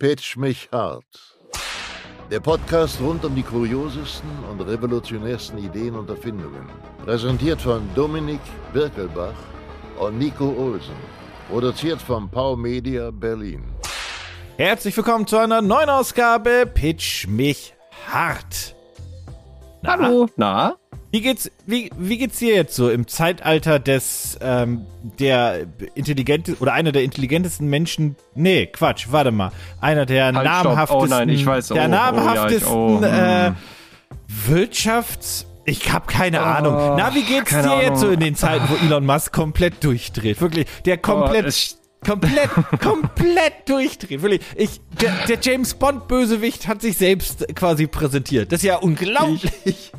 Pitch 0.00 0.38
mich 0.38 0.66
hart. 0.72 1.04
Der 2.30 2.40
Podcast 2.40 2.98
rund 3.02 3.22
um 3.22 3.34
die 3.34 3.42
kuriosesten 3.42 4.30
und 4.50 4.62
revolutionärsten 4.62 5.58
Ideen 5.58 5.94
und 5.94 6.08
Erfindungen. 6.08 6.70
Präsentiert 7.04 7.60
von 7.60 7.86
Dominik 7.94 8.40
Birkelbach 8.72 9.34
und 9.98 10.16
Nico 10.18 10.54
Olsen. 10.56 10.96
Produziert 11.50 12.00
von 12.00 12.30
Pau 12.30 12.56
Media 12.56 13.10
Berlin. 13.10 13.62
Herzlich 14.56 14.96
willkommen 14.96 15.26
zu 15.26 15.36
einer 15.36 15.60
neuen 15.60 15.90
Ausgabe 15.90 16.64
Pitch 16.64 17.26
mich 17.26 17.74
hart. 18.10 18.74
Na? 19.82 19.92
Hallo, 19.92 20.28
na? 20.36 20.76
Wie 21.12 21.22
geht's, 21.22 21.50
wie, 21.66 21.90
wie 21.98 22.18
geht's 22.18 22.38
dir 22.38 22.54
jetzt 22.54 22.76
so 22.76 22.88
im 22.88 23.08
Zeitalter 23.08 23.80
des, 23.80 24.38
ähm, 24.40 24.86
der 25.18 25.66
intelligente 25.94 26.56
oder 26.60 26.72
einer 26.72 26.92
der 26.92 27.02
intelligentesten 27.02 27.66
Menschen? 27.66 28.14
Nee, 28.34 28.66
Quatsch, 28.66 29.08
warte 29.10 29.32
mal. 29.32 29.50
Einer 29.80 30.06
der 30.06 30.26
halt, 30.26 30.44
namhaftesten, 30.44 31.02
oh 31.02 31.06
nein, 31.06 31.28
ich 31.28 31.44
weiß, 31.44 31.68
der 31.68 31.86
oh, 31.86 31.88
namhaftesten 31.88 32.72
oh, 32.72 33.00
ja, 33.02 33.48
ich, 33.48 33.52
oh, 33.52 33.52
äh, 33.52 33.52
Wirtschafts, 34.46 35.46
ich 35.64 35.92
habe 35.92 36.06
keine 36.06 36.40
oh, 36.40 36.44
Ahnung. 36.44 36.74
Na, 36.96 37.12
wie 37.14 37.22
geht's 37.22 37.50
dir 37.50 37.58
Ahnung. 37.58 37.80
jetzt 37.80 38.00
so 38.00 38.10
in 38.10 38.20
den 38.20 38.36
Zeiten, 38.36 38.68
wo 38.68 38.76
Elon 38.76 39.04
Musk 39.04 39.32
komplett 39.32 39.82
durchdreht? 39.82 40.40
Wirklich, 40.40 40.68
der 40.84 40.98
komplett, 40.98 41.46
oh, 41.46 41.48
komplett, 42.04 42.50
komplett 42.80 43.68
durchdreht. 43.68 44.22
Wirklich, 44.22 44.40
ich, 44.56 44.80
der, 45.00 45.12
der 45.28 45.38
James 45.40 45.74
Bond 45.74 46.08
Bösewicht 46.08 46.68
hat 46.68 46.82
sich 46.82 46.96
selbst 46.96 47.46
quasi 47.54 47.86
präsentiert. 47.86 48.52
Das 48.52 48.60
ist 48.60 48.66
ja 48.66 48.76
unglaublich. 48.76 49.52
Ich, 49.64 49.92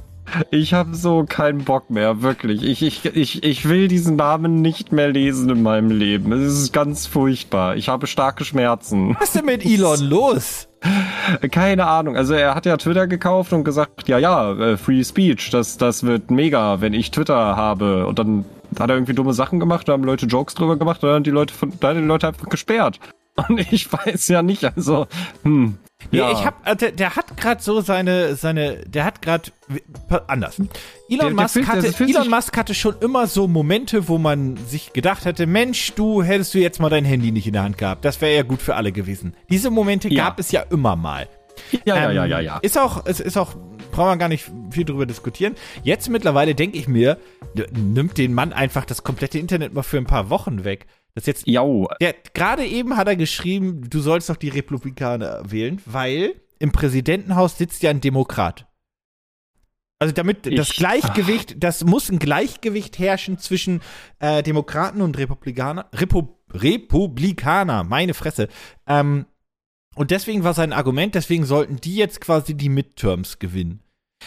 ich 0.50 0.74
habe 0.74 0.96
so 0.96 1.26
keinen 1.28 1.64
Bock 1.64 1.90
mehr, 1.90 2.22
wirklich. 2.22 2.64
Ich, 2.64 2.82
ich, 2.82 3.06
ich, 3.06 3.44
ich 3.44 3.68
will 3.68 3.88
diesen 3.88 4.16
Namen 4.16 4.62
nicht 4.62 4.92
mehr 4.92 5.10
lesen 5.10 5.50
in 5.50 5.62
meinem 5.62 5.92
Leben. 5.92 6.32
Es 6.32 6.54
ist 6.54 6.74
ganz 6.74 7.06
furchtbar. 7.06 7.76
Ich 7.76 7.90
habe 7.90 8.08
starke 8.08 8.46
Schmerzen. 8.46 9.16
Was 9.20 9.30
ist 9.30 9.36
denn 9.36 9.46
mit 9.46 9.66
Elon 9.66 10.00
los? 10.00 10.68
Keine 11.52 11.86
Ahnung. 11.86 12.16
Also 12.16 12.34
er 12.34 12.56
hat 12.56 12.66
ja 12.66 12.78
Twitter 12.78 13.08
gekauft 13.08 13.54
und 13.54 13.64
gesagt, 13.64 14.08
ja, 14.08 14.18
ja, 14.18 14.54
äh, 14.54 14.78
Free 14.78 15.04
Speech, 15.04 15.50
das, 15.52 15.78
das 15.78 16.04
wird 16.04 16.32
mega, 16.32 16.82
wenn 16.82 16.94
ich 16.94 17.12
Twitter 17.12 17.56
habe. 17.56 18.08
Und 18.08 18.18
dann 18.18 18.46
hat 18.80 18.90
er 18.90 18.96
irgendwie 18.96 19.14
dumme 19.14 19.34
Sachen 19.34 19.60
gemacht, 19.60 19.88
da 19.88 19.94
haben 19.94 20.04
Leute 20.04 20.26
Jokes 20.26 20.54
drüber 20.56 20.78
gemacht, 20.78 21.04
dann 21.04 21.12
haben 21.12 21.24
die 21.24 21.32
Leute, 21.32 21.54
von, 21.54 21.74
da 21.80 21.90
haben 21.90 22.02
die 22.02 22.08
Leute 22.08 22.28
einfach 22.28 22.50
gesperrt. 22.50 23.00
Und 23.48 23.60
ich 23.72 23.92
weiß 23.92 24.28
ja 24.28 24.42
nicht, 24.42 24.66
also, 24.66 25.08
hm, 25.44 25.78
Nee, 26.10 26.18
ja. 26.18 26.32
ich 26.32 26.46
hab, 26.46 26.68
äh, 26.68 26.76
der, 26.76 26.92
der 26.92 27.16
hat 27.16 27.38
gerade 27.38 27.62
so 27.62 27.82
seine, 27.82 28.36
seine, 28.36 28.78
der 28.88 29.06
hat 29.06 29.22
gerade 29.22 29.52
anders. 30.28 30.60
Elon, 30.60 30.70
der, 31.10 31.30
Musk, 31.32 31.54
der 31.56 31.68
hatte, 31.68 31.94
Elon 32.04 32.30
Musk 32.30 32.58
hatte 32.58 32.74
schon 32.74 32.96
immer 33.02 33.28
so 33.28 33.48
Momente, 33.48 34.08
wo 34.08 34.18
man 34.18 34.58
sich 34.58 34.94
gedacht 34.94 35.26
hätte, 35.26 35.46
Mensch, 35.46 35.94
du 35.94 36.24
hättest 36.24 36.54
du 36.54 36.60
jetzt 36.60 36.80
mal 36.80 36.90
dein 36.90 37.06
Handy 37.06 37.32
nicht 37.32 37.48
in 37.48 37.54
der 37.54 37.64
Hand 37.64 37.78
gehabt. 37.78 38.04
Das 38.04 38.20
wäre 38.20 38.36
ja 38.36 38.44
gut 38.44 38.62
für 38.62 38.76
alle 38.76 38.92
gewesen. 38.92 39.36
Diese 39.50 39.70
Momente 39.70 40.10
ja. 40.10 40.26
gab 40.26 40.40
es 40.40 40.52
ja 40.52 40.62
immer 40.70 40.96
mal. 40.96 41.28
Ja, 41.86 41.96
ähm, 41.96 42.04
ja, 42.04 42.12
ja, 42.12 42.26
ja, 42.26 42.40
ja. 42.40 42.58
Ist 42.58 42.78
auch, 42.78 43.06
es 43.06 43.20
ist 43.20 43.38
auch, 43.38 43.56
brauchen 43.92 44.12
wir 44.12 44.18
gar 44.18 44.30
nicht 44.30 44.50
viel 44.72 44.86
drüber 44.86 45.06
diskutieren. 45.06 45.56
Jetzt 45.84 46.10
mittlerweile 46.10 46.56
denke 46.56 46.78
ich 46.78 46.88
mir, 46.88 47.18
nimmt 47.72 48.18
den 48.18 48.34
Mann 48.34 48.54
einfach 48.54 48.86
das 48.86 49.04
komplette 49.04 49.40
Internet 49.40 49.74
mal 49.74 49.84
für 49.84 49.98
ein 49.98 50.06
paar 50.06 50.30
Wochen 50.30 50.64
weg. 50.64 50.88
Das 51.14 51.26
jetzt. 51.26 51.48
Jau. 51.48 51.90
Gerade 52.34 52.66
eben 52.66 52.98
hat 52.98 53.08
er 53.08 53.16
geschrieben, 53.16 53.90
du 53.90 54.00
sollst 54.00 54.30
doch 54.30 54.38
die 54.38 54.50
Republikaner 54.50 55.42
wählen, 55.52 55.82
weil 55.86 56.36
im 56.60 56.72
Präsidentenhaus 56.72 57.58
sitzt 57.58 57.84
ja 57.84 57.90
ein 57.90 58.02
Demokrat. 58.02 58.68
Also 60.00 60.14
damit 60.14 60.48
ich, 60.48 60.56
das 60.56 60.70
Gleichgewicht, 60.70 61.54
ach. 61.54 61.60
das 61.60 61.84
muss 61.84 62.10
ein 62.10 62.18
Gleichgewicht 62.18 62.98
herrschen 62.98 63.38
zwischen 63.38 63.82
äh, 64.20 64.42
Demokraten 64.42 65.02
und 65.02 65.18
Republikaner. 65.18 65.90
Repu 65.94 66.30
Republikaner, 66.54 67.84
meine 67.84 68.14
Fresse. 68.14 68.48
Ähm, 68.88 69.26
und 69.96 70.12
deswegen 70.12 70.44
war 70.44 70.54
sein 70.54 70.74
Argument, 70.74 71.16
deswegen 71.16 71.46
sollten 71.46 71.78
die 71.78 71.96
jetzt 71.96 72.22
quasi 72.22 72.56
die 72.56 72.70
Midterms 72.70 73.40
gewinnen. 73.40 73.81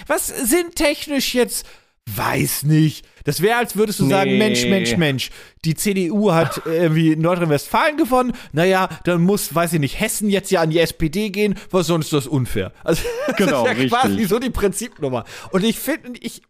Was 0.07 0.27
sind 0.27 0.77
technisch 0.77 1.35
jetzt 1.35 1.67
Weiß 2.07 2.65
nicht. 2.65 3.07
Das 3.25 3.41
wäre, 3.41 3.57
als 3.57 3.77
würdest 3.77 3.99
du 3.99 4.05
nee. 4.05 4.11
sagen, 4.11 4.37
Mensch, 4.37 4.67
Mensch, 4.67 4.95
Mensch, 4.99 5.31
die 5.65 5.75
CDU 5.75 6.33
hat 6.33 6.61
irgendwie 6.67 7.17
Nordrhein-Westfalen 7.17 7.97
gewonnen. 7.97 8.35
Naja, 8.53 8.91
dann 9.05 9.23
muss, 9.23 9.55
weiß 9.55 9.73
ich 9.73 9.81
nicht, 9.81 9.99
Hessen 9.99 10.29
jetzt 10.29 10.51
ja 10.51 10.61
an 10.61 10.69
die 10.69 10.81
SPD 10.81 11.31
gehen, 11.31 11.59
weil 11.71 11.83
sonst 11.83 12.07
ist 12.07 12.13
das 12.13 12.27
unfair. 12.27 12.73
Also, 12.85 13.03
das 13.27 13.37
genau, 13.37 13.63
ist 13.63 13.67
ja 13.67 13.73
richtig. 13.73 13.91
quasi 13.91 14.25
so 14.25 14.39
die 14.39 14.51
Prinzipnummer. 14.51 15.25
Und 15.51 15.65
ich 15.65 15.79
finde, 15.79 16.19
ich, 16.21 16.43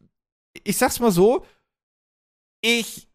ich 0.64 0.76
sag's 0.76 0.98
mal 0.98 1.12
so, 1.12 1.46
ich 2.60 3.06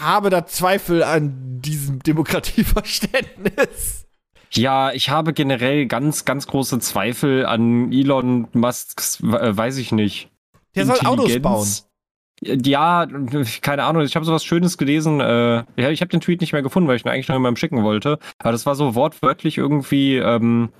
habe 0.00 0.30
da 0.30 0.46
Zweifel 0.46 1.02
an 1.02 1.60
diesem 1.60 2.02
Demokratieverständnis. 2.02 4.06
Ja, 4.54 4.92
ich 4.92 5.08
habe 5.08 5.32
generell 5.32 5.86
ganz, 5.86 6.24
ganz 6.24 6.46
große 6.46 6.78
Zweifel 6.80 7.46
an 7.46 7.92
Elon 7.92 8.48
Musks, 8.52 9.20
äh, 9.20 9.56
weiß 9.56 9.78
ich 9.78 9.92
nicht. 9.92 10.28
Der 10.74 10.86
soll 10.86 10.98
Autos 11.04 11.40
bauen. 11.40 11.68
Ja, 12.44 13.06
keine 13.60 13.84
Ahnung. 13.84 14.02
Ich 14.02 14.16
habe 14.16 14.26
sowas 14.26 14.44
Schönes 14.44 14.76
gelesen. 14.76 15.20
Äh, 15.20 15.64
ja, 15.76 15.90
ich 15.90 16.00
habe 16.00 16.08
den 16.08 16.20
Tweet 16.20 16.40
nicht 16.40 16.52
mehr 16.52 16.62
gefunden, 16.62 16.88
weil 16.88 16.96
ich 16.96 17.04
ihn 17.04 17.08
eigentlich 17.08 17.28
noch 17.28 17.36
jemandem 17.36 17.56
schicken 17.56 17.84
wollte. 17.84 18.18
Aber 18.38 18.52
das 18.52 18.66
war 18.66 18.74
so 18.74 18.94
wortwörtlich 18.94 19.58
irgendwie. 19.58 20.16
Ähm, 20.16 20.70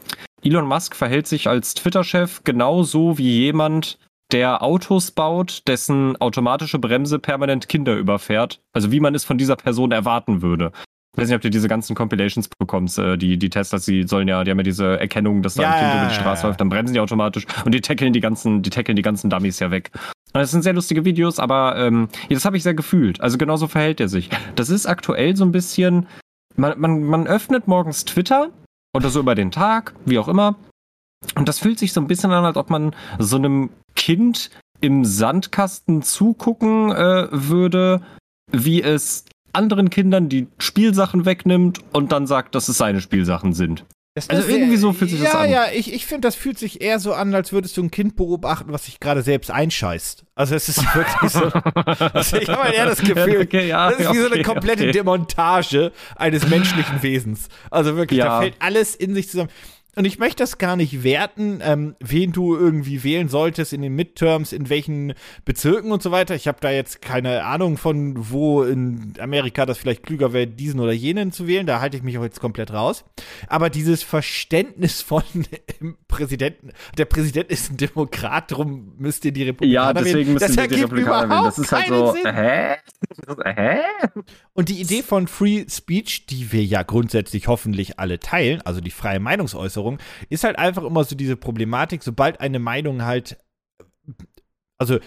Elon 0.43 0.67
Musk 0.67 0.97
verhält 0.97 1.29
sich 1.29 1.49
als 1.49 1.75
Twitter-Chef 1.75 2.43
genauso 2.43 3.17
wie 3.17 3.31
jemand, 3.31 3.99
der 4.33 4.63
Autos 4.63 5.13
baut, 5.13 5.63
dessen 5.69 6.17
automatische 6.21 6.79
Bremse 6.79 7.19
permanent 7.21 7.69
Kinder 7.69 7.97
überfährt. 7.97 8.61
Also 8.73 8.91
wie 8.91 9.01
man 9.01 9.15
es 9.15 9.25
von 9.25 9.39
dieser 9.39 9.57
Person 9.57 9.93
erwarten 9.93 10.43
würde. 10.43 10.73
Ich 11.15 11.21
weiß 11.21 11.29
nicht, 11.29 11.37
ob 11.37 11.43
du 11.43 11.51
diese 11.51 11.69
ganzen 11.69 11.95
Compilations 11.95 12.49
bekommst. 12.49 12.99
Äh, 12.99 13.19
die, 13.19 13.37
die 13.37 13.51
Teslas, 13.51 13.85
die 13.85 14.05
sollen 14.05 14.29
ja, 14.29 14.45
die 14.45 14.51
haben 14.51 14.59
ja 14.59 14.65
diese 14.65 14.99
Erkennung, 14.99 15.43
dass 15.43 15.55
da 15.55 15.63
ja, 15.63 15.71
ein 15.71 15.81
Kind 15.81 15.95
über 16.01 16.09
die 16.09 16.15
Straße 16.15 16.47
läuft, 16.47 16.61
dann 16.61 16.71
bremsen 16.71 16.95
die 16.95 17.01
automatisch 17.01 17.47
und 17.67 17.73
die 17.73 17.83
tackeln 17.83 18.15
die 18.15 18.21
ganzen, 18.21 18.63
die 18.63 18.71
tackeln 18.71 18.97
die 18.97 19.03
ganzen 19.03 19.29
Dummies 19.29 19.59
ja 19.59 19.71
weg. 19.71 19.91
Das 20.33 20.51
sind 20.51 20.63
sehr 20.63 20.73
lustige 20.73 21.05
Videos, 21.05 21.39
aber 21.39 21.77
ähm, 21.77 22.09
das 22.31 22.47
habe 22.47 22.57
ich 22.57 22.63
sehr 22.63 22.73
gefühlt. 22.73 23.21
Also 23.21 23.37
genauso 23.37 23.69
verhält 23.69 24.01
er 24.01 24.09
sich. 24.09 24.31
Das 24.55 24.71
ist 24.71 24.87
aktuell 24.87 25.37
so 25.37 25.45
ein 25.45 25.53
bisschen, 25.53 26.07
man, 26.57 26.81
man, 26.81 27.03
man 27.03 27.27
öffnet 27.27 27.69
morgens 27.69 28.07
Twitter 28.07 28.49
oder 28.97 29.11
so 29.11 29.21
über 29.21 29.35
den 29.35 29.51
Tag, 29.51 29.95
wie 30.07 30.19
auch 30.19 30.29
immer. 30.29 30.57
Und 31.35 31.49
das 31.49 31.59
fühlt 31.59 31.79
sich 31.79 31.93
so 31.93 32.01
ein 32.01 32.07
bisschen 32.07 32.33
an, 32.33 32.47
als 32.47 32.57
ob 32.57 32.71
man 32.71 32.95
so 33.19 33.37
einem 33.37 33.69
Kind 33.95 34.51
im 34.81 35.05
Sandkasten 35.05 36.03
zugucken 36.03 36.91
äh, 36.91 37.29
würde, 37.31 38.01
wie 38.51 38.83
es 38.83 39.27
anderen 39.53 39.91
Kindern 39.91 40.29
die 40.29 40.47
Spielsachen 40.59 41.25
wegnimmt 41.25 41.81
und 41.93 42.13
dann 42.13 42.27
sagt, 42.27 42.55
dass 42.55 42.69
es 42.69 42.79
seine 42.79 43.01
Spielsachen 43.01 43.53
sind. 43.53 43.85
Das 44.15 44.29
also 44.29 44.47
irgendwie 44.47 44.77
so 44.77 44.93
fühlt 44.93 45.11
sich 45.11 45.21
ja, 45.21 45.33
das 45.33 45.35
an. 45.37 45.51
Ja, 45.51 45.65
ja, 45.65 45.73
ich, 45.73 45.91
ich 45.91 46.05
finde, 46.05 46.29
das 46.29 46.35
fühlt 46.35 46.59
sich 46.59 46.83
eher 46.83 46.99
so 46.99 47.15
an, 47.15 47.35
als 47.35 47.51
würdest 47.51 47.79
du 47.79 47.83
ein 47.83 47.91
Kind 47.91 48.15
beobachten, 48.15 48.71
was 48.71 48.85
sich 48.85 49.01
gerade 49.01 49.23
selbst 49.23 49.51
einscheißt. 49.51 50.25
Also 50.35 50.55
es 50.55 50.69
ist 50.69 50.83
wirklich 50.95 51.33
so. 51.33 51.45
also 51.45 52.37
ich 52.37 52.49
habe 52.49 52.75
eher 52.75 52.85
das 52.85 53.01
Gefühl, 53.01 53.41
okay, 53.41 53.69
ja, 53.69 53.89
das 53.89 54.01
ist 54.01 54.05
wie 54.05 54.09
okay, 54.11 54.29
so 54.29 54.35
eine 54.35 54.43
komplette 54.43 54.83
okay. 54.83 54.93
Demontage 54.93 55.93
eines 56.17 56.47
menschlichen 56.47 57.03
Wesens. 57.03 57.49
Also 57.71 57.97
wirklich, 57.97 58.19
ja. 58.19 58.27
da 58.27 58.41
fällt 58.41 58.57
alles 58.59 58.95
in 58.95 59.15
sich 59.15 59.31
zusammen 59.31 59.51
und 59.95 60.07
ich 60.07 60.19
möchte 60.19 60.43
das 60.43 60.57
gar 60.57 60.77
nicht 60.77 61.03
werten, 61.05 61.61
ähm, 61.63 61.97
wen 62.01 62.33
du 62.33 62.57
irgendwie 62.57 63.05
wählen 63.05 63.29
solltest 63.29 63.75
in 63.75 63.83
den 63.83 63.95
Midterms, 63.95 64.53
in 64.53 64.71
welchen 64.71 65.13
Bezirken 65.45 65.93
und 65.93 66.03
so 66.03 66.11
weiter. 66.11 66.35
Ich 66.35 66.49
habe 66.49 66.59
da 66.61 66.71
jetzt 66.71 67.03
keine 67.03 67.45
Ahnung 67.45 67.77
von, 67.77 68.15
wo 68.31 68.63
in 68.63 69.13
Amerika 69.19 69.67
das 69.67 69.77
vielleicht 69.77 70.03
klüger 70.03 70.33
wäre, 70.33 70.47
diesen 70.47 70.81
oder 70.81 70.93
jenen 70.93 71.31
zu 71.31 71.47
wählen. 71.47 71.67
Da 71.67 71.81
halte 71.81 71.99
ich 71.99 72.03
mich 72.03 72.17
auch 72.17 72.23
jetzt 72.23 72.41
komplett 72.41 72.73
raus. 72.73 73.05
Aber 73.49 73.69
dieses 73.69 74.03
Verständnis 74.03 75.03
von 75.03 75.23
Präsidenten, 76.09 76.71
der 76.97 77.05
Präsident 77.05 77.51
ist 77.51 77.71
ein 77.71 77.77
Demokrat, 77.77 78.51
darum 78.51 78.95
müsst 78.97 79.27
ihr 79.27 79.33
die 79.33 79.43
Republikaner 79.45 79.89
Ja, 79.89 79.93
deswegen 79.93 80.17
wählen. 80.19 80.33
müsst 80.35 80.57
ihr 80.57 80.69
die 80.69 80.81
Republikaner 80.83 81.29
wählen. 81.29 81.45
Das 81.45 81.59
ist 81.59 81.71
halt 81.73 81.89
so, 81.89 82.13
Sinn. 82.13 82.35
hä? 82.35 82.77
hä? 83.45 83.81
Und 84.55 84.69
die 84.69 84.81
Idee 84.81 85.03
von 85.03 85.27
Free 85.29 85.67
Speech, 85.69 86.27
die 86.27 86.51
wir 86.53 86.65
ja 86.65 86.83
grundsätzlich 86.83 87.47
hoffentlich 87.49 87.99
alle 87.99 88.19
teilen, 88.21 88.63
also 88.63 88.81
die 88.81 88.91
freie 88.91 89.21
Meinungsäußerung, 89.21 89.82
Äußerung, 89.83 89.99
ist 90.29 90.45
halt 90.45 90.59
einfach 90.59 90.85
immer 90.85 91.05
so 91.05 91.17
diese 91.17 91.37
Problematik, 91.37 92.03
sobald 92.03 92.41
eine 92.41 92.59
Meinung 92.59 93.05
halt, 93.05 93.39
also 94.79 94.99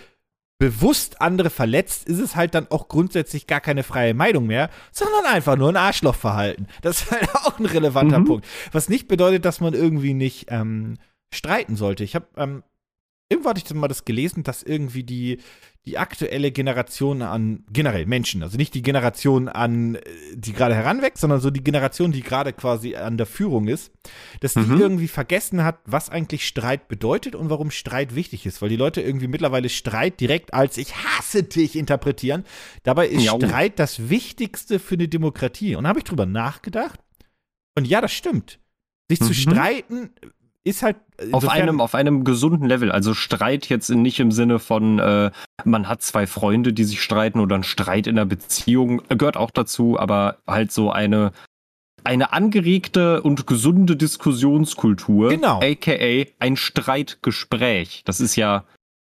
bewusst 0.58 1.22
andere 1.22 1.50
verletzt, 1.50 2.08
ist 2.08 2.20
es 2.20 2.36
halt 2.36 2.56
dann 2.56 2.68
auch 2.72 2.88
grundsätzlich 2.88 3.46
gar 3.46 3.60
keine 3.60 3.84
freie 3.84 4.14
Meinung 4.14 4.48
mehr, 4.48 4.70
sondern 4.92 5.26
einfach 5.26 5.58
nur 5.58 5.70
ein 5.70 5.76
Arschlochverhalten. 5.76 6.68
Das 6.82 7.02
ist 7.02 7.12
halt 7.12 7.30
auch 7.36 7.60
ein 7.60 7.66
relevanter 7.66 8.20
mhm. 8.20 8.26
Punkt. 8.26 8.48
Was 8.72 8.88
nicht 8.88 9.08
bedeutet, 9.08 9.44
dass 9.44 9.60
man 9.60 9.74
irgendwie 9.74 10.14
nicht 10.14 10.48
ähm, 10.50 10.98
streiten 11.34 11.76
sollte. 11.76 12.06
Ich 12.06 12.16
habe 12.16 12.28
ähm, 12.38 12.64
irgendwo 13.36 13.50
hatte 13.50 13.62
ich 13.64 13.74
mal 13.74 13.88
das 13.88 14.06
gelesen, 14.06 14.44
dass 14.44 14.64
irgendwie 14.64 15.04
die, 15.04 15.40
die 15.86 15.98
aktuelle 15.98 16.52
Generation 16.52 17.22
an, 17.22 17.64
generell 17.70 18.06
Menschen, 18.06 18.42
also 18.42 18.58
nicht 18.58 18.74
die 18.74 18.82
Generation 18.82 19.50
an, 19.50 19.96
äh, 19.96 20.02
die 20.34 20.54
gerade 20.54 20.74
heranwächst, 20.74 21.22
sondern 21.22 21.42
so 21.42 21.52
die 21.52 21.64
Generation, 21.64 22.12
die 22.12 22.22
gerade 22.22 22.54
quasi 22.54 22.96
an 22.96 23.18
der 23.18 23.26
Führung 23.26 23.68
ist, 23.68 23.92
dass 24.40 24.54
die 24.54 24.62
mhm. 24.62 24.80
irgendwie 24.80 25.08
vergessen 25.08 25.64
hat, 25.64 25.80
was 25.86 26.10
eigentlich 26.10 26.48
Streit 26.48 26.88
bedeutet 26.88 27.36
und 27.36 27.50
warum 27.50 27.72
Streit 27.72 28.16
wichtig 28.16 28.46
ist, 28.46 28.62
weil 28.62 28.70
die 28.70 28.78
Leute 28.78 29.02
irgendwie 29.02 29.28
mittlerweile 29.28 29.70
Streit 29.70 30.20
direkt 30.20 30.54
als 30.54 30.78
ich 30.78 30.96
hasse 30.96 31.44
dich 31.44 31.76
interpretieren. 31.76 32.46
Dabei 32.84 33.08
ist 33.08 33.24
ja. 33.24 33.36
Streit 33.36 33.80
das 33.80 34.10
Wichtigste 34.10 34.80
für 34.80 34.96
eine 34.96 35.08
Demokratie. 35.08 35.76
Und 35.76 35.84
da 35.84 35.90
habe 35.90 36.00
ich 36.00 36.06
drüber 36.06 36.26
nachgedacht. 36.26 37.00
Und 37.76 37.86
ja, 37.86 38.02
das 38.02 38.14
stimmt. 38.14 38.60
Sich 39.10 39.20
zu 39.20 39.30
Mhm. 39.30 39.34
streiten 39.34 40.10
ist 40.66 40.84
halt. 40.84 40.98
Auf 41.32 41.44
insofern- 41.44 41.52
einem, 41.62 41.80
auf 41.82 41.96
einem 41.96 42.24
gesunden 42.26 42.68
Level. 42.68 42.92
Also 42.92 43.14
Streit 43.14 43.70
jetzt 43.70 43.90
nicht 43.90 44.20
im 44.20 44.32
Sinne 44.32 44.60
von, 44.60 45.00
äh, 45.00 45.32
man 45.64 45.88
hat 45.88 46.02
zwei 46.02 46.28
Freunde, 46.28 46.74
die 46.74 46.84
sich 46.84 47.02
streiten 47.02 47.40
oder 47.40 47.56
ein 47.56 47.64
Streit 47.64 48.08
in 48.08 48.18
der 48.18 48.26
Beziehung, 48.26 49.02
äh, 49.10 49.16
gehört 49.16 49.38
auch 49.38 49.52
dazu, 49.52 49.98
aber 49.98 50.40
halt 50.46 50.72
so 50.74 50.92
eine, 50.92 51.32
eine 52.04 52.34
angeregte 52.34 53.22
und 53.22 53.48
gesunde 53.48 53.96
Diskussionskultur. 53.96 55.30
Genau. 55.30 55.62
AKA 55.62 56.26
ein 56.40 56.58
Streitgespräch. 56.58 58.04
Das 58.06 58.20
ist 58.20 58.36
ja, 58.36 58.66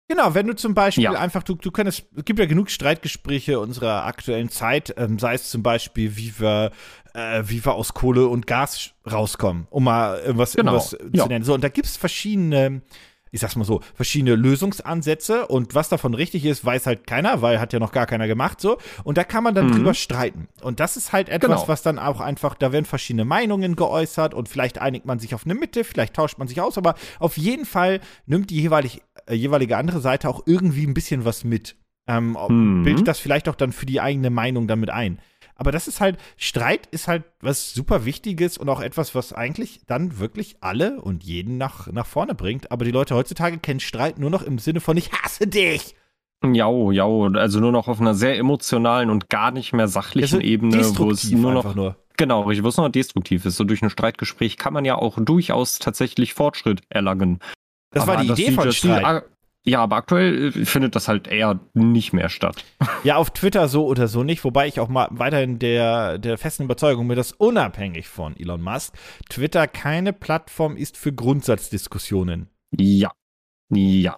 Genau, 0.10 0.34
wenn 0.34 0.48
du 0.48 0.56
zum 0.56 0.74
Beispiel 0.74 1.04
Ja. 1.04 1.12
einfach, 1.20 1.44
du, 1.44 1.56
du 1.56 1.70
könntest, 1.70 2.06
es 2.16 2.24
gibt 2.24 2.40
ja 2.40 2.46
genug 2.46 2.70
Streitgespräche 2.70 3.60
unserer 3.60 4.06
aktuellen 4.06 4.48
Zeit, 4.48 4.94
ähm, 4.96 5.20
sei 5.20 5.34
es 5.34 5.50
zum 5.50 5.64
Beispiel, 5.64 6.16
wie 6.16 6.40
wir, 6.40 6.72
äh, 7.18 7.44
wie 7.48 7.66
wir 7.66 7.74
aus 7.74 7.94
Kohle 7.96 8.28
und 8.28 8.46
Gas 8.46 8.92
rauskommen, 9.12 9.66
um 9.72 9.86
mal 9.86 10.20
irgendwas, 10.20 10.54
Genau, 10.54 10.74
irgendwas 10.74 10.96
ja. 11.14 11.24
zu 11.24 11.30
nennen. 11.30 11.44
So, 11.44 11.54
und 11.56 11.64
da 11.64 11.70
gibt 11.70 11.88
es 11.88 11.98
verschiedene, 11.98 12.82
ich 13.32 13.42
sag's 13.42 13.56
mal 13.56 13.66
so, 13.66 13.82
verschiedene 13.96 14.36
Lösungsansätze 14.36 15.48
und 15.48 15.74
was 15.76 15.90
davon 15.90 16.14
richtig 16.14 16.46
ist, 16.46 16.64
weiß 16.64 16.86
halt 16.86 17.08
keiner, 17.08 17.42
weil 17.42 17.60
hat 17.60 17.74
ja 17.74 17.80
noch 17.80 17.92
gar 17.92 18.06
keiner 18.06 18.28
gemacht, 18.28 18.62
so. 18.62 18.78
Und 19.04 19.18
da 19.18 19.24
kann 19.24 19.44
man 19.44 19.56
dann 19.56 19.68
Mhm. 19.68 19.72
drüber 19.74 19.94
streiten. 19.96 20.48
Und 20.62 20.80
das 20.80 20.96
ist 20.96 21.12
halt 21.12 21.30
etwas, 21.30 21.62
Genau. 21.62 21.68
was 21.68 21.82
dann 21.82 21.98
auch 22.00 22.20
einfach, 22.22 22.54
da 22.56 22.72
werden 22.72 22.86
verschiedene 22.86 23.26
Meinungen 23.26 23.76
geäußert 23.76 24.34
und 24.36 24.48
vielleicht 24.48 24.78
einigt 24.80 25.06
man 25.06 25.18
sich 25.20 25.34
auf 25.34 25.46
eine 25.46 25.56
Mitte, 25.56 25.84
vielleicht 25.84 26.14
tauscht 26.14 26.38
man 26.38 26.48
sich 26.48 26.62
aus, 26.62 26.78
aber 26.78 26.94
auf 27.20 27.38
jeden 27.38 27.66
Fall 27.66 28.00
nimmt 28.28 28.50
die 28.52 28.62
jeweilig, 28.62 29.02
äh, 29.26 29.34
jeweilige 29.34 29.78
andere 29.78 30.02
Seite 30.02 30.30
auch 30.30 30.44
irgendwie 30.46 30.86
ein 30.86 30.94
bisschen 30.94 31.26
was 31.26 31.44
mit. 31.44 31.76
Ähm, 32.08 32.38
Mhm. 32.48 32.84
Bildet 32.84 33.08
das 33.08 33.20
vielleicht 33.20 33.50
auch 33.50 33.56
dann 33.56 33.72
für 33.74 33.86
die 33.86 34.00
eigene 34.00 34.30
Meinung 34.30 34.68
damit 34.68 34.90
ein. 34.90 35.20
Aber 35.58 35.72
das 35.72 35.88
ist 35.88 36.00
halt, 36.00 36.18
Streit 36.38 36.88
ist 36.88 37.08
halt 37.08 37.24
was 37.42 37.74
super 37.74 38.06
Wichtiges 38.06 38.58
und 38.58 38.70
auch 38.70 38.80
etwas, 38.80 39.16
was 39.16 39.34
eigentlich 39.34 39.82
dann 39.88 40.20
wirklich 40.20 40.58
alle 40.62 41.02
und 41.02 41.24
jeden 41.24 41.58
nach, 41.58 41.88
nach 41.88 42.06
vorne 42.06 42.36
bringt. 42.36 42.72
Aber 42.72 42.86
die 42.86 42.92
Leute 42.92 43.16
heutzutage 43.16 43.58
kennen 43.58 43.80
Streit 43.80 44.20
nur 44.20 44.30
noch 44.30 44.44
im 44.44 44.60
Sinne 44.60 44.80
von 44.80 44.98
ich 44.98 45.12
hasse 45.12 45.48
dich. 45.48 45.96
ja, 46.44 46.70
ja, 46.92 47.06
also 47.06 47.60
nur 47.60 47.72
noch 47.72 47.88
auf 47.88 48.00
einer 48.00 48.14
sehr 48.14 48.38
emotionalen 48.38 49.10
und 49.10 49.30
gar 49.30 49.52
nicht 49.52 49.74
mehr 49.74 49.88
sachlichen 49.88 50.36
Also 50.36 50.40
Ebene, 50.40 50.78
wo 50.98 51.12
es 51.12 51.30
nur 51.32 51.54
noch 51.54 51.76
nur. 51.76 51.96
Genau, 52.18 52.42
richtig, 52.42 52.64
wo 52.64 52.70
es 52.70 52.78
noch 52.78 52.90
destruktiv 52.90 53.46
ist. 53.46 53.58
So 53.58 53.64
durch 53.64 53.82
ein 53.84 53.92
Streitgespräch 53.92 54.58
kann 54.58 54.74
man 54.74 54.86
ja 54.86 54.96
auch 54.96 55.18
durchaus 55.20 55.78
tatsächlich 55.78 56.34
Fortschritt 56.34 56.82
erlangen. 56.90 57.40
Das 57.92 58.08
war 58.08 58.18
Aber 58.18 58.24
die 58.24 58.32
Idee 58.32 58.52
von 58.52 58.72
Streit. 58.72 59.24
Ja, 59.68 59.82
aber 59.82 59.98
aktuell 59.98 60.48
äh, 60.48 60.66
findet 60.66 60.96
das 60.96 61.08
halt 61.10 61.28
eher 61.28 61.60
nicht 61.74 62.14
mehr 62.14 62.30
statt. 62.30 62.64
Ja, 63.04 63.18
auf 63.18 63.30
Twitter 63.30 63.68
so 63.68 63.86
oder 63.86 64.08
so 64.08 64.24
nicht, 64.24 64.44
wobei 64.44 64.68
ich 64.68 64.80
auch 64.80 64.88
mal 64.90 65.08
weiterhin 65.12 65.60
der, 65.60 66.18
der 66.18 66.38
festen 66.38 66.64
Überzeugung 66.64 67.08
bin, 67.08 67.16
dass 67.16 67.32
unabhängig 67.32 68.08
von 68.08 68.36
Elon 68.38 68.62
Musk 68.62 68.94
Twitter 69.30 69.68
keine 69.68 70.12
Plattform 70.14 70.76
ist 70.76 70.98
für 70.98 71.14
Grundsatzdiskussionen. 71.14 72.48
Ja. 72.78 73.12
Ja. 73.70 74.18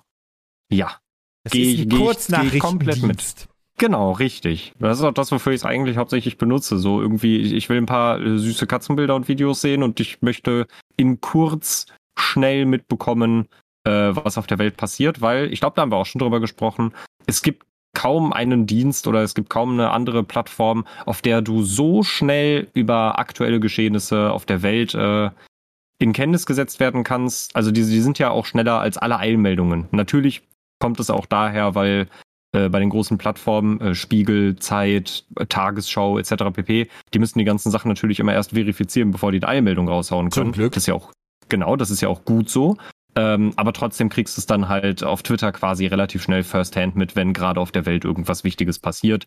Ja. 0.71 0.97
Es 1.43 1.51
Geh 1.51 1.73
ist 1.73 1.79
ein 1.81 1.89
geh 1.89 1.95
ich- 1.95 2.01
Kurznachrichtendienst. 2.01 2.53
geh 2.53 2.59
komplett 2.59 3.03
mit. 3.03 3.47
Genau, 3.77 4.11
richtig. 4.11 4.73
Das 4.79 4.97
ist 4.99 5.03
auch 5.05 5.13
das, 5.13 5.31
wofür 5.31 5.53
ich 5.53 5.61
es 5.61 5.65
eigentlich 5.65 5.97
hauptsächlich 5.97 6.37
benutze. 6.37 6.77
So 6.77 7.01
irgendwie, 7.01 7.37
ich- 7.37 7.53
ich 7.53 7.69
will 7.69 7.77
ein 7.77 7.85
paar 7.85 8.19
äh, 8.19 8.37
süße 8.37 8.67
Katzenbilder 8.67 9.15
und 9.15 9.27
Videos 9.27 9.61
sehen 9.61 9.83
und 9.83 9.99
ich 9.99 10.21
möchte 10.21 10.67
in 10.97 11.21
kurz 11.21 11.85
schnell 12.17 12.65
mitbekommen, 12.65 13.47
äh, 13.85 13.91
was 13.91 14.37
auf 14.37 14.47
der 14.47 14.59
Welt 14.59 14.77
passiert, 14.77 15.21
weil 15.21 15.51
ich 15.51 15.59
glaube, 15.59 15.75
da 15.75 15.81
haben 15.81 15.91
wir 15.91 15.97
auch 15.97 16.05
schon 16.05 16.19
drüber 16.19 16.39
gesprochen. 16.39 16.93
Es 17.25 17.41
gibt 17.41 17.65
kaum 17.93 18.33
einen 18.33 18.67
Dienst 18.67 19.07
oder 19.07 19.23
es 19.23 19.35
gibt 19.35 19.49
kaum 19.49 19.73
eine 19.73 19.91
andere 19.91 20.23
Plattform, 20.23 20.85
auf 21.05 21.21
der 21.21 21.41
du 21.41 21.63
so 21.63 22.03
schnell 22.03 22.67
über 22.73 23.19
aktuelle 23.19 23.59
Geschehnisse 23.59 24.31
auf 24.31 24.45
der 24.45 24.61
Welt 24.61 24.93
äh, 24.93 25.29
in 25.99 26.13
Kenntnis 26.13 26.45
gesetzt 26.45 26.79
werden 26.79 27.03
kannst. 27.03 27.55
Also 27.55 27.71
die, 27.71 27.83
die 27.83 28.01
sind 28.01 28.19
ja 28.19 28.29
auch 28.29 28.45
schneller 28.45 28.79
als 28.79 28.97
alle 28.97 29.17
Eilmeldungen. 29.17 29.87
Natürlich 29.91 30.43
kommt 30.79 30.99
es 30.99 31.09
auch 31.09 31.25
daher, 31.25 31.75
weil 31.75 32.07
äh, 32.51 32.69
bei 32.69 32.79
den 32.79 32.89
großen 32.89 33.17
Plattformen, 33.17 33.79
äh, 33.81 33.95
Spiegel, 33.95 34.55
Zeit, 34.55 35.25
äh, 35.35 35.45
Tagesschau 35.45 36.17
etc. 36.17 36.35
pp., 36.53 36.87
die 37.13 37.19
müssen 37.19 37.37
die 37.37 37.45
ganzen 37.45 37.69
Sachen 37.69 37.89
natürlich 37.89 38.19
immer 38.19 38.33
erst 38.33 38.51
verifizieren, 38.51 39.11
bevor 39.11 39.31
die 39.31 39.39
eine 39.39 39.49
Eilmeldung 39.49 39.87
raushauen 39.87 40.31
Zum 40.31 40.43
können. 40.43 40.53
Glück. 40.53 40.73
Das 40.73 40.83
ist 40.83 40.87
ja 40.87 40.93
auch, 40.93 41.11
genau, 41.49 41.75
das 41.75 41.91
ist 41.91 42.01
ja 42.01 42.07
auch 42.07 42.23
gut 42.23 42.49
so. 42.49 42.77
Ähm, 43.15 43.53
aber 43.55 43.73
trotzdem 43.73 44.09
kriegst 44.09 44.37
du 44.37 44.41
es 44.41 44.45
dann 44.45 44.69
halt 44.69 45.03
auf 45.03 45.23
Twitter 45.23 45.51
quasi 45.51 45.87
relativ 45.87 46.23
schnell 46.23 46.43
firsthand 46.43 46.95
mit, 46.95 47.15
wenn 47.15 47.33
gerade 47.33 47.59
auf 47.59 47.71
der 47.71 47.85
Welt 47.85 48.05
irgendwas 48.05 48.43
Wichtiges 48.43 48.79
passiert. 48.79 49.25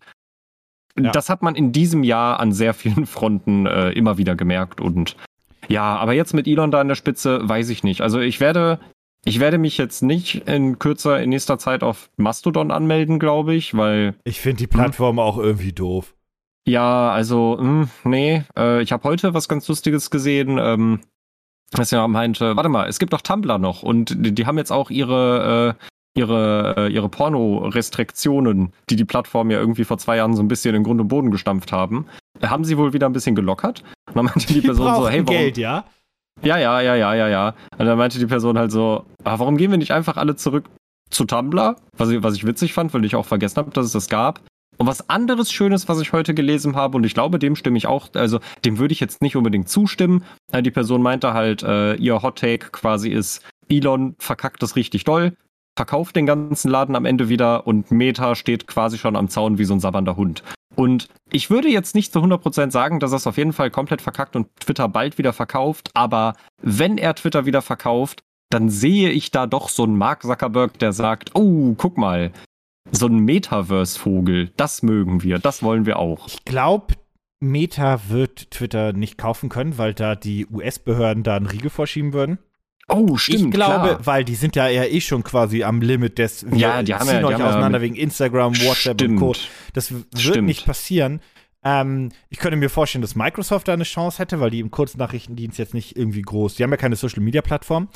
Ja. 0.98 1.10
Das 1.10 1.28
hat 1.28 1.42
man 1.42 1.54
in 1.54 1.72
diesem 1.72 2.04
Jahr 2.04 2.38
an 2.38 2.52
sehr 2.52 2.74
vielen 2.74 3.06
Fronten 3.06 3.66
äh, 3.66 3.90
immer 3.90 4.18
wieder 4.18 4.36
gemerkt 4.36 4.80
und 4.80 5.16
ja, 5.68 5.96
aber 5.96 6.12
jetzt 6.12 6.34
mit 6.34 6.46
Elon 6.48 6.70
da 6.70 6.80
an 6.80 6.88
der 6.88 6.96
Spitze, 6.96 7.40
weiß 7.48 7.70
ich 7.70 7.84
nicht. 7.84 8.00
Also 8.00 8.18
ich 8.20 8.40
werde, 8.40 8.80
ich 9.24 9.38
werde 9.40 9.58
mich 9.58 9.78
jetzt 9.78 10.02
nicht 10.02 10.46
in 10.48 10.78
kürzer, 10.80 11.20
in 11.22 11.30
nächster 11.30 11.56
Zeit 11.58 11.82
auf 11.82 12.10
Mastodon 12.16 12.70
anmelden, 12.72 13.18
glaube 13.20 13.54
ich, 13.54 13.76
weil 13.76 14.14
Ich 14.24 14.40
finde 14.40 14.58
die 14.58 14.66
Plattform 14.66 15.18
auch 15.20 15.38
irgendwie 15.38 15.72
doof. 15.72 16.14
ja, 16.66 17.10
also, 17.12 17.56
mh, 17.60 17.88
nee, 18.04 18.42
äh, 18.56 18.82
ich 18.82 18.90
habe 18.92 19.04
heute 19.04 19.34
was 19.34 19.48
ganz 19.48 19.66
Lustiges 19.68 20.10
gesehen. 20.10 20.58
Ähm, 20.60 21.00
dass 21.72 21.90
ja 21.90 22.06
meinte, 22.08 22.56
warte 22.56 22.68
mal, 22.68 22.88
es 22.88 22.98
gibt 22.98 23.12
doch 23.12 23.20
Tumblr 23.20 23.58
noch 23.58 23.82
und 23.82 24.14
die, 24.24 24.34
die 24.34 24.46
haben 24.46 24.58
jetzt 24.58 24.70
auch 24.70 24.90
ihre, 24.90 25.76
äh, 25.80 25.84
ihre, 26.18 26.74
äh, 26.76 26.92
ihre 26.92 27.08
Porno-Restriktionen, 27.08 28.72
die 28.90 28.96
die 28.96 29.04
Plattform 29.04 29.50
ja 29.50 29.58
irgendwie 29.58 29.84
vor 29.84 29.98
zwei 29.98 30.16
Jahren 30.16 30.36
so 30.36 30.42
ein 30.42 30.48
bisschen 30.48 30.74
in 30.74 30.84
Grund 30.84 31.00
und 31.00 31.08
Boden 31.08 31.30
gestampft 31.30 31.72
haben, 31.72 32.06
haben 32.42 32.64
sie 32.64 32.76
wohl 32.76 32.92
wieder 32.92 33.06
ein 33.06 33.12
bisschen 33.12 33.34
gelockert. 33.34 33.82
Und 34.08 34.16
dann 34.16 34.24
meinte 34.26 34.46
die, 34.46 34.60
Person 34.60 34.94
so, 34.94 35.08
hey, 35.08 35.26
warum, 35.26 35.36
Geld, 35.36 35.56
ja? 35.56 35.84
ja, 36.42 36.58
ja, 36.58 36.80
ja, 36.80 36.94
ja, 36.94 37.14
ja, 37.14 37.28
ja. 37.28 37.54
Und 37.78 37.86
dann 37.86 37.98
meinte 37.98 38.18
die 38.18 38.26
Person 38.26 38.58
halt 38.58 38.70
so, 38.70 39.04
ah, 39.24 39.38
warum 39.38 39.56
gehen 39.56 39.70
wir 39.70 39.78
nicht 39.78 39.92
einfach 39.92 40.16
alle 40.16 40.36
zurück 40.36 40.66
zu 41.10 41.24
Tumblr? 41.24 41.76
Was 41.96 42.10
ich, 42.10 42.22
was 42.22 42.34
ich 42.34 42.46
witzig 42.46 42.72
fand, 42.72 42.92
weil 42.92 43.04
ich 43.04 43.16
auch 43.16 43.26
vergessen 43.26 43.56
habe, 43.56 43.70
dass 43.70 43.86
es 43.86 43.92
das 43.92 44.08
gab. 44.08 44.40
Und 44.82 44.88
was 44.88 45.08
anderes 45.08 45.52
Schönes, 45.52 45.88
was 45.88 46.00
ich 46.00 46.12
heute 46.12 46.34
gelesen 46.34 46.74
habe, 46.74 46.96
und 46.96 47.04
ich 47.04 47.14
glaube, 47.14 47.38
dem 47.38 47.54
stimme 47.54 47.78
ich 47.78 47.86
auch, 47.86 48.08
also 48.14 48.40
dem 48.64 48.78
würde 48.80 48.90
ich 48.90 48.98
jetzt 48.98 49.22
nicht 49.22 49.36
unbedingt 49.36 49.68
zustimmen. 49.68 50.24
Äh, 50.50 50.60
Die 50.60 50.72
Person 50.72 51.02
meinte 51.02 51.34
halt, 51.34 51.62
äh, 51.62 51.94
ihr 51.94 52.20
Hot 52.20 52.40
Take 52.40 52.70
quasi 52.72 53.10
ist, 53.10 53.46
Elon 53.68 54.16
verkackt 54.18 54.60
das 54.60 54.74
richtig 54.74 55.04
doll, 55.04 55.36
verkauft 55.76 56.16
den 56.16 56.26
ganzen 56.26 56.68
Laden 56.68 56.96
am 56.96 57.04
Ende 57.04 57.28
wieder 57.28 57.64
und 57.64 57.92
Meta 57.92 58.34
steht 58.34 58.66
quasi 58.66 58.98
schon 58.98 59.14
am 59.14 59.28
Zaun 59.28 59.56
wie 59.56 59.64
so 59.66 59.74
ein 59.74 59.78
sabbernder 59.78 60.16
Hund. 60.16 60.42
Und 60.74 61.06
ich 61.30 61.48
würde 61.48 61.68
jetzt 61.68 61.94
nicht 61.94 62.12
zu 62.12 62.18
100% 62.18 62.72
sagen, 62.72 62.98
dass 62.98 63.12
er 63.12 63.18
es 63.18 63.28
auf 63.28 63.36
jeden 63.36 63.52
Fall 63.52 63.70
komplett 63.70 64.02
verkackt 64.02 64.34
und 64.34 64.48
Twitter 64.58 64.88
bald 64.88 65.16
wieder 65.16 65.32
verkauft, 65.32 65.92
aber 65.94 66.34
wenn 66.60 66.98
er 66.98 67.14
Twitter 67.14 67.46
wieder 67.46 67.62
verkauft, 67.62 68.24
dann 68.50 68.68
sehe 68.68 69.10
ich 69.10 69.30
da 69.30 69.46
doch 69.46 69.68
so 69.68 69.84
einen 69.84 69.96
Mark 69.96 70.22
Zuckerberg, 70.22 70.76
der 70.80 70.92
sagt, 70.92 71.30
oh, 71.34 71.74
guck 71.78 71.98
mal, 71.98 72.32
so 72.92 73.06
ein 73.06 73.18
Metaverse-Vogel, 73.20 74.50
das 74.56 74.82
mögen 74.82 75.22
wir, 75.22 75.38
das 75.38 75.62
wollen 75.62 75.86
wir 75.86 75.98
auch. 75.98 76.28
Ich 76.28 76.44
glaube, 76.44 76.94
Meta 77.40 78.02
wird 78.08 78.50
Twitter 78.52 78.92
nicht 78.92 79.18
kaufen 79.18 79.48
können, 79.48 79.76
weil 79.78 79.94
da 79.94 80.14
die 80.14 80.46
US-Behörden 80.46 81.22
da 81.24 81.36
einen 81.36 81.46
Riegel 81.46 81.70
vorschieben 81.70 82.12
würden. 82.12 82.38
Oh, 82.88 83.16
ich 83.26 83.50
glaube, 83.50 83.98
weil 84.04 84.24
die 84.24 84.34
sind 84.34 84.54
ja 84.56 84.68
eher 84.68 84.92
eh 84.92 85.00
schon 85.00 85.22
quasi 85.24 85.62
am 85.64 85.80
Limit 85.80 86.18
des 86.18 86.44
wir 86.50 86.58
Ja, 86.58 86.82
die 86.82 86.94
haben 86.94 87.06
ziehen 87.06 87.14
ja- 87.14 87.18
die 87.20 87.24
euch 87.26 87.32
haben 87.34 87.40
ja 87.40 87.48
auseinander 87.48 87.78
mit- 87.78 87.90
wegen 87.90 87.96
Instagram, 87.96 88.54
WhatsApp 88.60 89.00
und 89.02 89.16
Co. 89.16 89.34
Stimmt. 89.34 89.50
Das 89.72 89.92
wird 89.92 90.04
Stimmt. 90.18 90.48
nicht 90.48 90.66
passieren. 90.66 91.20
Ähm, 91.64 92.10
ich 92.28 92.38
könnte 92.38 92.56
mir 92.56 92.68
vorstellen, 92.68 93.02
dass 93.02 93.14
Microsoft 93.14 93.68
da 93.68 93.72
eine 93.72 93.84
Chance 93.84 94.18
hätte, 94.18 94.40
weil 94.40 94.50
die 94.50 94.60
im 94.60 94.70
Kurznachrichtendienst 94.70 95.58
jetzt 95.58 95.74
nicht 95.74 95.96
irgendwie 95.96 96.22
groß. 96.22 96.56
Die 96.56 96.64
haben 96.64 96.70
ja 96.72 96.76
keine 96.76 96.96
Social-Media-Plattform. 96.96 97.88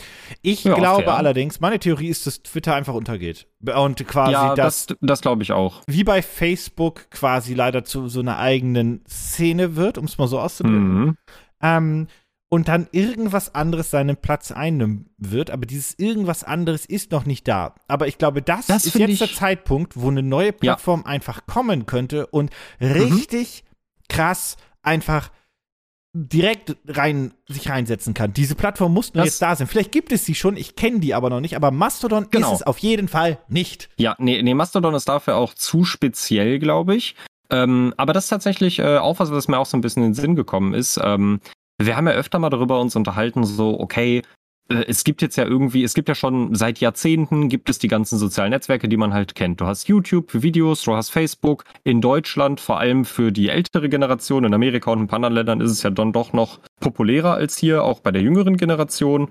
Ich 0.43 0.65
Ja, 0.65 0.75
glaube 0.75 1.15
allerdings, 1.15 1.59
meine 1.61 1.79
Theorie 1.79 2.09
ist, 2.09 2.27
dass 2.27 2.43
Twitter 2.43 2.75
einfach 2.75 2.95
untergeht. 2.95 3.49
Und 3.75 4.07
quasi 4.07 4.33
Ja, 4.33 4.55
das, 4.55 4.87
das, 4.87 4.99
das 5.01 5.21
glaube 5.21 5.43
ich 5.43 5.53
auch. 5.53 5.83
wie 5.89 6.05
bei 6.05 6.23
Facebook 6.23 7.11
quasi 7.11 7.55
leider 7.55 7.85
zu 7.85 8.09
so 8.09 8.21
einer 8.21 8.39
eigenen 8.39 9.03
Szene 9.09 9.75
wird, 9.77 9.99
um 9.99 10.05
es 10.05 10.17
mal 10.19 10.29
so 10.29 10.39
auszudrücken. 10.39 10.99
Mhm. 11.01 11.17
Ähm, 11.61 12.07
und 12.49 12.69
dann 12.69 12.87
irgendwas 12.93 13.55
anderes 13.55 13.91
seinen 13.91 14.17
Platz 14.17 14.53
einnehmen 14.53 15.11
wird, 15.19 15.51
aber 15.51 15.67
dieses 15.67 15.99
irgendwas 15.99 16.45
anderes 16.45 16.87
ist 16.87 17.11
noch 17.11 17.27
nicht 17.27 17.49
da. 17.49 17.75
Aber 17.89 18.07
ich 18.07 18.19
glaube, 18.19 18.41
das, 18.43 18.67
Das 18.67 18.87
ist 18.87 18.95
jetzt 18.95 19.21
der 19.21 19.33
Zeitpunkt, 19.33 19.95
wo 19.97 20.09
eine 20.11 20.23
neue 20.23 20.53
Plattform 20.53 21.05
einfach 21.05 21.47
kommen 21.47 21.87
könnte 21.87 22.27
und 22.29 22.51
richtig 22.81 23.65
krass 24.09 24.57
einfach 24.83 25.31
direkt 26.19 26.77
rein 26.89 27.35
sich 27.47 27.69
reinsetzen 27.69 28.15
kann. 28.15 28.33
Diese 28.33 28.55
Plattform 28.55 28.95
muss 28.95 29.13
nur 29.13 29.25
Das- 29.25 29.35
jetzt 29.35 29.43
da 29.43 29.55
sein. 29.55 29.67
Vielleicht 29.67 29.93
gibt 29.93 30.13
es 30.13 30.25
sie 30.25 30.35
schon, 30.35 30.57
ich 30.57 30.75
kenne 30.75 31.01
die 31.01 31.13
aber 31.15 31.29
noch 31.29 31.41
nicht, 31.41 31.57
aber 31.57 31.71
Mastodon 31.71 32.29
Genau. 32.31 32.49
ist 32.53 32.61
es 32.61 32.67
auf 32.67 32.79
jeden 32.79 33.09
Fall 33.09 33.39
nicht. 33.49 33.91
Ja, 33.99 34.17
nee, 34.19 34.41
nee, 34.43 34.55
Mastodon 34.55 34.95
ist 34.95 35.09
dafür 35.09 35.37
auch 35.37 35.53
zu 35.53 35.85
speziell, 35.85 36.59
glaube 36.59 36.95
ich. 36.97 37.17
Ähm, 37.51 37.93
aber 37.99 38.13
das 38.15 38.25
ist 38.25 38.31
tatsächlich 38.31 38.79
äh, 38.79 38.97
auch 38.99 39.19
was, 39.19 39.31
was 39.31 39.47
mir 39.47 39.59
auch 39.59 39.67
so 39.67 39.77
ein 39.77 39.81
bisschen 39.83 40.03
in 40.05 40.11
den 40.11 40.15
Sinn 40.15 40.37
gekommen 40.37 40.73
ist. 40.75 40.99
Ähm, 41.03 41.41
wir 41.79 41.97
haben 41.97 42.07
ja 42.07 42.15
öfter 42.15 42.39
mal 42.39 42.51
darüber 42.51 42.81
uns 42.81 42.97
unterhalten, 42.97 43.45
so, 43.45 43.79
okay, 43.79 44.23
äh, 44.69 44.85
es 44.89 45.05
gibt 45.05 45.23
jetzt 45.23 45.37
ja 45.37 45.45
irgendwie, 45.45 45.85
es 45.85 45.95
gibt 45.95 46.09
ja 46.09 46.15
schon 46.15 46.55
seit 46.55 46.79
Jahrzehnten 46.79 47.49
gibt 47.49 47.69
es 47.69 47.79
die 47.79 47.89
ganzen 47.89 48.19
sozialen 48.19 48.51
Netzwerke, 48.51 48.89
die 48.89 48.97
man 48.97 49.13
halt 49.13 49.35
kennt. 49.35 49.61
Du 49.61 49.67
hast 49.67 49.89
YouTube 49.89 50.31
für 50.31 50.43
Videos, 50.43 50.83
du 50.83 50.95
hast 50.95 51.11
Facebook. 51.11 51.65
In 51.85 52.01
Deutschland, 52.01 52.61
vor 52.61 52.79
allem 52.79 53.05
für 53.05 53.33
die 53.33 53.49
ältere 53.49 53.89
Generation, 53.89 54.45
in 54.45 54.55
Amerika 54.55 54.91
und 54.91 55.03
ein 55.03 55.07
paar 55.07 55.17
anderen 55.17 55.35
Ländern 55.35 55.61
ist 55.61 55.71
es 55.71 55.83
ja 55.83 55.91
dann 55.91 56.13
doch 56.13 56.33
noch 56.33 56.61
populärer 56.81 57.35
als 57.35 57.59
hier, 57.59 57.85
auch 57.85 58.01
bei 58.01 58.11
der 58.11 58.23
jüngeren 58.23 58.57
Generation. 58.57 59.31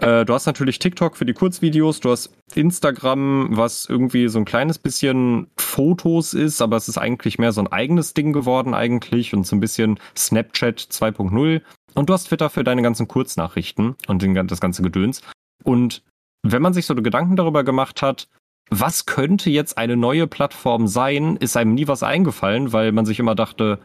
Äh, 0.00 0.24
du 0.24 0.32
hast 0.32 0.46
natürlich 0.46 0.78
TikTok 0.78 1.16
für 1.16 1.24
die 1.24 1.32
Kurzvideos, 1.32 1.98
du 2.00 2.10
hast 2.10 2.30
Instagram, 2.54 3.56
was 3.56 3.86
irgendwie 3.88 4.28
so 4.28 4.38
ein 4.38 4.44
kleines 4.44 4.78
bisschen 4.78 5.48
Fotos 5.56 6.34
ist, 6.34 6.62
aber 6.62 6.76
es 6.76 6.88
ist 6.88 6.98
eigentlich 6.98 7.38
mehr 7.38 7.52
so 7.52 7.60
ein 7.60 7.66
eigenes 7.66 8.14
Ding 8.14 8.32
geworden 8.32 8.74
eigentlich 8.74 9.34
und 9.34 9.44
so 9.44 9.56
ein 9.56 9.60
bisschen 9.60 9.98
Snapchat 10.16 10.78
2.0. 10.78 11.62
Und 11.98 12.08
du 12.08 12.12
hast 12.12 12.28
Twitter 12.28 12.48
für 12.48 12.62
deine 12.62 12.82
ganzen 12.82 13.08
Kurznachrichten 13.08 13.96
und 14.06 14.22
den, 14.22 14.46
das 14.46 14.60
ganze 14.60 14.82
Gedöns. 14.82 15.20
Und 15.64 16.04
wenn 16.46 16.62
man 16.62 16.72
sich 16.72 16.86
so 16.86 16.94
Gedanken 16.94 17.34
darüber 17.34 17.64
gemacht 17.64 18.02
hat, 18.02 18.28
was 18.70 19.04
könnte 19.04 19.50
jetzt 19.50 19.76
eine 19.76 19.96
neue 19.96 20.28
Plattform 20.28 20.86
sein, 20.86 21.34
ist 21.38 21.56
einem 21.56 21.74
nie 21.74 21.88
was 21.88 22.04
eingefallen, 22.04 22.72
weil 22.72 22.92
man 22.92 23.04
sich 23.04 23.18
immer 23.18 23.34
dachte, 23.34 23.80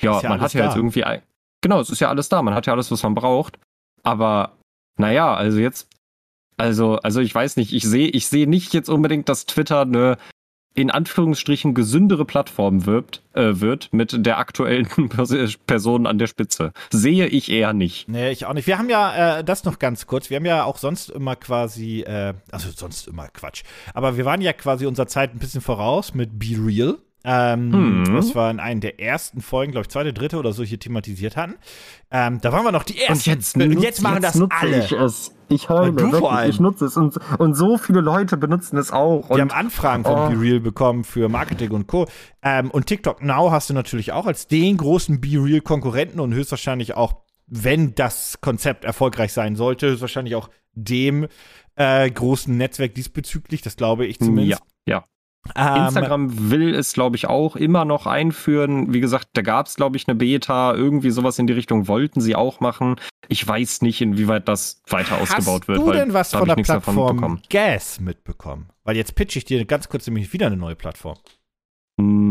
ja, 0.00 0.18
ja 0.22 0.28
man 0.30 0.40
hat 0.40 0.54
ja 0.54 0.60
da. 0.60 0.66
jetzt 0.68 0.76
irgendwie, 0.76 1.04
genau, 1.60 1.80
es 1.80 1.90
ist 1.90 2.00
ja 2.00 2.08
alles 2.08 2.30
da, 2.30 2.40
man 2.40 2.54
hat 2.54 2.66
ja 2.66 2.72
alles, 2.72 2.90
was 2.90 3.02
man 3.02 3.14
braucht. 3.14 3.58
Aber 4.02 4.56
naja, 4.96 5.34
also 5.34 5.58
jetzt, 5.58 5.86
also, 6.56 6.96
also 7.00 7.20
ich 7.20 7.34
weiß 7.34 7.58
nicht, 7.58 7.74
ich 7.74 7.82
sehe, 7.82 8.08
ich 8.08 8.26
sehe 8.26 8.48
nicht 8.48 8.72
jetzt 8.72 8.88
unbedingt, 8.88 9.28
dass 9.28 9.44
Twitter 9.44 9.82
eine 9.82 10.16
in 10.80 10.90
Anführungsstrichen 10.90 11.74
gesündere 11.74 12.24
Plattform 12.24 12.86
wirbt, 12.86 13.22
äh, 13.34 13.60
wird 13.60 13.92
mit 13.92 14.24
der 14.26 14.38
aktuellen 14.38 14.88
Person 15.66 16.06
an 16.06 16.18
der 16.18 16.26
Spitze. 16.26 16.72
Sehe 16.90 17.26
ich 17.26 17.50
eher 17.50 17.72
nicht. 17.72 18.08
Nee, 18.08 18.30
ich 18.30 18.46
auch 18.46 18.54
nicht. 18.54 18.66
Wir 18.66 18.78
haben 18.78 18.90
ja 18.90 19.38
äh, 19.38 19.44
das 19.44 19.64
noch 19.64 19.78
ganz 19.78 20.06
kurz. 20.06 20.30
Wir 20.30 20.36
haben 20.36 20.46
ja 20.46 20.64
auch 20.64 20.78
sonst 20.78 21.10
immer 21.10 21.36
quasi, 21.36 22.00
äh, 22.00 22.34
also 22.50 22.70
sonst 22.74 23.08
immer 23.08 23.28
Quatsch. 23.28 23.62
Aber 23.94 24.16
wir 24.16 24.24
waren 24.24 24.40
ja 24.40 24.52
quasi 24.52 24.86
unserer 24.86 25.06
Zeit 25.06 25.34
ein 25.34 25.38
bisschen 25.38 25.60
voraus 25.60 26.14
mit 26.14 26.38
Be 26.38 26.56
Real. 26.58 26.98
Ähm, 27.24 28.00
mhm. 28.00 28.14
Das 28.14 28.34
war 28.34 28.50
in 28.50 28.60
einer 28.60 28.80
der 28.80 29.00
ersten 29.00 29.42
Folgen, 29.42 29.72
glaube 29.72 29.84
ich, 29.84 29.90
zweite, 29.90 30.12
dritte 30.12 30.38
oder 30.38 30.52
so 30.52 30.62
hier 30.62 30.78
thematisiert 30.78 31.36
hatten. 31.36 31.56
Ähm, 32.10 32.40
da 32.40 32.52
waren 32.52 32.64
wir 32.64 32.72
noch 32.72 32.84
die 32.84 32.98
ersten. 32.98 33.12
Und 33.12 33.26
jetzt, 33.26 33.56
und 33.56 33.82
jetzt 33.82 34.02
machen 34.02 34.22
jetzt 34.22 34.40
das 34.40 34.50
alle. 34.50 34.84
Ich 34.84 34.92
es. 34.92 35.34
Ich 35.52 35.68
heule, 35.68 35.92
du 35.92 36.12
vor 36.12 36.32
allem. 36.32 36.48
ich 36.48 36.60
nutze 36.60 36.84
es 36.84 36.96
und, 36.96 37.18
und 37.38 37.54
so 37.54 37.76
viele 37.76 38.00
Leute 38.00 38.36
benutzen 38.36 38.76
es 38.78 38.92
auch. 38.92 39.30
Wir 39.30 39.40
haben 39.40 39.50
Anfragen 39.50 40.04
von 40.04 40.14
oh. 40.14 40.28
BeReal 40.28 40.60
bekommen 40.60 41.02
für 41.02 41.28
Marketing 41.28 41.72
und 41.72 41.88
Co. 41.88 42.06
Ähm, 42.40 42.70
und 42.70 42.86
TikTok 42.86 43.20
Now 43.20 43.50
hast 43.50 43.68
du 43.68 43.74
natürlich 43.74 44.12
auch 44.12 44.26
als 44.26 44.46
den 44.46 44.76
großen 44.76 45.20
BeReal 45.20 45.60
Konkurrenten 45.60 46.20
und 46.20 46.32
höchstwahrscheinlich 46.32 46.94
auch, 46.94 47.22
wenn 47.48 47.96
das 47.96 48.40
Konzept 48.40 48.84
erfolgreich 48.84 49.32
sein 49.32 49.56
sollte, 49.56 49.88
höchstwahrscheinlich 49.88 50.36
auch 50.36 50.50
dem 50.74 51.26
äh, 51.74 52.08
großen 52.08 52.56
Netzwerk 52.56 52.94
diesbezüglich. 52.94 53.60
Das 53.60 53.76
glaube 53.76 54.06
ich 54.06 54.20
zumindest. 54.20 54.62
Ja, 54.86 54.98
ja. 54.98 55.04
Ähm, 55.56 55.84
Instagram 55.84 56.50
will 56.50 56.74
es, 56.74 56.92
glaube 56.92 57.16
ich, 57.16 57.26
auch 57.26 57.56
immer 57.56 57.84
noch 57.84 58.06
einführen. 58.06 58.92
Wie 58.92 59.00
gesagt, 59.00 59.28
da 59.32 59.42
gab 59.42 59.66
es, 59.66 59.74
glaube 59.74 59.96
ich, 59.96 60.06
eine 60.06 60.14
Beta. 60.14 60.74
Irgendwie 60.74 61.10
sowas 61.10 61.38
in 61.38 61.46
die 61.46 61.52
Richtung 61.52 61.88
wollten 61.88 62.20
sie 62.20 62.36
auch 62.36 62.60
machen. 62.60 62.96
Ich 63.28 63.46
weiß 63.46 63.82
nicht, 63.82 64.00
inwieweit 64.00 64.48
das 64.48 64.82
weiter 64.88 65.18
ausgebaut 65.18 65.66
wird. 65.66 65.78
Hast 65.78 65.86
du 65.86 65.92
denn 65.92 66.12
was 66.12 66.32
von 66.32 66.46
der 66.46 66.56
Plattform 66.56 67.40
Gas 67.48 68.00
mitbekommen? 68.00 68.70
Weil 68.84 68.96
jetzt 68.96 69.14
pitche 69.14 69.38
ich 69.38 69.44
dir 69.44 69.64
ganz 69.64 69.88
kurz 69.88 70.06
nämlich 70.06 70.32
wieder 70.32 70.46
eine 70.46 70.56
neue 70.56 70.76
Plattform. 70.76 71.16
Mm, 71.96 72.29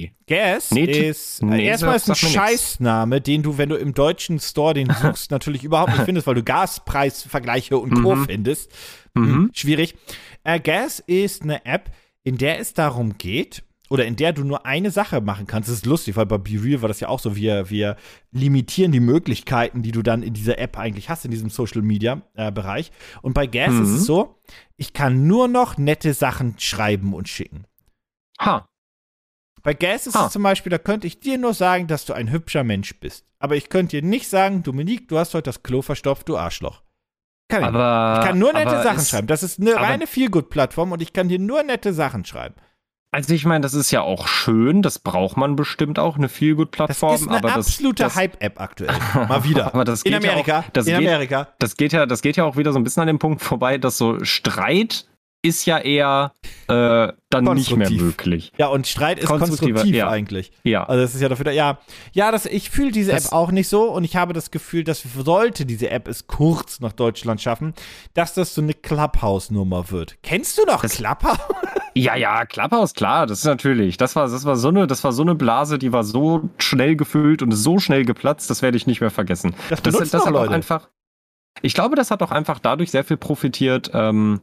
nee. 0.00 0.12
Gas 0.26 0.70
nee, 0.70 0.84
ist 0.84 1.42
nee, 1.42 1.66
erstmal 1.66 1.96
ist 1.96 2.08
ein 2.08 2.14
Scheißname, 2.14 3.20
den 3.20 3.42
du, 3.42 3.58
wenn 3.58 3.68
du 3.68 3.76
im 3.76 3.94
deutschen 3.94 4.38
Store 4.40 4.74
den 4.74 4.88
suchst, 4.90 5.30
natürlich 5.30 5.64
überhaupt 5.64 5.92
nicht 5.92 6.04
findest, 6.04 6.26
weil 6.26 6.34
du 6.34 6.42
Gaspreisvergleiche 6.42 7.78
und 7.78 8.02
Co. 8.02 8.14
Mhm. 8.14 8.24
findest. 8.26 8.70
Mhm. 9.14 9.24
Hm, 9.24 9.50
schwierig. 9.54 9.94
Äh, 10.44 10.60
Gas 10.60 11.00
ist 11.00 11.42
eine 11.42 11.64
App, 11.66 11.90
in 12.24 12.38
der 12.38 12.60
es 12.60 12.74
darum 12.74 13.18
geht, 13.18 13.62
oder 13.92 14.06
in 14.06 14.16
der 14.16 14.32
du 14.32 14.42
nur 14.42 14.64
eine 14.64 14.90
Sache 14.90 15.20
machen 15.20 15.46
kannst. 15.46 15.68
Das 15.68 15.76
ist 15.76 15.84
lustig, 15.84 16.16
weil 16.16 16.24
bei 16.24 16.38
BeReal 16.38 16.80
war 16.80 16.88
das 16.88 17.00
ja 17.00 17.08
auch 17.08 17.20
so, 17.20 17.36
wir, 17.36 17.68
wir 17.68 17.96
limitieren 18.30 18.90
die 18.90 19.00
Möglichkeiten, 19.00 19.82
die 19.82 19.92
du 19.92 20.00
dann 20.00 20.22
in 20.22 20.32
dieser 20.32 20.58
App 20.58 20.78
eigentlich 20.78 21.10
hast, 21.10 21.26
in 21.26 21.30
diesem 21.30 21.50
Social 21.50 21.82
Media 21.82 22.22
äh, 22.32 22.50
Bereich. 22.50 22.90
Und 23.20 23.34
bei 23.34 23.46
Gas 23.46 23.72
mhm. 23.72 23.82
ist 23.82 23.90
es 23.90 24.00
mhm. 24.00 24.04
so, 24.04 24.38
ich 24.78 24.94
kann 24.94 25.26
nur 25.26 25.46
noch 25.46 25.76
nette 25.76 26.14
Sachen 26.14 26.54
schreiben 26.56 27.12
und 27.12 27.28
schicken. 27.28 27.66
Ha. 28.40 28.66
Bei 29.62 29.74
Gas 29.74 30.06
ist 30.06 30.14
ha. 30.14 30.26
es 30.26 30.32
zum 30.32 30.42
Beispiel, 30.42 30.70
da 30.70 30.78
könnte 30.78 31.06
ich 31.06 31.20
dir 31.20 31.38
nur 31.38 31.54
sagen, 31.54 31.86
dass 31.86 32.04
du 32.04 32.12
ein 32.12 32.30
hübscher 32.30 32.64
Mensch 32.64 32.98
bist. 32.98 33.24
Aber 33.38 33.56
ich 33.56 33.68
könnte 33.68 34.00
dir 34.00 34.06
nicht 34.06 34.28
sagen, 34.28 34.62
Dominique, 34.62 35.08
du 35.08 35.18
hast 35.18 35.34
heute 35.34 35.44
das 35.44 35.62
Klo 35.62 35.82
verstopft, 35.82 36.28
du 36.28 36.36
Arschloch. 36.36 36.82
Kann 37.48 37.62
ich. 37.62 37.68
Aber, 37.68 38.20
ich 38.20 38.26
kann 38.26 38.38
nur 38.38 38.52
nette 38.52 38.82
Sachen 38.82 39.04
schreiben. 39.04 39.26
Das 39.26 39.42
ist 39.42 39.60
eine 39.60 39.76
reine 39.76 40.06
Feelgood-Plattform 40.06 40.92
und 40.92 41.02
ich 41.02 41.12
kann 41.12 41.28
dir 41.28 41.38
nur 41.38 41.62
nette 41.62 41.92
Sachen 41.92 42.24
schreiben. 42.24 42.54
Also 43.14 43.34
ich 43.34 43.44
meine, 43.44 43.60
das 43.60 43.74
ist 43.74 43.90
ja 43.90 44.00
auch 44.00 44.26
schön, 44.26 44.80
das 44.80 44.98
braucht 44.98 45.36
man 45.36 45.54
bestimmt 45.54 45.98
auch, 45.98 46.16
eine 46.16 46.30
Feelgood-Plattform. 46.30 47.12
Das 47.12 47.20
ist 47.20 47.28
eine 47.28 47.36
aber 47.36 47.54
absolute 47.54 48.14
Hype-App 48.14 48.58
aktuell. 48.58 48.96
Mal 49.28 49.44
wieder. 49.48 49.66
aber 49.66 49.84
das 49.84 50.02
geht 50.02 50.14
in 50.14 50.18
Amerika. 50.18 50.52
Ja 50.52 50.60
auch, 50.60 50.70
das 50.72 50.86
in 50.86 50.98
geht, 50.98 51.08
Amerika. 51.08 51.48
Das 51.58 51.76
geht, 51.76 51.92
ja, 51.92 52.06
das 52.06 52.22
geht 52.22 52.38
ja 52.38 52.44
auch 52.44 52.56
wieder 52.56 52.72
so 52.72 52.78
ein 52.78 52.84
bisschen 52.84 53.02
an 53.02 53.08
dem 53.08 53.18
Punkt 53.18 53.42
vorbei, 53.42 53.76
dass 53.76 53.98
so 53.98 54.24
Streit 54.24 55.06
ist 55.42 55.66
ja 55.66 55.78
eher 55.78 56.32
äh, 56.68 57.12
dann 57.30 57.44
nicht 57.54 57.76
mehr 57.76 57.90
möglich. 57.90 58.52
Ja, 58.56 58.68
und 58.68 58.86
Streit 58.86 59.18
ist 59.18 59.26
konstruktiv 59.26 59.94
ja. 59.94 60.08
eigentlich. 60.08 60.52
Ja. 60.62 60.84
Also 60.84 61.02
das 61.02 61.14
ist 61.14 61.20
ja 61.20 61.28
dafür, 61.28 61.50
ja, 61.50 61.78
ja, 62.12 62.30
das, 62.30 62.46
ich 62.46 62.70
fühle 62.70 62.92
diese 62.92 63.10
das, 63.10 63.26
App 63.26 63.32
auch 63.32 63.50
nicht 63.50 63.68
so 63.68 63.90
und 63.90 64.04
ich 64.04 64.14
habe 64.14 64.32
das 64.32 64.52
Gefühl, 64.52 64.84
dass 64.84 65.02
sollte 65.02 65.66
diese 65.66 65.90
App 65.90 66.06
es 66.06 66.28
kurz 66.28 66.80
nach 66.80 66.92
Deutschland 66.92 67.40
schaffen, 67.40 67.74
dass 68.14 68.34
das 68.34 68.54
so 68.54 68.62
eine 68.62 68.72
Clubhouse-Nummer 68.72 69.90
wird. 69.90 70.16
Kennst 70.22 70.58
du 70.58 70.64
noch 70.64 70.82
das, 70.82 70.96
Clubhouse? 70.96 71.38
Ja, 71.94 72.16
ja, 72.16 72.46
Clubhouse, 72.46 72.94
klar, 72.94 73.26
das 73.26 73.40
ist 73.40 73.44
natürlich. 73.44 73.98
Das 73.98 74.16
war, 74.16 74.26
das 74.26 74.46
war 74.46 74.56
so 74.56 74.68
eine, 74.68 74.86
das 74.86 75.04
war 75.04 75.12
so 75.12 75.20
eine 75.20 75.34
Blase, 75.34 75.78
die 75.78 75.92
war 75.92 76.04
so 76.04 76.48
schnell 76.56 76.96
gefüllt 76.96 77.42
und 77.42 77.52
so 77.52 77.80
schnell 77.80 78.06
geplatzt, 78.06 78.48
das 78.48 78.62
werde 78.62 78.78
ich 78.78 78.86
nicht 78.86 79.02
mehr 79.02 79.10
vergessen. 79.10 79.54
Das, 79.68 79.82
das, 79.82 80.10
das 80.10 80.24
hat 80.24 80.34
auch 80.34 80.48
einfach. 80.48 80.88
Ich 81.60 81.74
glaube, 81.74 81.94
das 81.94 82.10
hat 82.10 82.22
auch 82.22 82.30
einfach 82.30 82.60
dadurch 82.60 82.90
sehr 82.90 83.04
viel 83.04 83.18
profitiert. 83.18 83.90
Ähm, 83.92 84.40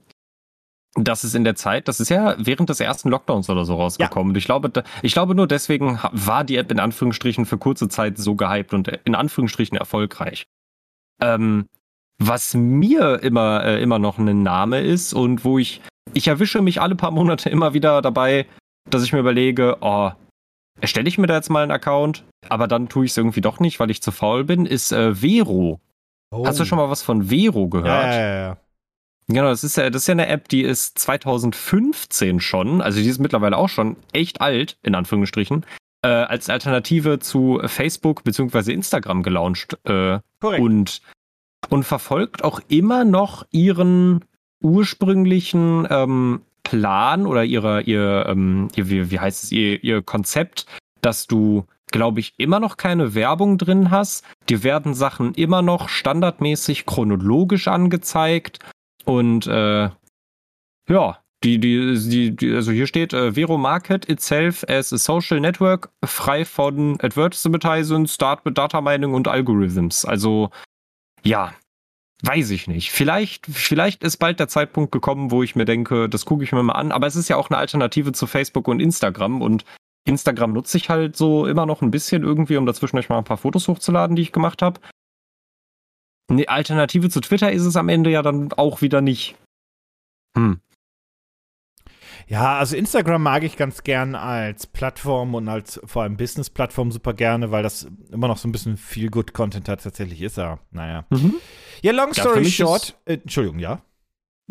das 0.95 1.23
ist 1.23 1.35
in 1.35 1.43
der 1.43 1.55
Zeit, 1.55 1.87
das 1.87 1.99
ist 1.99 2.09
ja 2.09 2.35
während 2.37 2.69
des 2.69 2.79
ersten 2.79 3.09
Lockdowns 3.09 3.49
oder 3.49 3.65
so 3.65 3.75
rausgekommen. 3.75 4.29
Ja. 4.29 4.31
Und 4.31 4.37
ich 4.37 4.45
glaube, 4.45 4.83
ich 5.01 5.13
glaube 5.13 5.35
nur 5.35 5.47
deswegen 5.47 5.99
war 6.11 6.43
die 6.43 6.57
App 6.57 6.71
in 6.71 6.79
Anführungsstrichen 6.79 7.45
für 7.45 7.57
kurze 7.57 7.89
Zeit 7.89 8.17
so 8.17 8.35
gehypt 8.35 8.73
und 8.73 8.87
in 8.87 9.15
Anführungsstrichen 9.15 9.77
erfolgreich. 9.77 10.47
Ähm, 11.21 11.67
was 12.19 12.53
mir 12.53 13.21
immer, 13.23 13.63
äh, 13.63 13.81
immer 13.81 13.99
noch 13.99 14.17
ein 14.17 14.43
Name 14.43 14.81
ist 14.81 15.13
und 15.13 15.45
wo 15.45 15.57
ich, 15.57 15.81
ich 16.13 16.27
erwische 16.27 16.61
mich 16.61 16.81
alle 16.81 16.95
paar 16.95 17.11
Monate 17.11 17.49
immer 17.51 17.73
wieder 17.73 18.01
dabei, 18.01 18.45
dass 18.89 19.03
ich 19.03 19.13
mir 19.13 19.19
überlege, 19.19 19.77
oh, 19.81 20.11
erstelle 20.81 21.07
ich 21.07 21.17
mir 21.17 21.27
da 21.27 21.35
jetzt 21.35 21.49
mal 21.49 21.63
einen 21.63 21.71
Account, 21.71 22.23
aber 22.47 22.67
dann 22.67 22.89
tue 22.89 23.05
ich 23.05 23.11
es 23.11 23.17
irgendwie 23.17 23.41
doch 23.41 23.59
nicht, 23.59 23.79
weil 23.79 23.91
ich 23.91 24.01
zu 24.01 24.11
faul 24.11 24.43
bin, 24.43 24.65
ist 24.65 24.91
äh, 24.91 25.15
Vero. 25.15 25.79
Oh. 26.31 26.45
Hast 26.45 26.59
du 26.59 26.65
schon 26.65 26.77
mal 26.77 26.89
was 26.89 27.01
von 27.01 27.29
Vero 27.29 27.67
gehört? 27.67 28.13
Ja, 28.13 28.19
ja, 28.19 28.39
ja. 28.39 28.57
Genau, 29.31 29.49
das 29.49 29.63
ist 29.63 29.77
ja, 29.77 29.91
das 29.91 30.03
ist 30.03 30.07
ja 30.07 30.13
eine 30.13 30.27
App, 30.27 30.47
die 30.49 30.63
ist 30.63 30.97
2015 30.97 32.39
schon, 32.39 32.81
also 32.81 32.99
die 32.99 33.07
ist 33.07 33.19
mittlerweile 33.19 33.57
auch 33.57 33.69
schon 33.69 33.95
echt 34.11 34.41
alt, 34.41 34.77
in 34.81 34.95
Anführungsstrichen, 34.95 35.67
äh, 36.01 36.07
als 36.07 36.49
Alternative 36.49 37.19
zu 37.19 37.61
Facebook 37.65 38.23
bzw. 38.23 38.73
Instagram 38.73 39.21
gelauncht. 39.21 39.77
Äh, 39.83 40.19
Korrekt. 40.39 40.63
Und, 40.63 41.01
und 41.69 41.83
verfolgt 41.83 42.43
auch 42.43 42.59
immer 42.69 43.05
noch 43.05 43.45
ihren 43.51 44.25
ursprünglichen 44.63 45.87
ähm, 45.91 46.41
Plan 46.63 47.27
oder 47.27 47.43
ihre, 47.43 47.83
ihr, 47.83 48.25
ähm, 48.27 48.69
ihr 48.75 48.89
wie, 48.89 49.11
wie 49.11 49.19
heißt 49.19 49.43
es, 49.43 49.51
ihr, 49.51 49.83
ihr 49.83 50.01
Konzept, 50.01 50.65
dass 51.01 51.27
du 51.27 51.65
glaube 51.91 52.19
ich, 52.19 52.35
immer 52.37 52.59
noch 52.59 52.77
keine 52.77 53.15
Werbung 53.15 53.57
drin 53.57 53.89
hast. 53.89 54.23
Dir 54.47 54.63
werden 54.63 54.93
Sachen 54.93 55.33
immer 55.33 55.63
noch 55.63 55.89
standardmäßig 55.89 56.85
chronologisch 56.85 57.67
angezeigt 57.67 58.59
und 59.09 59.47
äh, 59.47 59.89
ja, 60.87 61.17
die, 61.43 61.59
die, 61.59 62.35
die, 62.35 62.53
also 62.53 62.71
hier 62.71 62.85
steht, 62.85 63.11
äh, 63.11 63.33
Vero 63.33 63.57
Market 63.57 64.07
itself 64.07 64.63
as 64.69 64.93
a 64.93 64.99
social 64.99 65.39
network, 65.39 65.89
frei 66.05 66.45
von 66.45 66.99
Advertising, 67.01 68.05
Start 68.05 68.45
mit 68.45 68.57
Data 68.57 68.81
Mining 68.81 69.15
und 69.15 69.27
Algorithms. 69.27 70.05
Also, 70.05 70.51
ja, 71.23 71.55
weiß 72.21 72.51
ich 72.51 72.67
nicht. 72.67 72.91
Vielleicht, 72.91 73.47
vielleicht 73.47 74.03
ist 74.03 74.17
bald 74.17 74.39
der 74.39 74.47
Zeitpunkt 74.47 74.91
gekommen, 74.91 75.31
wo 75.31 75.41
ich 75.41 75.55
mir 75.55 75.65
denke, 75.65 76.07
das 76.07 76.25
gucke 76.25 76.43
ich 76.43 76.51
mir 76.51 76.61
mal 76.61 76.73
an. 76.73 76.91
Aber 76.91 77.07
es 77.07 77.15
ist 77.15 77.29
ja 77.29 77.37
auch 77.37 77.49
eine 77.49 77.57
Alternative 77.57 78.11
zu 78.11 78.27
Facebook 78.27 78.67
und 78.67 78.79
Instagram 78.79 79.41
und 79.41 79.65
Instagram 80.05 80.53
nutze 80.53 80.77
ich 80.77 80.91
halt 80.91 81.17
so 81.17 81.47
immer 81.47 81.65
noch 81.65 81.81
ein 81.81 81.89
bisschen 81.89 82.21
irgendwie, 82.21 82.57
um 82.57 82.67
dazwischen 82.67 82.99
euch 82.99 83.09
mal 83.09 83.17
ein 83.17 83.23
paar 83.23 83.37
Fotos 83.37 83.67
hochzuladen, 83.67 84.15
die 84.15 84.21
ich 84.21 84.31
gemacht 84.31 84.61
habe. 84.61 84.79
Eine 86.29 86.47
Alternative 86.47 87.09
zu 87.09 87.21
Twitter 87.21 87.51
ist 87.51 87.65
es 87.65 87.75
am 87.75 87.89
Ende 87.89 88.09
ja 88.09 88.21
dann 88.21 88.53
auch 88.53 88.81
wieder 88.81 89.01
nicht. 89.01 89.35
Hm. 90.37 90.59
Ja, 92.27 92.59
also 92.59 92.75
Instagram 92.75 93.23
mag 93.23 93.43
ich 93.43 93.57
ganz 93.57 93.81
gern 93.81 94.13
als 94.13 94.67
Plattform 94.67 95.33
und 95.33 95.49
als 95.49 95.81
vor 95.85 96.03
allem 96.03 96.15
Business-Plattform 96.15 96.91
super 96.91 97.13
gerne, 97.13 97.49
weil 97.49 97.63
das 97.63 97.87
immer 98.11 98.27
noch 98.27 98.37
so 98.37 98.47
ein 98.47 98.51
bisschen 98.51 98.77
viel 98.77 99.09
good 99.09 99.33
Content 99.33 99.65
tatsächlich 99.65 100.21
ist. 100.21 100.37
Ja, 100.37 100.59
naja. 100.69 101.05
Mhm. 101.09 101.35
Ja, 101.81 101.91
long 101.91 102.09
Ja, 102.13 102.21
story 102.21 102.35
für 102.35 102.41
mich 102.41 102.55
short. 102.55 102.95
Äh, 103.05 103.15
Entschuldigung, 103.15 103.57
ja. 103.57 103.81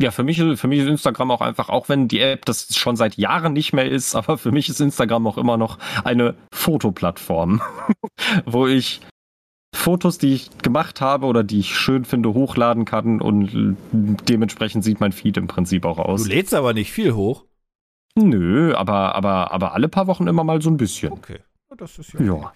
Ja, 0.01 0.11
für 0.11 0.23
mich, 0.23 0.37
für 0.37 0.67
mich 0.67 0.79
ist 0.79 0.87
Instagram 0.87 1.31
auch 1.31 1.41
einfach, 1.41 1.69
auch 1.69 1.89
wenn 1.89 2.07
die 2.07 2.21
App 2.21 2.45
das 2.45 2.75
schon 2.75 2.95
seit 2.95 3.15
Jahren 3.15 3.53
nicht 3.53 3.73
mehr 3.73 3.89
ist, 3.89 4.15
aber 4.15 4.37
für 4.37 4.51
mich 4.51 4.67
ist 4.67 4.81
Instagram 4.81 5.27
auch 5.27 5.37
immer 5.37 5.55
noch 5.55 5.77
eine 6.03 6.35
Fotoplattform, 6.53 7.61
wo 8.45 8.67
ich 8.67 8.99
Fotos, 9.73 10.17
die 10.17 10.33
ich 10.33 10.57
gemacht 10.59 10.99
habe 10.99 11.25
oder 11.25 11.43
die 11.43 11.59
ich 11.59 11.75
schön 11.75 12.03
finde, 12.05 12.33
hochladen 12.33 12.85
kann 12.85 13.21
und 13.21 13.77
dementsprechend 13.91 14.83
sieht 14.83 14.99
mein 14.99 15.11
Feed 15.11 15.37
im 15.37 15.47
Prinzip 15.47 15.85
auch 15.85 15.97
Du 15.97 16.03
aus. 16.03 16.27
lädst 16.27 16.53
aber 16.53 16.73
nicht 16.73 16.91
viel 16.91 17.13
hoch. 17.13 17.45
Nö, 18.15 18.73
aber, 18.75 19.15
aber, 19.15 19.51
aber 19.51 19.73
alle 19.73 19.87
paar 19.87 20.07
Wochen 20.07 20.27
immer 20.27 20.43
mal 20.43 20.61
so 20.61 20.69
ein 20.69 20.77
bisschen. 20.77 21.11
Okay. 21.11 21.39
Das 21.77 21.99
ist 21.99 22.13
Ja. 22.13 22.51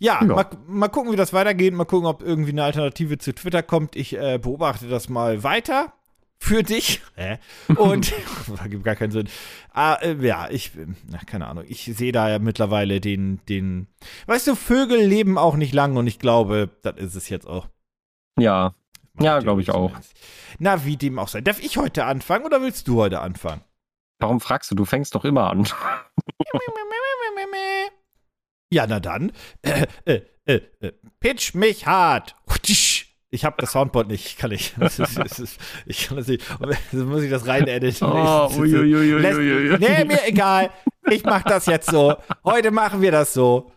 Ja, 0.00 0.20
Ja. 0.22 0.24
Mal, 0.24 0.46
mal 0.66 0.88
gucken, 0.88 1.12
wie 1.12 1.16
das 1.16 1.32
weitergeht. 1.32 1.72
Mal 1.72 1.84
gucken, 1.84 2.06
ob 2.06 2.20
irgendwie 2.22 2.50
eine 2.50 2.64
Alternative 2.64 3.16
zu 3.16 3.32
Twitter 3.32 3.62
kommt. 3.62 3.94
Ich 3.94 4.18
äh, 4.18 4.38
beobachte 4.42 4.88
das 4.88 5.08
mal 5.08 5.44
weiter. 5.44 5.92
Für 6.38 6.62
dich. 6.62 7.02
Hä? 7.14 7.38
Und 7.68 8.12
das 8.48 8.64
gibt 8.68 8.84
gar 8.84 8.94
keinen 8.94 9.10
Sinn. 9.10 9.28
Ah, 9.72 9.94
äh, 9.94 10.14
ja, 10.24 10.48
ich, 10.50 10.72
na, 11.08 11.18
keine 11.18 11.46
Ahnung. 11.46 11.64
Ich 11.66 11.84
sehe 11.84 12.12
da 12.12 12.28
ja 12.28 12.38
mittlerweile 12.38 13.00
den, 13.00 13.40
den. 13.48 13.88
Weißt 14.26 14.46
du, 14.46 14.54
Vögel 14.54 15.00
leben 15.00 15.38
auch 15.38 15.56
nicht 15.56 15.74
lang 15.74 15.96
und 15.96 16.06
ich 16.06 16.18
glaube, 16.18 16.70
das 16.82 16.96
ist 16.96 17.14
es 17.14 17.28
jetzt 17.28 17.46
auch. 17.46 17.68
Ja, 18.38 18.74
Ja, 19.18 19.38
glaube 19.40 19.62
ich 19.62 19.70
auch. 19.70 19.92
Na, 20.58 20.84
wie 20.84 20.96
dem 20.96 21.18
auch 21.18 21.28
sei. 21.28 21.40
Darf 21.40 21.60
ich 21.60 21.78
heute 21.78 22.04
anfangen 22.04 22.44
oder 22.44 22.60
willst 22.60 22.86
du 22.88 23.00
heute 23.00 23.20
anfangen? 23.20 23.62
warum 24.18 24.40
fragst 24.40 24.70
du? 24.70 24.74
Du 24.74 24.84
fängst 24.84 25.14
doch 25.14 25.24
immer 25.24 25.50
an. 25.50 25.66
Ja, 28.72 28.86
na 28.86 28.98
dann. 28.98 29.32
Äh, 29.62 29.86
äh, 30.04 30.20
äh, 30.44 30.60
äh, 30.80 30.92
pitch 31.20 31.54
mich 31.54 31.86
hart. 31.86 32.34
Ich 33.36 33.44
habe 33.44 33.56
das 33.58 33.70
Soundboard 33.72 34.08
nicht. 34.08 34.26
Ich 34.26 34.36
kann 34.36 34.50
nicht. 34.56 34.74
Das 34.78 34.98
ist, 34.98 35.16
das 35.18 35.38
ist, 35.38 35.60
ich 35.86 36.08
kann 36.08 36.16
das 36.16 36.26
nicht. 36.26 36.42
Jetzt 36.92 36.92
muss 37.04 37.22
ich 37.22 37.30
das 37.30 37.46
rein 37.46 37.68
editen. 37.68 38.04
Oh, 38.06 38.50
uiuiuiui. 38.58 39.20
Lässt- 39.20 39.80
Nee, 39.80 40.04
mir 40.04 40.26
egal. 40.26 40.70
Ich 41.10 41.22
mach 41.24 41.42
das 41.42 41.66
jetzt 41.66 41.90
so. 41.90 42.14
Heute 42.44 42.70
machen 42.70 43.00
wir 43.02 43.12
das 43.12 43.32
so. 43.34 43.70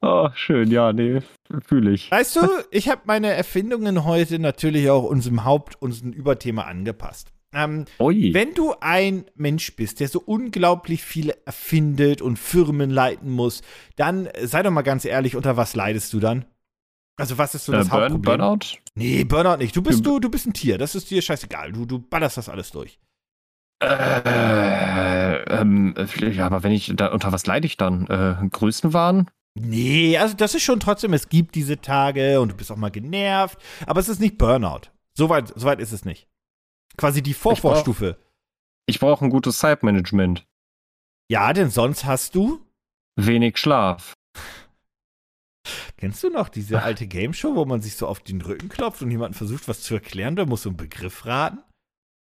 Oh, 0.00 0.28
schön, 0.34 0.70
ja, 0.70 0.92
nee, 0.92 1.20
fühle 1.66 1.90
ich. 1.92 2.08
Weißt 2.10 2.36
du, 2.36 2.40
ich 2.70 2.88
habe 2.88 3.00
meine 3.04 3.32
Erfindungen 3.32 4.04
heute 4.04 4.38
natürlich 4.38 4.88
auch 4.90 5.02
unserem 5.02 5.44
Haupt, 5.44 5.80
unserem 5.82 6.12
Überthema 6.12 6.62
angepasst. 6.62 7.32
Ähm, 7.54 7.84
Ui. 7.98 8.32
Wenn 8.32 8.54
du 8.54 8.74
ein 8.80 9.24
Mensch 9.34 9.74
bist, 9.76 9.98
der 10.00 10.06
so 10.08 10.20
unglaublich 10.24 11.02
viel 11.02 11.34
erfindet 11.44 12.22
und 12.22 12.38
Firmen 12.38 12.90
leiten 12.90 13.28
muss, 13.30 13.62
dann 13.96 14.26
äh, 14.26 14.46
sei 14.46 14.62
doch 14.62 14.70
mal 14.70 14.82
ganz 14.82 15.04
ehrlich, 15.04 15.34
unter 15.36 15.56
was 15.56 15.74
leidest 15.74 16.12
du 16.12 16.20
dann? 16.20 16.44
Also 17.18 17.36
was 17.38 17.54
ist 17.54 17.66
so 17.66 17.72
das 17.72 17.86
äh, 17.86 17.90
Burn, 17.90 18.02
Hauptproblem? 18.02 18.38
Burnout? 18.38 18.58
Nee, 18.94 19.24
Burnout 19.24 19.56
nicht. 19.58 19.76
Du 19.76 19.82
bist 19.82 20.04
Du- 20.04 20.18
du, 20.18 20.28
bist 20.30 20.46
ein 20.46 20.52
Tier. 20.54 20.78
Das 20.78 20.94
ist 20.94 21.10
dir 21.10 21.20
scheißegal. 21.22 21.72
Du, 21.72 21.84
du 21.86 21.98
ballerst 21.98 22.36
das 22.36 22.48
alles 22.48 22.70
durch. 22.70 22.98
Äh, 23.82 25.42
ähm, 25.60 25.94
ja, 26.20 26.46
aber 26.46 26.62
wenn 26.62 26.72
ich 26.72 26.92
da, 26.94 27.08
unter 27.12 27.32
was 27.32 27.46
leide 27.46 27.66
ich 27.66 27.76
dann? 27.76 28.06
Äh, 28.06 28.48
Größenwahn? 28.48 29.28
Nee, 29.54 30.16
also 30.16 30.34
das 30.34 30.54
ist 30.54 30.62
schon 30.62 30.80
trotzdem, 30.80 31.12
es 31.12 31.28
gibt 31.28 31.54
diese 31.54 31.80
Tage 31.80 32.40
und 32.40 32.52
du 32.52 32.56
bist 32.56 32.70
auch 32.72 32.76
mal 32.76 32.90
genervt, 32.90 33.58
aber 33.86 34.00
es 34.00 34.08
ist 34.08 34.20
nicht 34.20 34.38
Burnout. 34.38 34.88
Soweit 35.14 35.48
so 35.54 35.66
weit 35.66 35.80
ist 35.80 35.92
es 35.92 36.04
nicht. 36.04 36.26
Quasi 36.96 37.22
die 37.22 37.34
Vorvorstufe. 37.34 38.16
Ich 38.86 38.98
brauche 38.98 39.24
ein 39.24 39.30
gutes 39.30 39.58
Zeitmanagement. 39.58 40.46
Ja, 41.30 41.52
denn 41.52 41.70
sonst 41.70 42.04
hast 42.04 42.34
du, 42.34 42.60
Wenig 43.16 43.58
Schlaf. 43.58 44.14
Kennst 45.96 46.22
du 46.22 46.30
noch 46.30 46.48
diese 46.48 46.82
alte 46.82 47.06
Game 47.06 47.34
Show, 47.34 47.54
wo 47.54 47.64
man 47.64 47.82
sich 47.82 47.96
so 47.96 48.06
auf 48.06 48.20
den 48.20 48.40
Rücken 48.40 48.68
klopft 48.68 49.02
und 49.02 49.10
jemanden 49.10 49.34
versucht, 49.34 49.68
was 49.68 49.82
zu 49.82 49.94
erklären, 49.94 50.36
der 50.36 50.46
muss 50.46 50.62
so 50.62 50.70
einen 50.70 50.76
Begriff 50.76 51.26
raten? 51.26 51.58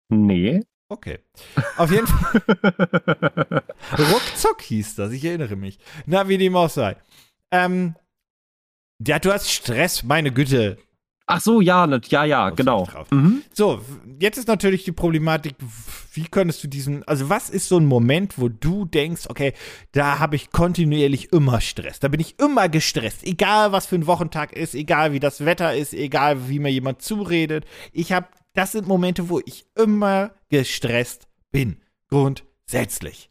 Nee. 0.09 0.61
Okay. 0.89 1.19
Auf 1.77 1.91
jeden 1.91 2.07
Fall. 2.07 2.41
Ruckzuck 3.97 4.61
hieß 4.61 4.95
das, 4.95 5.11
ich 5.11 5.25
erinnere 5.25 5.55
mich. 5.55 5.79
Na, 6.05 6.27
wie 6.27 6.37
dem 6.37 6.55
auch 6.55 6.69
sei. 6.69 6.97
Ähm, 7.51 7.95
ja, 9.05 9.19
du 9.19 9.31
hast 9.31 9.49
Stress, 9.49 10.03
meine 10.03 10.31
Güte. 10.31 10.77
Ach 11.25 11.39
so, 11.39 11.61
ja, 11.61 11.87
ne- 11.87 12.01
ja, 12.09 12.25
ja, 12.25 12.49
genau. 12.49 12.85
Mhm. 13.09 13.43
So, 13.53 13.81
jetzt 14.19 14.37
ist 14.37 14.49
natürlich 14.49 14.83
die 14.83 14.91
Problematik, 14.91 15.55
wie 16.13 16.23
könntest 16.27 16.63
du 16.63 16.67
diesen, 16.67 17.03
also 17.07 17.29
was 17.29 17.49
ist 17.49 17.69
so 17.69 17.77
ein 17.77 17.85
Moment, 17.85 18.37
wo 18.37 18.49
du 18.49 18.83
denkst, 18.83 19.27
okay, 19.29 19.53
da 19.93 20.19
habe 20.19 20.35
ich 20.35 20.51
kontinuierlich 20.51 21.31
immer 21.31 21.61
Stress, 21.61 21.99
da 21.99 22.09
bin 22.09 22.19
ich 22.19 22.39
immer 22.39 22.67
gestresst, 22.67 23.23
egal 23.23 23.71
was 23.71 23.85
für 23.85 23.95
ein 23.95 24.05
Wochentag 24.05 24.51
ist, 24.51 24.75
egal 24.75 25.13
wie 25.13 25.21
das 25.21 25.45
Wetter 25.45 25.73
ist, 25.73 25.93
egal 25.93 26.49
wie 26.49 26.59
mir 26.59 26.71
jemand 26.71 27.01
zuredet, 27.01 27.65
ich 27.93 28.11
habe, 28.11 28.27
das 28.53 28.73
sind 28.73 28.87
Momente, 28.87 29.29
wo 29.29 29.39
ich 29.45 29.65
immer 29.75 30.35
gestresst 30.49 31.29
bin, 31.51 31.81
grundsätzlich. 32.09 33.29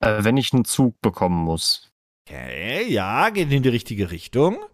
Äh, 0.00 0.24
wenn 0.24 0.38
ich 0.38 0.52
einen 0.54 0.64
Zug 0.64 0.98
bekommen 1.02 1.44
muss. 1.44 1.90
Okay, 2.26 2.90
ja, 2.90 3.28
geht 3.28 3.52
in 3.52 3.62
die 3.62 3.68
richtige 3.68 4.10
Richtung, 4.10 4.64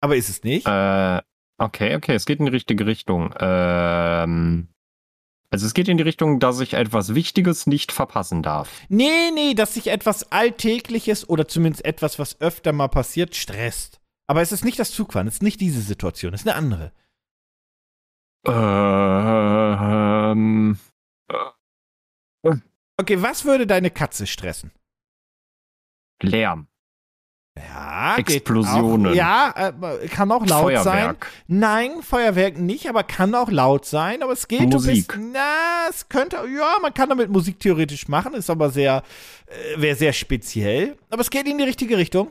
aber 0.00 0.16
ist 0.16 0.28
es 0.28 0.42
nicht? 0.42 0.66
Äh, 0.66 1.20
okay, 1.58 1.96
okay, 1.96 2.14
es 2.14 2.26
geht 2.26 2.40
in 2.40 2.46
die 2.46 2.52
richtige 2.52 2.86
Richtung. 2.86 3.34
Ähm, 3.38 4.68
also 5.50 5.66
es 5.66 5.74
geht 5.74 5.88
in 5.88 5.96
die 5.96 6.02
Richtung, 6.02 6.40
dass 6.40 6.60
ich 6.60 6.74
etwas 6.74 7.14
Wichtiges 7.14 7.66
nicht 7.66 7.92
verpassen 7.92 8.42
darf. 8.42 8.70
Nee, 8.88 9.30
nee, 9.34 9.54
dass 9.54 9.74
sich 9.74 9.88
etwas 9.88 10.30
Alltägliches 10.30 11.28
oder 11.28 11.48
zumindest 11.48 11.84
etwas, 11.84 12.18
was 12.18 12.40
öfter 12.40 12.72
mal 12.72 12.88
passiert, 12.88 13.34
stresst. 13.34 14.00
Aber 14.26 14.42
es 14.42 14.52
ist 14.52 14.64
nicht 14.64 14.78
das 14.78 14.90
Zugfahren, 14.90 15.26
es 15.26 15.34
ist 15.34 15.42
nicht 15.42 15.60
diese 15.60 15.80
Situation, 15.80 16.34
es 16.34 16.42
ist 16.42 16.48
eine 16.48 16.56
andere. 16.56 16.92
Ähm, 18.46 20.78
Okay, 23.00 23.22
was 23.22 23.44
würde 23.44 23.66
deine 23.66 23.90
Katze 23.90 24.26
stressen? 24.26 24.72
Lärm. 26.20 26.66
Ja, 27.74 28.16
Explosionen. 28.16 29.12
Auch, 29.12 29.16
ja, 29.16 29.54
äh, 29.56 30.08
kann 30.08 30.30
auch 30.30 30.46
laut 30.46 30.72
sein. 30.78 30.82
Feuerwerk. 30.84 31.30
Nein, 31.46 31.90
Feuerwerk 32.02 32.58
nicht, 32.58 32.88
aber 32.88 33.02
kann 33.02 33.34
auch 33.34 33.50
laut 33.50 33.84
sein. 33.84 34.22
Aber 34.22 34.32
es 34.32 34.48
geht. 34.48 34.68
Musik. 34.70 35.12
Du 35.12 35.18
bist, 35.18 35.32
na, 35.32 35.88
es 35.90 36.08
könnte, 36.08 36.36
ja, 36.36 36.76
man 36.80 36.94
kann 36.94 37.08
damit 37.08 37.30
Musik 37.30 37.60
theoretisch 37.60 38.08
machen, 38.08 38.34
ist 38.34 38.50
aber 38.50 38.70
sehr, 38.70 39.02
äh, 39.46 39.80
wäre 39.80 39.96
sehr 39.96 40.12
speziell. 40.12 40.96
Aber 41.10 41.22
es 41.22 41.30
geht 41.30 41.46
in 41.46 41.58
die 41.58 41.64
richtige 41.64 41.96
Richtung. 41.96 42.30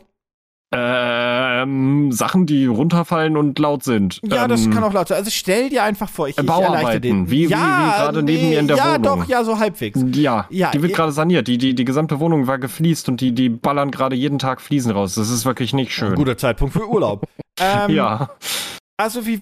Ähm, 0.74 2.12
Sachen, 2.12 2.46
die 2.46 2.66
runterfallen 2.66 3.38
und 3.38 3.58
laut 3.60 3.84
sind. 3.84 4.20
Ja, 4.24 4.44
ähm, 4.44 4.50
das 4.50 4.70
kann 4.70 4.84
auch 4.84 4.92
laut 4.94 5.08
sein. 5.08 5.18
Also 5.18 5.32
stell 5.32 5.70
dir 5.70 5.84
einfach 5.84 6.10
vor, 6.10 6.28
ich, 6.28 6.38
Äh, 6.38 6.42
ich 6.42 6.48
Bauarbeiten, 6.48 7.02
den. 7.02 7.32
wie- 7.32 7.48
wie- 7.48 7.52
ja, 7.52 7.58
wie 7.58 8.02
gerade 8.02 8.24
neben 8.24 8.50
mir 8.50 8.60
in 8.60 8.68
der 8.68 8.78
ja, 8.78 8.86
Wohnung. 8.96 9.02
doch, 9.22 9.26
ja, 9.30 9.44
so 9.44 9.60
halbwegs. 9.60 10.00
Ja, 10.14 10.46
Ja, 10.50 10.72
die 10.72 10.82
wird 10.82 10.94
gerade 10.94 11.12
saniert. 11.14 11.48
Die, 11.48 11.58
die, 11.58 11.74
die 11.74 11.86
gesamte 11.86 12.20
Wohnung 12.20 12.48
war 12.48 12.58
gefliest 12.60 13.08
und 13.10 13.22
die, 13.22 13.32
die 13.32 13.50
ballern 13.50 13.92
gerade 13.92 14.16
jeden 14.16 14.40
Tag 14.40 14.60
Fliesen 14.62 14.92
raus. 14.92 15.16
Das 15.16 15.30
ist 15.30 15.46
wirklich 15.46 15.74
nicht 15.74 15.94
schön. 15.94 16.10
Ein 16.10 16.16
guter 16.16 16.38
Zeitpunkt 16.38 16.74
für 16.74 16.88
Urlaub. 16.88 17.28
ähm, 17.60 17.90
ja. 17.92 18.30
Also 18.98 19.26
wie 19.26 19.42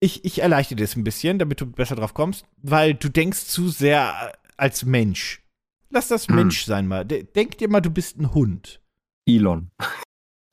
ich, 0.00 0.24
ich 0.24 0.40
erleichtere 0.42 0.76
dir 0.76 0.84
das 0.84 0.96
ein 0.96 1.04
bisschen, 1.04 1.38
damit 1.38 1.60
du 1.60 1.66
besser 1.66 1.96
drauf 1.96 2.14
kommst, 2.14 2.44
weil 2.62 2.94
du 2.94 3.08
denkst 3.08 3.46
zu 3.46 3.68
sehr 3.68 4.32
als 4.56 4.84
Mensch. 4.84 5.42
Lass 5.90 6.08
das 6.08 6.26
Hm. 6.28 6.34
Mensch 6.36 6.64
sein 6.64 6.86
mal. 6.88 7.04
De- 7.04 7.22
Denk 7.24 7.58
dir 7.58 7.68
mal, 7.68 7.80
du 7.80 7.90
bist 7.90 8.18
ein 8.18 8.34
Hund. 8.34 8.80
Elon. 9.26 9.70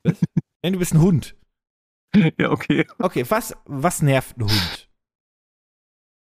Nein, 0.62 0.72
du 0.72 0.78
bist 0.78 0.94
ein 0.94 1.00
Hund. 1.00 1.36
ja, 2.38 2.50
okay. 2.50 2.86
Okay, 2.98 3.24
was, 3.28 3.54
was 3.64 4.02
nervt 4.02 4.36
ein 4.38 4.42
Hund? 4.44 4.88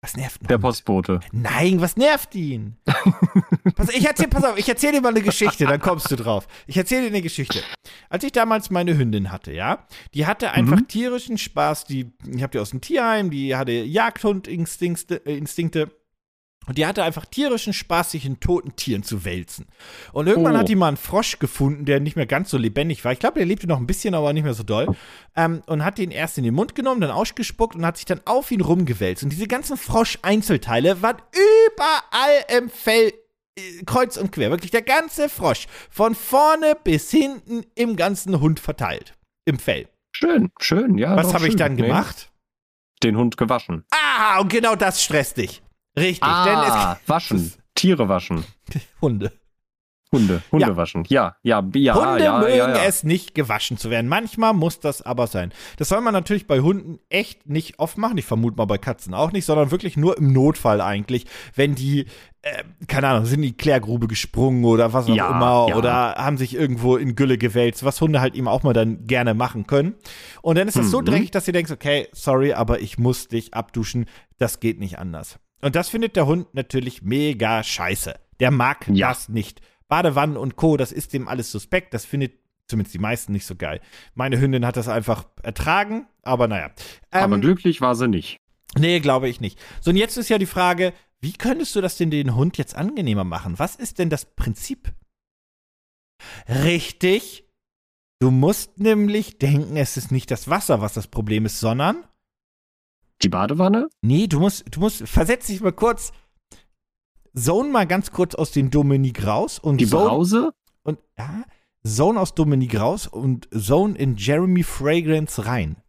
Was 0.00 0.16
nervt 0.16 0.42
ein 0.42 0.46
Der 0.46 0.57
Hund? 0.59 0.62
Postbote. 0.62 1.20
Nein, 1.33 1.81
was 1.81 1.96
nervt 1.96 2.35
ihn? 2.37 2.76
pass, 3.74 3.88
ich 3.90 4.07
erzähl, 4.07 4.28
pass 4.28 4.44
auf, 4.44 4.57
ich 4.57 4.68
erzähle 4.68 4.94
dir 4.94 5.00
mal 5.00 5.09
eine 5.09 5.22
Geschichte, 5.22 5.66
dann 5.66 5.81
kommst 5.81 6.09
du 6.11 6.14
drauf. 6.16 6.46
Ich 6.68 6.76
erzähle 6.76 7.02
dir 7.02 7.09
eine 7.09 7.22
Geschichte. 7.22 7.62
Als 8.09 8.22
ich 8.22 8.31
damals 8.31 8.70
meine 8.70 8.96
Hündin 8.96 9.33
hatte, 9.33 9.52
ja, 9.52 9.87
die 10.14 10.24
hatte 10.26 10.52
einfach 10.52 10.76
Mhm. 10.78 10.88
tierischen 10.88 11.37
Spaß. 11.37 11.85
Die, 11.87 12.12
ich 12.33 12.42
habe 12.42 12.52
die 12.52 12.59
aus 12.61 12.70
dem 12.70 12.81
Tierheim, 12.81 13.31
die 13.31 13.57
hatte 13.57 13.72
Jagdhund-Instinkte. 13.72 15.26
Äh, 15.26 15.37
Instinkte. 15.37 15.90
Und 16.68 16.78
die 16.78 16.87
hatte 16.87 17.02
einfach 17.02 17.24
tierischen 17.24 17.72
Spaß, 17.72 18.12
sich 18.12 18.24
in 18.26 18.38
toten 18.40 18.76
Tieren 18.76 19.02
zu 19.02 19.24
wälzen. 19.24 19.66
Und 20.12 20.26
irgendwann 20.26 20.54
Oh. 20.54 20.59
hat 20.59 20.68
die 20.68 20.76
mal 20.76 20.88
einen 20.88 20.96
Frosch 20.96 21.38
gefunden, 21.38 21.85
der 21.87 21.98
nicht 21.98 22.14
mehr 22.14 22.26
ganz 22.26 22.50
so 22.50 22.59
lebendig 22.59 23.04
war. 23.04 23.12
Ich 23.12 23.18
glaube, 23.18 23.38
der 23.38 23.46
lebte 23.46 23.66
noch 23.66 23.78
ein 23.78 23.87
bisschen, 23.87 24.14
aber 24.14 24.33
nicht 24.33 24.44
mehr 24.44 24.54
so 24.54 24.62
doll. 24.62 24.94
Ähm, 25.35 25.62
und 25.66 25.85
hat 25.85 25.98
den 25.98 26.11
erst 26.11 26.38
in 26.38 26.44
den 26.44 26.54
Mund 26.54 26.74
genommen, 26.74 27.00
dann 27.00 27.11
ausgespuckt 27.11 27.74
und 27.74 27.85
hat 27.87 27.96
sich 27.96 28.07
dann 28.07 28.20
auf 28.26 28.50
ihn 28.50 28.61
rumgewälzt. 28.61 29.22
Und 29.24 29.31
diese 29.31 29.46
ganzen 29.48 29.76
Frosch-Einzelteile 29.76 31.02
waren 31.02 31.16
überall 31.33 32.59
im 32.59 32.68
Fell 32.70 33.12
äh, 33.59 33.83
kreuz 33.87 34.16
und 34.16 34.33
quer. 34.33 34.50
Wirklich 34.50 34.70
der 34.70 34.83
ganze 34.83 35.28
Frosch. 35.28 35.66
Von 35.90 36.14
vorne 36.14 36.76
bis 36.85 37.11
hinten 37.11 37.64
im 37.74 37.96
ganzen 37.96 38.40
Hund 38.40 38.61
verteilt. 38.61 39.14
Im 39.46 39.59
Fell. 39.59 39.88
Schön, 40.12 40.50
schön, 40.61 40.98
ja. 40.98 41.16
Was 41.16 41.33
habe 41.33 41.48
ich 41.48 41.57
dann 41.57 41.74
Nee, 41.76 41.83
gemacht? 41.83 42.31
Den 43.02 43.16
Hund 43.16 43.37
gewaschen. 43.37 43.85
Ah, 43.92 44.40
und 44.40 44.50
genau 44.50 44.74
das 44.74 45.02
stresst 45.02 45.37
dich. 45.37 45.62
Richtig, 45.99 46.23
ah, 46.23 46.99
waschen. 47.07 47.53
Tiere 47.75 48.09
waschen. 48.09 48.45
Hunde. 49.01 49.33
Hunde, 50.11 50.43
Hunde 50.51 50.67
Ja. 50.69 50.77
waschen. 50.77 51.05
Ja, 51.09 51.37
ja, 51.43 51.63
ja, 51.75 51.95
Hunde 51.95 52.25
ja, 52.25 52.39
mögen 52.39 52.57
ja, 52.57 52.85
es 52.85 53.05
nicht, 53.05 53.35
gewaschen 53.35 53.77
zu 53.77 53.91
werden. 53.91 54.09
Manchmal 54.09 54.55
muss 54.55 54.81
das 54.81 55.03
aber 55.03 55.27
sein. 55.27 55.53
Das 55.77 55.91
soll 55.91 56.01
man 56.01 56.15
natürlich 56.15 56.47
bei 56.47 56.61
Hunden 56.61 56.99
echt 57.11 57.47
nicht 57.47 57.79
oft 57.79 57.99
machen. 57.99 58.17
Ich 58.17 58.25
vermute 58.25 58.57
mal 58.57 58.65
bei 58.65 58.79
Katzen 58.79 59.13
auch 59.13 59.33
nicht, 59.33 59.45
sondern 59.45 59.71
wirklich 59.71 59.99
nur 59.99 60.17
im 60.17 60.33
Notfall 60.33 60.81
eigentlich, 60.81 61.27
wenn 61.55 61.75
die, 61.75 62.07
äh, 62.41 62.65
keine 62.87 63.09
Ahnung, 63.09 63.27
sind 63.27 63.41
in 63.41 63.51
die 63.51 63.57
Klärgrube 63.59 64.09
gesprungen 64.09 64.65
oder 64.65 64.95
was 64.95 65.11
auch 65.11 65.15
immer 65.15 65.77
oder 65.77 66.15
haben 66.15 66.39
sich 66.39 66.55
irgendwo 66.55 66.97
in 66.97 67.15
Gülle 67.15 67.37
gewälzt, 67.37 67.85
was 67.85 68.01
Hunde 68.01 68.23
halt 68.23 68.35
eben 68.35 68.49
auch 68.49 68.63
mal 68.63 68.73
dann 68.73 69.05
gerne 69.07 69.35
machen 69.35 69.67
können. 69.67 69.95
Und 70.41 70.57
dann 70.57 70.69
ist 70.69 70.79
das 70.79 70.91
so 70.91 71.01
Mhm. 71.01 71.05
dreckig, 71.05 71.33
dass 71.33 71.45
du 71.45 71.53
denkst, 71.53 71.71
okay, 71.71 72.09
sorry, 72.13 72.55
aber 72.55 72.81
ich 72.81 72.97
muss 72.97 73.29
dich 73.29 73.53
abduschen. 73.53 74.07
Das 74.39 74.59
geht 74.59 74.79
nicht 74.81 74.99
anders. 74.99 75.39
Und 75.61 75.75
das 75.75 75.88
findet 75.88 76.16
der 76.16 76.27
Hund 76.27 76.55
natürlich 76.55 77.03
mega 77.03 77.62
scheiße. 77.62 78.14
Der 78.40 78.51
mag 78.51 78.87
Ja. 78.88 79.09
das 79.09 79.29
nicht. 79.29 79.61
Badewannen 79.88 80.37
und 80.37 80.57
Co., 80.57 80.77
das 80.77 80.92
ist 80.92 81.12
dem 81.12 81.29
alles 81.29 81.51
suspekt. 81.51 81.94
Das 81.94 82.05
findet 82.05 82.35
zumindest 82.68 82.94
die 82.94 82.99
meisten 82.99 83.33
nicht 83.33 83.47
so 83.47 83.57
geil. 83.57 83.81
Meine 84.14 84.38
Hündin 84.40 84.66
hat 84.66 84.77
das 84.77 84.88
einfach 84.88 85.25
ertragen, 85.42 86.07
aber 86.23 86.47
naja. 86.49 86.66
Ähm, 87.12 87.23
Aber 87.25 87.38
glücklich 87.38 87.81
war 87.81 87.94
sie 87.94 88.07
nicht. 88.09 88.37
nee, 88.77 89.01
glaube 89.01 89.29
ich 89.29 89.40
nicht. 89.40 89.59
So, 89.81 89.90
und 89.90 89.97
jetzt 89.97 90.16
ist 90.18 90.29
ja 90.29 90.37
die 90.38 90.44
Frage, 90.47 90.92
wie 91.21 91.33
könntest 91.33 91.75
du 91.75 91.81
das 91.81 91.97
denn 91.97 92.11
den 92.11 92.37
Hund 92.37 92.59
jetzt 92.59 92.75
angenehmer 92.77 93.25
machen? 93.25 93.59
Was 93.59 93.75
ist 93.75 93.99
denn 93.99 94.11
das 94.11 94.27
Prinzip? 94.37 94.92
Richtig. 96.49 97.44
Du 98.21 98.31
musst 98.31 98.79
nämlich 98.81 99.38
denken, 99.38 99.77
es 99.77 99.97
ist 99.97 100.11
nicht 100.12 100.31
das 100.31 100.49
Wasser, 100.49 100.81
was 100.81 100.92
das 100.92 101.07
Problem 101.07 101.47
ist, 101.47 101.61
sondern 101.61 102.05
Die 103.22 103.28
Badewanne? 103.28 103.88
Nee, 104.00 104.26
du 104.28 104.38
musst, 104.40 104.64
du 104.70 104.81
musst, 104.81 105.07
versetz 105.09 105.46
dich 105.46 105.61
mal 105.61 105.72
kurz, 105.72 106.12
zone 107.35 107.70
mal 107.70 107.87
ganz 107.87 108.11
kurz 108.12 108.35
aus 108.35 108.52
den 108.52 108.70
Dominik 108.70 109.26
raus 109.26 109.59
und 109.59 109.78
Die 109.78 109.87
zone, 109.87 110.09
Brause? 110.09 110.54
und, 110.83 110.98
ja, 111.18 111.44
zone 111.85 112.20
aus 112.20 112.35
Dominik 112.35 112.78
raus 112.78 113.07
und 113.07 113.48
zone 113.52 113.96
in 113.98 114.16
Jeremy 114.16 114.62
Fragrance 114.62 115.44
rein. 115.46 115.83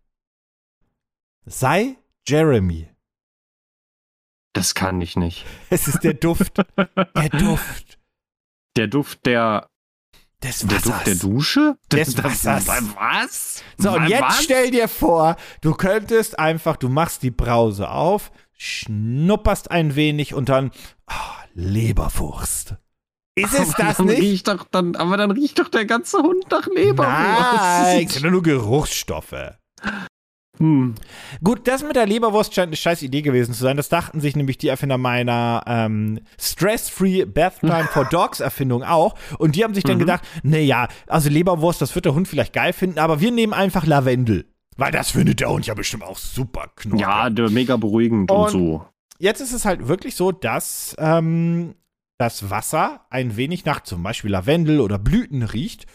Sei 1.45 1.97
Jeremy. 2.27 2.89
Das 4.53 4.73
kann 4.75 4.99
ich 5.01 5.15
nicht. 5.15 5.45
Es 5.69 5.87
ist 5.87 6.03
der 6.03 6.15
Duft, 6.15 6.57
der 7.15 7.29
Duft 7.29 7.99
Der 8.75 8.87
Duft 8.87 9.25
der, 9.25 9.68
des 10.43 10.59
der 10.59 10.71
Wassers. 10.71 10.83
Duft 10.83 11.07
der 11.07 11.15
Dusche? 11.15 11.77
Des 11.91 12.15
Das- 12.15 12.23
Wassers. 12.23 12.67
Was? 12.95 13.63
So, 13.77 13.91
und 13.91 14.07
jetzt 14.07 14.21
Was? 14.21 14.43
stell 14.43 14.71
dir 14.71 14.87
vor, 14.87 15.35
du 15.61 15.73
könntest 15.73 16.39
einfach, 16.39 16.75
du 16.77 16.89
machst 16.89 17.23
die 17.23 17.31
Brause 17.31 17.89
auf, 17.89 18.31
schnupperst 18.57 19.71
ein 19.71 19.95
wenig 19.95 20.33
und 20.33 20.49
dann 20.49 20.71
ah, 21.07 21.15
Leberwurst. 21.53 22.75
Ist 23.35 23.53
es 23.53 23.73
Aber 23.75 23.83
das 23.87 23.99
nicht? 23.99 24.47
Doch 24.47 24.65
dann, 24.71 24.95
aber 24.95 25.17
dann 25.17 25.31
riecht 25.31 25.59
doch 25.59 25.69
der 25.69 25.85
ganze 25.85 26.17
Hund 26.19 26.45
nach 26.51 26.67
Leberwurst. 26.67 27.57
Nein, 27.57 28.05
es 28.07 28.13
sind 28.15 28.31
nur 28.31 28.43
Geruchsstoffe. 28.43 29.35
Hm. 30.59 30.95
Gut, 31.43 31.67
das 31.67 31.83
mit 31.83 31.95
der 31.95 32.05
Leberwurst 32.05 32.53
scheint 32.53 32.67
eine 32.67 32.75
scheiß 32.75 33.01
Idee 33.01 33.21
gewesen 33.21 33.53
zu 33.53 33.63
sein. 33.63 33.77
Das 33.77 33.87
dachten 33.89 34.19
sich 34.19 34.35
nämlich 34.35 34.57
die 34.57 34.67
Erfinder 34.67 34.97
meiner 34.97 35.63
ähm, 35.65 36.19
Stress-Free 36.39 37.25
Bath 37.25 37.61
Time 37.61 37.87
for 37.93 38.05
Dogs 38.05 38.39
Erfindung 38.41 38.83
auch. 38.83 39.15
Und 39.37 39.55
die 39.55 39.63
haben 39.63 39.73
sich 39.73 39.83
dann 39.85 39.95
Mhm. 39.95 39.99
gedacht, 40.01 40.23
naja, 40.43 40.87
also 41.07 41.29
Leberwurst, 41.29 41.81
das 41.81 41.95
wird 41.95 42.05
der 42.05 42.13
Hund 42.13 42.27
vielleicht 42.27 42.53
geil 42.53 42.73
finden, 42.73 42.99
aber 42.99 43.19
wir 43.21 43.31
nehmen 43.31 43.53
einfach 43.53 43.85
Lavendel. 43.85 44.45
Weil 44.77 44.91
das 44.91 45.11
findet 45.11 45.39
der 45.41 45.49
Hund 45.49 45.65
ja 45.67 45.73
bestimmt 45.73 46.03
auch 46.03 46.17
super 46.17 46.67
knorke. 46.75 47.01
Ja, 47.01 47.29
der 47.29 47.49
mega 47.49 47.75
beruhigend 47.77 48.29
und, 48.31 48.37
Und- 48.37 48.49
so. 48.51 48.85
Jetzt 49.21 49.41
ist 49.41 49.51
es 49.51 49.65
halt 49.65 49.89
wirklich 49.89 50.15
so, 50.15 50.31
dass 50.31 50.95
ähm, 50.97 51.75
das 52.17 52.49
Wasser 52.49 53.01
ein 53.09 53.35
wenig 53.35 53.65
nach 53.65 53.81
zum 53.81 54.01
Beispiel 54.03 54.31
Lavendel 54.31 54.79
oder 54.79 54.97
Blüten 54.97 55.43
riecht, 55.43 55.85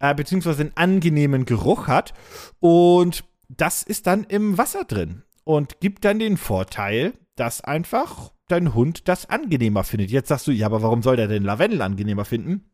äh, 0.00 0.12
beziehungsweise 0.14 0.62
einen 0.62 0.72
angenehmen 0.76 1.44
Geruch 1.44 1.86
hat. 1.86 2.12
Und 2.58 3.22
das 3.56 3.82
ist 3.82 4.06
dann 4.06 4.24
im 4.24 4.58
Wasser 4.58 4.84
drin 4.84 5.22
und 5.44 5.80
gibt 5.80 6.04
dann 6.04 6.18
den 6.18 6.36
Vorteil, 6.36 7.14
dass 7.36 7.60
einfach 7.60 8.32
dein 8.48 8.74
Hund 8.74 9.08
das 9.08 9.28
angenehmer 9.28 9.84
findet. 9.84 10.10
Jetzt 10.10 10.28
sagst 10.28 10.46
du, 10.46 10.52
ja, 10.52 10.66
aber 10.66 10.82
warum 10.82 11.02
soll 11.02 11.16
der 11.16 11.28
denn 11.28 11.44
Lavendel 11.44 11.82
angenehmer 11.82 12.24
finden? 12.24 12.70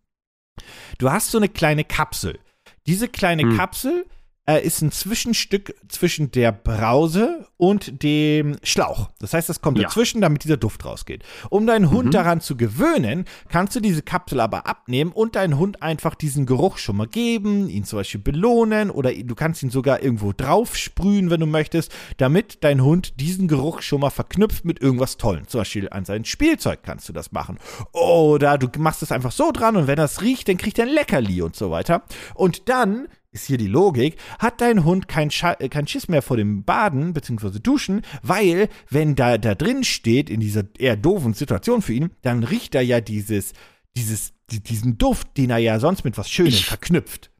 Du 0.98 1.10
hast 1.10 1.30
so 1.30 1.38
eine 1.38 1.48
kleine 1.48 1.84
Kapsel. 1.84 2.38
Diese 2.86 3.08
kleine 3.08 3.42
Hm. 3.42 3.56
Kapsel 3.56 4.06
äh, 4.48 4.64
ist 4.64 4.80
ein 4.80 4.90
Zwischenstück 4.90 5.74
zwischen 5.88 6.30
der 6.30 6.52
Brause 6.52 7.46
und 7.58 8.02
dem 8.02 8.56
Schlauch. 8.62 9.10
Das 9.20 9.34
heißt, 9.34 9.48
das 9.48 9.60
kommt 9.60 9.76
Ja. 9.78 9.84
dazwischen, 9.84 10.20
damit 10.22 10.42
dieser 10.44 10.56
Duft 10.56 10.84
rausgeht. 10.86 11.22
Um 11.50 11.66
deinen 11.66 11.90
Hund 11.90 12.06
Mhm. 12.06 12.10
daran 12.12 12.40
zu 12.40 12.56
gewöhnen, 12.56 13.26
kannst 13.50 13.76
du 13.76 13.80
diese 13.80 14.00
Kapsel 14.02 14.40
aber 14.40 14.66
abnehmen 14.66 15.12
und 15.12 15.36
deinen 15.36 15.58
Hund 15.58 15.82
einfach 15.82 16.14
diesen 16.14 16.46
Geruch 16.46 16.78
schon 16.78 16.96
mal 16.96 17.06
geben, 17.06 17.68
ihn 17.68 17.84
zum 17.84 17.98
Beispiel 17.98 18.20
belohnen 18.20 18.90
oder 18.90 19.12
du 19.12 19.34
kannst 19.34 19.62
ihn 19.62 19.70
sogar 19.70 20.02
irgendwo 20.02 20.32
drauf 20.34 20.76
sprühen, 20.76 21.28
wenn 21.30 21.40
du 21.40 21.46
möchtest, 21.46 21.92
damit 22.16 22.64
dein 22.64 22.82
Hund 22.82 23.20
diesen 23.20 23.48
Geruch 23.48 23.82
schon 23.82 24.00
mal 24.00 24.10
verknüpft 24.10 24.64
mit 24.64 24.80
irgendwas 24.80 25.18
Tollem. 25.18 25.46
Zum 25.46 25.60
Beispiel 25.60 25.88
an 25.90 26.06
sein 26.06 26.24
Spielzeug 26.24 26.80
kannst 26.82 27.06
du 27.08 27.12
das 27.12 27.32
machen. 27.32 27.58
Oder 27.92 28.56
du 28.56 28.68
machst 28.78 29.02
es 29.02 29.12
einfach 29.12 29.32
so 29.32 29.52
dran 29.52 29.76
und 29.76 29.86
wenn 29.86 29.96
das 29.96 30.22
riecht, 30.22 30.48
dann 30.48 30.56
kriegt 30.56 30.78
er 30.78 30.86
ein 30.86 30.92
Leckerli 30.94 31.42
und 31.42 31.54
so 31.54 31.70
weiter. 31.70 32.02
Und 32.34 32.68
dann 32.70 33.08
ist 33.40 33.46
hier 33.46 33.58
die 33.58 33.66
Logik, 33.66 34.16
hat 34.38 34.60
dein 34.60 34.84
Hund 34.84 35.08
kein, 35.08 35.30
Scha 35.30 35.52
äh, 35.58 35.68
kein 35.68 35.86
Schiss 35.86 36.08
mehr 36.08 36.22
vor 36.22 36.36
dem 36.36 36.64
Baden 36.64 37.12
bzw. 37.12 37.58
Duschen, 37.60 38.02
weil 38.22 38.68
wenn 38.90 39.14
da, 39.14 39.38
da 39.38 39.54
drin 39.54 39.84
steht, 39.84 40.30
in 40.30 40.40
dieser 40.40 40.64
eher 40.78 40.96
doofen 40.96 41.34
Situation 41.34 41.82
für 41.82 41.92
ihn, 41.94 42.10
dann 42.22 42.42
riecht 42.44 42.74
er 42.74 42.82
ja 42.82 43.00
dieses, 43.00 43.52
dieses, 43.96 44.32
die- 44.50 44.62
diesen 44.62 44.98
Duft, 44.98 45.36
den 45.36 45.50
er 45.50 45.58
ja 45.58 45.78
sonst 45.80 46.04
mit 46.04 46.16
was 46.18 46.30
Schönem 46.30 46.48
Ich- 46.52 46.66
verknüpft. 46.66 47.30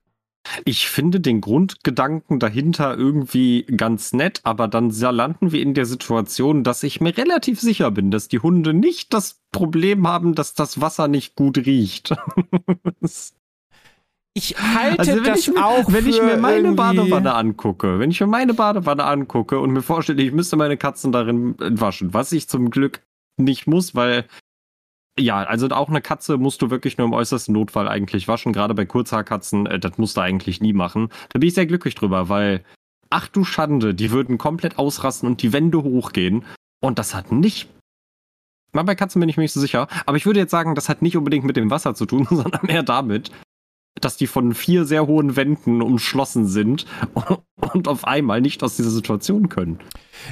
Ich 0.64 0.88
finde 0.88 1.20
den 1.20 1.42
Grundgedanken 1.42 2.38
dahinter 2.38 2.96
irgendwie 2.96 3.64
ganz 3.64 4.14
nett, 4.14 4.40
aber 4.44 4.66
dann 4.66 4.88
landen 4.90 5.52
wir 5.52 5.60
in 5.60 5.74
der 5.74 5.84
Situation, 5.84 6.64
dass 6.64 6.82
ich 6.84 7.02
mir 7.02 7.14
relativ 7.18 7.60
sicher 7.60 7.90
bin, 7.90 8.10
dass 8.10 8.28
die 8.28 8.38
Hunde 8.38 8.72
nicht 8.72 9.12
das 9.12 9.42
Problem 9.52 10.06
haben, 10.08 10.34
dass 10.34 10.54
das 10.54 10.80
Wasser 10.80 11.06
nicht 11.06 11.34
gut 11.36 11.58
riecht. 11.58 12.14
Ich 14.38 14.56
halte 14.56 15.00
Also 15.00 15.16
wenn 15.16 15.24
das 15.24 15.40
ich 15.40 15.48
mir, 15.48 15.66
auch 15.66 15.92
wenn 15.92 16.06
ich 16.06 16.22
mir 16.22 16.36
meine 16.36 16.70
Badewanne 16.72 17.34
angucke, 17.34 17.98
wenn 17.98 18.12
ich 18.12 18.20
mir 18.20 18.28
meine 18.28 18.54
Badewanne 18.54 19.02
angucke 19.02 19.58
und 19.58 19.72
mir 19.72 19.82
vorstelle, 19.82 20.22
ich 20.22 20.30
müsste 20.30 20.56
meine 20.56 20.76
Katzen 20.76 21.10
darin 21.10 21.56
waschen, 21.58 22.14
was 22.14 22.30
ich 22.30 22.48
zum 22.48 22.70
Glück 22.70 23.02
nicht 23.36 23.66
muss, 23.66 23.96
weil 23.96 24.26
ja, 25.18 25.38
also 25.42 25.66
auch 25.70 25.88
eine 25.88 26.00
Katze 26.00 26.36
musst 26.36 26.62
du 26.62 26.70
wirklich 26.70 26.98
nur 26.98 27.08
im 27.08 27.14
äußersten 27.14 27.52
Notfall 27.52 27.88
eigentlich 27.88 28.28
waschen, 28.28 28.52
gerade 28.52 28.74
bei 28.74 28.86
Kurzhaarkatzen, 28.86 29.66
äh, 29.66 29.80
das 29.80 29.98
musst 29.98 30.16
du 30.16 30.20
eigentlich 30.20 30.60
nie 30.60 30.72
machen. 30.72 31.08
Da 31.30 31.40
bin 31.40 31.48
ich 31.48 31.54
sehr 31.54 31.66
glücklich 31.66 31.96
drüber, 31.96 32.28
weil 32.28 32.62
ach 33.10 33.26
du 33.26 33.42
Schande, 33.42 33.92
die 33.92 34.12
würden 34.12 34.38
komplett 34.38 34.78
ausrasten 34.78 35.28
und 35.28 35.42
die 35.42 35.52
Wände 35.52 35.82
hochgehen 35.82 36.44
und 36.80 37.00
das 37.00 37.12
hat 37.12 37.32
nicht 37.32 37.68
Mal 38.72 38.82
bei 38.82 38.94
Katzen 38.94 39.20
bin 39.20 39.30
ich 39.30 39.36
mir 39.38 39.44
nicht 39.44 39.54
so 39.54 39.60
sicher. 39.60 39.88
Aber 40.04 40.18
ich 40.18 40.26
würde 40.26 40.40
jetzt 40.40 40.50
sagen, 40.50 40.74
das 40.74 40.90
hat 40.90 41.00
nicht 41.00 41.16
unbedingt 41.16 41.44
mit 41.44 41.56
dem 41.56 41.70
Wasser 41.70 41.94
zu 41.94 42.04
tun, 42.04 42.26
sondern 42.30 42.66
mehr 42.66 42.82
damit, 42.82 43.32
dass 44.04 44.16
die 44.16 44.26
von 44.26 44.54
vier 44.54 44.84
sehr 44.84 45.06
hohen 45.06 45.36
Wänden 45.36 45.82
umschlossen 45.82 46.46
sind 46.46 46.86
und 47.72 47.88
auf 47.88 48.04
einmal 48.04 48.40
nicht 48.40 48.62
aus 48.62 48.76
dieser 48.76 48.90
Situation 48.90 49.48
können. 49.48 49.78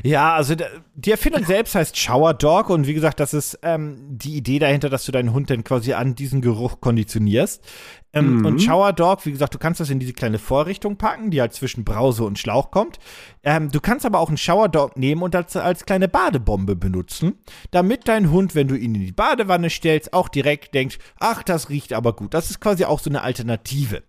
Ja, 0.02 0.34
also 0.34 0.54
die 0.94 1.10
Erfindung 1.10 1.44
selbst 1.46 1.74
heißt 1.74 1.96
Shower 1.96 2.34
Dog 2.34 2.70
und 2.70 2.86
wie 2.86 2.94
gesagt, 2.94 3.20
das 3.20 3.34
ist 3.34 3.58
ähm, 3.62 3.96
die 4.08 4.36
Idee 4.36 4.58
dahinter, 4.58 4.88
dass 4.88 5.04
du 5.04 5.12
deinen 5.12 5.32
Hund 5.32 5.50
dann 5.50 5.64
quasi 5.64 5.92
an 5.92 6.14
diesen 6.14 6.40
Geruch 6.40 6.80
konditionierst. 6.80 7.64
Ähm, 8.12 8.26
Mhm. 8.26 8.46
Und 8.46 8.62
Shower 8.62 8.92
Dog, 8.92 9.24
wie 9.26 9.32
gesagt, 9.32 9.54
du 9.54 9.58
kannst 9.58 9.80
das 9.80 9.90
in 9.90 9.98
diese 9.98 10.12
kleine 10.12 10.38
Vorrichtung 10.38 10.96
packen, 10.96 11.30
die 11.30 11.40
halt 11.40 11.52
zwischen 11.52 11.84
Brause 11.84 12.24
und 12.24 12.38
Schlauch 12.38 12.70
kommt. 12.70 12.98
Ähm, 13.44 13.70
du 13.70 13.80
kannst 13.80 14.06
aber 14.06 14.18
auch 14.18 14.28
einen 14.28 14.36
Shower 14.38 14.68
Dog 14.68 14.96
nehmen 14.96 15.22
und 15.22 15.34
als, 15.36 15.56
als 15.56 15.86
kleine 15.86 16.08
Badebombe 16.08 16.76
benutzen, 16.76 17.34
damit 17.70 18.08
dein 18.08 18.30
Hund, 18.30 18.54
wenn 18.54 18.68
du 18.68 18.74
ihn 18.74 18.94
in 18.94 19.02
die 19.02 19.12
Badewanne 19.12 19.70
stellst, 19.70 20.12
auch 20.12 20.28
direkt 20.28 20.74
denkt, 20.74 20.98
ach, 21.20 21.42
das 21.42 21.68
riecht 21.68 21.92
aber 21.92 22.14
gut. 22.14 22.34
Das 22.34 22.50
ist 22.50 22.60
quasi 22.60 22.84
auch 22.84 23.00
so 23.00 23.10
eine 23.10 23.22
Alternative. 23.22 24.02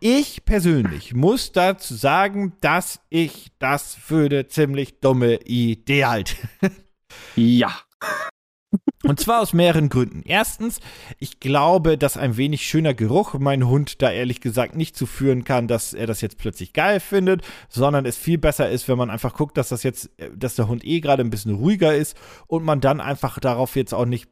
Ich 0.00 0.44
persönlich 0.44 1.14
muss 1.14 1.52
dazu 1.52 1.94
sagen, 1.94 2.54
dass 2.60 3.00
ich 3.10 3.48
das 3.58 3.94
für 3.94 4.26
eine 4.26 4.48
ziemlich 4.48 5.00
dumme 5.00 5.36
Idee 5.42 6.06
halte. 6.06 6.36
Ja. 7.36 7.76
Und 9.02 9.18
zwar 9.18 9.40
aus 9.40 9.52
mehreren 9.52 9.88
Gründen. 9.88 10.22
Erstens, 10.24 10.78
ich 11.18 11.40
glaube, 11.40 11.98
dass 11.98 12.16
ein 12.16 12.36
wenig 12.36 12.66
schöner 12.66 12.94
Geruch 12.94 13.34
meinen 13.34 13.66
Hund 13.66 14.00
da 14.02 14.10
ehrlich 14.10 14.40
gesagt 14.40 14.76
nicht 14.76 14.96
zu 14.96 15.06
führen 15.06 15.42
kann, 15.42 15.66
dass 15.66 15.92
er 15.92 16.06
das 16.06 16.20
jetzt 16.20 16.38
plötzlich 16.38 16.72
geil 16.72 17.00
findet, 17.00 17.42
sondern 17.68 18.06
es 18.06 18.16
viel 18.16 18.38
besser 18.38 18.70
ist, 18.70 18.88
wenn 18.88 18.98
man 18.98 19.10
einfach 19.10 19.34
guckt, 19.34 19.56
dass 19.56 19.70
das 19.70 19.82
jetzt, 19.82 20.10
äh, 20.18 20.30
dass 20.36 20.54
der 20.54 20.68
Hund 20.68 20.84
eh 20.84 21.00
gerade 21.00 21.24
ein 21.24 21.30
bisschen 21.30 21.54
ruhiger 21.54 21.94
ist 21.94 22.16
und 22.46 22.64
man 22.64 22.80
dann 22.80 23.00
einfach 23.00 23.40
darauf 23.40 23.74
jetzt 23.74 23.92
auch 23.92 24.06
nicht 24.06 24.28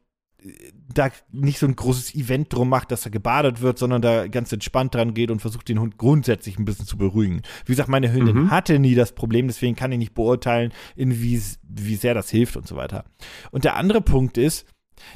da 0.93 1.09
nicht 1.31 1.59
so 1.59 1.65
ein 1.65 1.75
großes 1.75 2.15
Event 2.15 2.53
drum 2.53 2.69
macht, 2.69 2.91
dass 2.91 3.05
er 3.05 3.11
gebadet 3.11 3.61
wird, 3.61 3.77
sondern 3.77 4.01
da 4.01 4.27
ganz 4.27 4.51
entspannt 4.51 4.95
dran 4.95 5.13
geht 5.13 5.31
und 5.31 5.41
versucht, 5.41 5.67
den 5.67 5.79
Hund 5.79 5.97
grundsätzlich 5.97 6.57
ein 6.57 6.65
bisschen 6.65 6.85
zu 6.85 6.97
beruhigen. 6.97 7.41
Wie 7.65 7.73
gesagt, 7.73 7.89
meine 7.89 8.11
Hündin 8.11 8.43
Mhm. 8.43 8.51
hatte 8.51 8.79
nie 8.79 8.95
das 8.95 9.11
Problem, 9.13 9.47
deswegen 9.47 9.75
kann 9.75 9.91
ich 9.91 9.97
nicht 9.97 10.13
beurteilen, 10.13 10.71
in 10.95 11.21
wie, 11.21 11.41
wie 11.67 11.95
sehr 11.95 12.13
das 12.13 12.29
hilft 12.29 12.55
und 12.55 12.67
so 12.67 12.75
weiter. 12.75 13.05
Und 13.51 13.65
der 13.65 13.75
andere 13.75 14.01
Punkt 14.01 14.37
ist, 14.37 14.65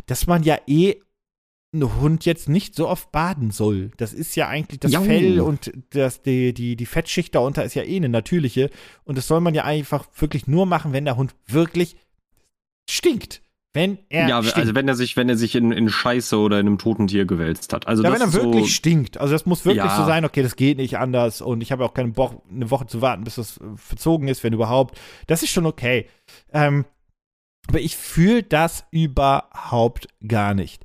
dass 0.05 0.27
man 0.27 0.43
ja 0.43 0.57
eh 0.67 0.95
einen 1.73 1.99
Hund 1.99 2.25
jetzt 2.25 2.49
nicht 2.49 2.75
so 2.75 2.88
oft 2.88 3.12
baden 3.12 3.49
soll. 3.49 3.91
Das 3.97 4.13
ist 4.13 4.36
ja 4.36 4.47
eigentlich 4.47 4.79
das 4.79 4.91
Jau. 4.91 5.01
Fell 5.03 5.39
und 5.41 5.71
das, 5.89 6.21
die, 6.21 6.53
die, 6.53 6.75
die 6.75 6.86
Fettschicht 6.86 7.33
darunter 7.33 7.63
ist 7.63 7.73
ja 7.73 7.83
eh 7.83 7.95
eine 7.95 8.09
natürliche. 8.09 8.69
Und 9.05 9.17
das 9.17 9.27
soll 9.27 9.41
man 9.41 9.55
ja 9.55 9.63
einfach 9.63 10.05
wirklich 10.17 10.47
nur 10.47 10.65
machen, 10.67 10.93
wenn 10.93 11.05
der 11.05 11.17
Hund 11.17 11.33
wirklich 11.47 11.95
stinkt. 12.89 13.41
Wenn 13.75 13.97
er 14.09 14.29
ja, 14.29 14.41
stinkt. 14.43 14.57
also 14.59 14.75
wenn 14.75 14.88
er 14.88 14.95
sich, 14.95 15.17
wenn 15.17 15.29
er 15.29 15.36
sich 15.36 15.55
in, 15.55 15.71
in 15.71 15.89
Scheiße 15.89 16.38
oder 16.38 16.59
in 16.59 16.67
einem 16.67 16.77
toten 16.77 17.07
Tier 17.07 17.25
gewälzt 17.25 17.73
hat. 17.73 17.88
Also 17.88 18.03
ja, 18.03 18.12
wenn 18.13 18.21
er 18.21 18.31
wirklich 18.33 18.65
so, 18.65 18.69
stinkt. 18.69 19.17
Also 19.17 19.33
das 19.33 19.47
muss 19.47 19.65
wirklich 19.65 19.83
Ja. 19.86 19.97
so 19.97 20.05
sein, 20.05 20.25
okay, 20.25 20.43
das 20.43 20.55
geht 20.55 20.77
nicht 20.77 20.97
anders 20.99 21.41
und 21.41 21.62
ich 21.62 21.71
habe 21.71 21.83
auch 21.83 21.93
keine 21.95 22.15
Woche, 22.15 22.39
eine 22.51 22.69
Woche 22.69 22.86
zu 22.86 23.01
warten, 23.01 23.23
bis 23.23 23.36
das 23.36 23.57
äh, 23.57 23.63
verzogen 23.75 24.27
ist, 24.27 24.43
wenn 24.43 24.53
überhaupt. 24.53 24.99
Das 25.27 25.41
ist 25.41 25.49
schon 25.49 25.65
okay. 25.65 26.07
Ähm, 26.51 26.86
aber 27.67 27.79
ich 27.79 27.95
fühle 27.97 28.43
das 28.43 28.86
überhaupt 28.91 30.07
gar 30.27 30.53
nicht. 30.53 30.83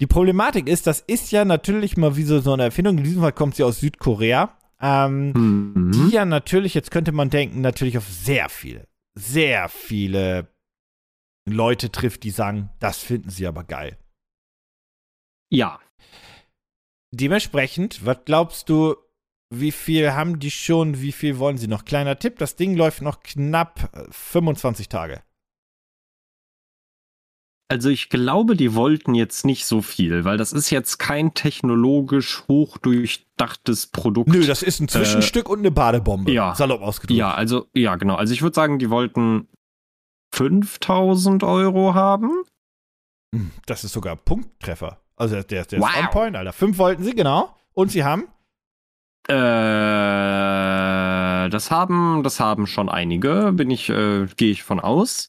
Die 0.00 0.06
Problematik 0.06 0.68
ist, 0.68 0.86
das 0.86 1.00
ist 1.00 1.30
ja 1.32 1.44
natürlich 1.44 1.96
mal 1.96 2.16
wie 2.16 2.24
so, 2.24 2.40
so 2.40 2.52
eine 2.52 2.64
Erfindung. 2.64 2.98
In 2.98 3.04
diesem 3.04 3.22
Fall 3.22 3.32
kommt 3.32 3.54
sie 3.56 3.62
aus 3.62 3.80
Südkorea. 3.80 4.56
Ähm, 4.80 5.32
Mhm. 5.32 5.92
die 5.92 6.14
ja 6.14 6.24
natürlich, 6.24 6.74
jetzt 6.74 6.90
könnte 6.90 7.12
man 7.12 7.30
denken, 7.30 7.60
natürlich 7.60 7.96
auf 7.96 8.08
sehr 8.08 8.48
viele, 8.48 8.86
sehr 9.14 9.68
viele 9.68 10.48
Leute 11.46 11.92
trifft, 11.92 12.22
die 12.22 12.30
sagen, 12.30 12.70
das 12.80 12.98
finden 12.98 13.30
sie 13.30 13.46
aber 13.46 13.64
geil. 13.64 13.98
Ja, 15.50 15.78
Dementsprechend, 17.14 18.04
was 18.04 18.18
glaubst 18.24 18.68
du, 18.68 18.96
wie 19.54 19.70
viel 19.70 20.12
haben 20.12 20.40
die 20.40 20.50
schon, 20.50 21.00
wie 21.00 21.12
viel 21.12 21.38
wollen 21.38 21.58
sie 21.58 21.68
noch? 21.68 21.84
Kleiner 21.84 22.18
Tipp, 22.18 22.38
das 22.38 22.56
Ding 22.56 22.74
läuft 22.74 23.02
noch 23.02 23.22
knapp 23.22 23.88
äh, 23.92 24.04
25 24.10 24.88
Tage. 24.88 25.22
also 27.70 27.88
ich 27.88 28.08
glaube, 28.08 28.56
die 28.56 28.74
wollten 28.74 29.14
jetzt 29.14 29.44
nicht 29.44 29.64
so 29.64 29.80
viel, 29.80 30.24
weil 30.24 30.38
das 30.38 30.52
ist 30.52 30.70
jetzt 30.70 30.98
kein 30.98 31.34
technologisch 31.34 32.42
hochdurchdachtes 32.48 33.88
Produkt. 33.88 34.30
Nö, 34.30 34.44
das 34.44 34.62
ist 34.62 34.80
ein 34.80 34.88
Zwischenstück 34.88 35.48
und 35.48 35.60
eine 35.60 35.70
Badebombe. 35.70 36.32
Äh, 36.32 36.34
ja. 36.34 36.54
Salopp 36.56 36.82
ausgedrückt. 36.82 37.18
Ja, 37.18 37.32
also, 37.32 37.68
ja, 37.74 37.94
genau. 37.94 38.16
Also 38.16 38.34
ich 38.34 38.42
würde 38.42 38.54
sagen, 38.54 38.80
die 38.80 38.90
wollten 38.90 39.46
5000 40.34 41.42
Euro 41.44 41.94
haben. 41.94 42.42
Hm, 43.34 43.50
Das 43.66 43.84
ist 43.84 43.92
sogar 43.92 44.16
Punkttreffer. 44.16 45.00
Also 45.16 45.34
der, 45.36 45.44
der, 45.44 45.64
der 45.66 45.80
Wow. 45.80 45.90
ist 45.90 45.98
on 45.98 46.10
point, 46.10 46.36
Alter. 46.36 46.52
Fünf 46.52 46.78
wollten 46.78 47.04
sie, 47.04 47.14
genau. 47.14 47.54
Und 47.72 47.90
sie 47.92 48.02
haben? 48.04 48.24
Äh, 49.28 49.34
das 51.50 51.70
haben, 51.70 52.22
das 52.22 52.40
haben 52.40 52.66
schon 52.66 52.88
einige, 52.88 53.52
bin 53.52 53.70
ich, 53.70 53.88
äh, 53.90 54.26
gehe 54.36 54.50
ich 54.50 54.62
von 54.64 54.80
aus. 54.80 55.28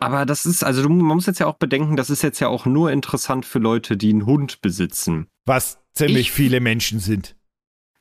Aber 0.00 0.26
das 0.26 0.44
ist, 0.44 0.62
also 0.64 0.82
du, 0.82 0.88
man 0.90 1.16
muss 1.16 1.26
jetzt 1.26 1.38
ja 1.38 1.46
auch 1.46 1.56
bedenken, 1.56 1.96
das 1.96 2.10
ist 2.10 2.22
jetzt 2.22 2.40
ja 2.40 2.48
auch 2.48 2.66
nur 2.66 2.92
interessant 2.92 3.46
für 3.46 3.58
Leute, 3.58 3.96
die 3.96 4.10
einen 4.10 4.26
Hund 4.26 4.60
besitzen. 4.60 5.28
Was 5.46 5.78
ziemlich 5.94 6.28
Ich- 6.28 6.32
viele 6.32 6.60
Menschen 6.60 7.00
sind. 7.00 7.34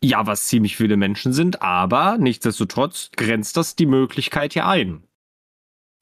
Ja, 0.04 0.28
was 0.28 0.48
ziemlich 0.48 0.76
viele 0.76 0.98
Menschen 0.98 1.32
sind, 1.32 1.62
aber 1.62 2.18
nichtsdestotrotz 2.18 3.12
grenzt 3.16 3.56
das 3.56 3.78
die 3.78 3.86
Möglichkeit 3.86 4.54
ja 4.54 4.68
ein. 4.68 5.08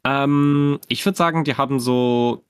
Ähm, 0.03 0.79
ich 0.87 1.05
würde 1.05 1.17
sagen, 1.17 1.43
die 1.43 1.55
haben 1.55 1.79
so 1.79 2.43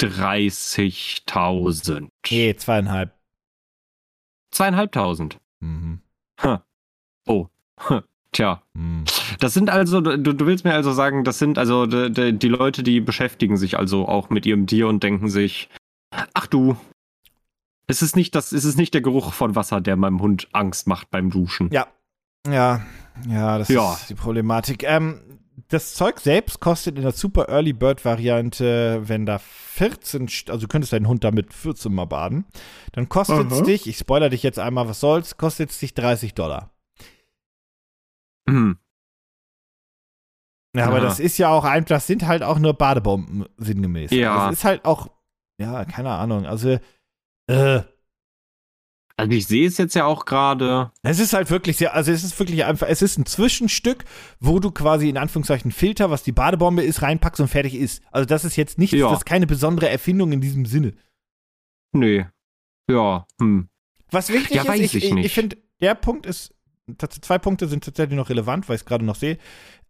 30.000. 0.00 2.08
Nee, 2.30 2.56
zweieinhalb. 2.56 3.14
Zweieinhalbtausend. 4.52 5.38
Mhm. 5.60 6.00
Oh. 7.26 7.48
Tja. 8.32 8.62
Mhm. 8.72 9.04
Das 9.40 9.52
sind 9.52 9.68
also, 9.68 10.00
du, 10.00 10.16
du 10.16 10.46
willst 10.46 10.64
mir 10.64 10.72
also 10.72 10.92
sagen, 10.92 11.24
das 11.24 11.38
sind 11.38 11.58
also 11.58 11.84
de, 11.84 12.32
die 12.32 12.48
Leute, 12.48 12.82
die 12.82 13.00
beschäftigen 13.00 13.58
sich 13.58 13.76
also 13.76 14.08
auch 14.08 14.30
mit 14.30 14.46
ihrem 14.46 14.66
Tier 14.66 14.88
und 14.88 15.02
denken 15.02 15.28
sich, 15.28 15.68
ach 16.32 16.46
du, 16.46 16.78
es 17.86 18.02
ist 18.02 18.16
nicht 18.16 18.34
das, 18.34 18.52
es 18.52 18.64
ist 18.64 18.76
nicht 18.76 18.94
der 18.94 19.00
Geruch 19.02 19.32
von 19.32 19.54
Wasser, 19.54 19.80
der 19.80 19.96
meinem 19.96 20.20
Hund 20.20 20.48
Angst 20.52 20.86
macht 20.86 21.10
beim 21.10 21.30
Duschen. 21.30 21.70
Ja. 21.72 21.86
Ja, 22.48 22.82
ja, 23.28 23.58
das 23.58 23.68
Ja. 23.68 23.94
ist 23.94 24.08
die 24.10 24.14
Problematik. 24.14 24.82
Ähm, 24.84 25.20
das 25.68 25.94
Zeug 25.94 26.20
selbst 26.20 26.60
kostet 26.60 26.96
in 26.96 27.02
der 27.02 27.12
Super 27.12 27.48
Early 27.48 27.72
Bird 27.72 28.04
Variante, 28.04 29.02
wenn 29.08 29.26
da 29.26 29.38
14, 29.38 30.28
st- 30.28 30.50
also 30.50 30.62
du 30.66 30.68
könntest 30.68 30.92
deinen 30.92 31.08
Hund 31.08 31.24
damit 31.24 31.52
14 31.54 31.92
Mal 31.92 32.04
baden, 32.04 32.44
dann 32.92 33.08
kostet 33.08 33.50
es 33.50 33.62
dich, 33.62 33.86
ich 33.88 33.96
spoiler 33.98 34.28
dich 34.28 34.42
jetzt 34.44 34.58
einmal, 34.60 34.86
was 34.88 35.00
soll's, 35.00 35.36
kostet 35.38 35.70
es 35.70 35.78
dich 35.80 35.94
30 35.94 36.34
Dollar. 36.34 36.70
Hm. 38.48 38.78
Ja, 40.76 40.86
aber 40.86 40.96
Aha. 40.98 41.04
das 41.04 41.20
ist 41.20 41.38
ja 41.38 41.48
auch 41.48 41.64
einfach, 41.64 41.88
das 41.88 42.06
sind 42.06 42.26
halt 42.26 42.42
auch 42.42 42.58
nur 42.58 42.74
Badebomben, 42.74 43.46
sinngemäß. 43.56 44.10
Ja. 44.10 44.46
Das 44.50 44.58
ist 44.58 44.64
halt 44.64 44.84
auch, 44.84 45.08
ja, 45.58 45.84
keine 45.86 46.10
Ahnung, 46.10 46.44
also, 46.46 46.78
äh, 47.48 47.80
Also 49.18 49.32
ich 49.32 49.46
sehe 49.46 49.66
es 49.66 49.78
jetzt 49.78 49.94
ja 49.94 50.04
auch 50.04 50.26
gerade. 50.26 50.92
Es 51.02 51.18
ist 51.18 51.32
halt 51.32 51.50
wirklich 51.50 51.76
sehr, 51.78 51.94
also 51.94 52.12
es 52.12 52.22
ist 52.22 52.38
wirklich 52.38 52.64
einfach, 52.64 52.86
es 52.88 53.00
ist 53.02 53.18
ein 53.18 53.24
Zwischenstück, 53.26 54.04
wo 54.40 54.58
du 54.58 54.70
quasi 54.70 55.08
in 55.08 55.16
Anführungszeichen 55.16 55.70
Filter, 55.72 56.10
was 56.10 56.22
die 56.22 56.32
Badebombe 56.32 56.82
ist, 56.82 57.02
reinpackst 57.02 57.40
und 57.40 57.48
fertig 57.48 57.74
ist. 57.74 58.02
Also 58.12 58.26
das 58.26 58.44
ist 58.44 58.56
jetzt 58.56 58.78
nicht, 58.78 58.92
Ja. 58.92 59.08
das 59.08 59.20
ist 59.20 59.24
keine 59.24 59.46
besondere 59.46 59.88
Erfindung 59.88 60.32
in 60.32 60.40
diesem 60.40 60.66
Sinne. 60.66 60.92
Nee. 61.92 62.26
Ja. 62.90 63.26
Hm. 63.40 63.68
Was 64.10 64.28
wichtig 64.28 64.56
Ja, 64.56 64.72
ist, 64.72 64.94
ich, 64.94 65.04
ich 65.04 65.12
ich, 65.16 65.34
finde, 65.34 65.56
der 65.80 65.94
Punkt 65.94 66.26
ist, 66.26 66.54
zwei 66.98 67.38
Punkte 67.38 67.66
sind 67.68 67.84
tatsächlich 67.84 68.16
noch 68.16 68.28
relevant, 68.28 68.68
weil 68.68 68.76
ich 68.76 68.82
es 68.82 68.86
gerade 68.86 69.04
noch 69.04 69.16
sehe. 69.16 69.38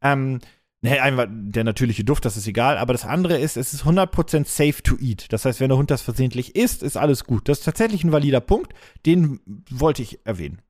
Ähm, 0.00 0.40
ne, 0.82 1.00
einfach 1.02 1.26
der 1.28 1.64
natürliche 1.64 2.04
Duft, 2.04 2.24
das 2.24 2.36
ist 2.36 2.46
egal, 2.46 2.78
aber 2.78 2.92
das 2.92 3.04
andere 3.04 3.38
ist, 3.38 3.56
es 3.56 3.72
ist 3.74 3.84
100% 3.84 4.46
safe 4.46 4.82
to 4.82 4.96
eat. 5.00 5.32
Das 5.32 5.44
heißt, 5.44 5.60
wenn 5.60 5.68
der 5.68 5.78
Hund 5.78 5.90
das 5.90 6.02
versehentlich 6.02 6.56
isst, 6.56 6.82
ist 6.82 6.96
alles 6.96 7.24
gut. 7.24 7.48
Das 7.48 7.58
ist 7.58 7.64
tatsächlich 7.64 8.04
ein 8.04 8.12
valider 8.12 8.40
Punkt, 8.40 8.72
den 9.04 9.40
wollte 9.70 10.02
ich 10.02 10.18
erwähnen. 10.24 10.60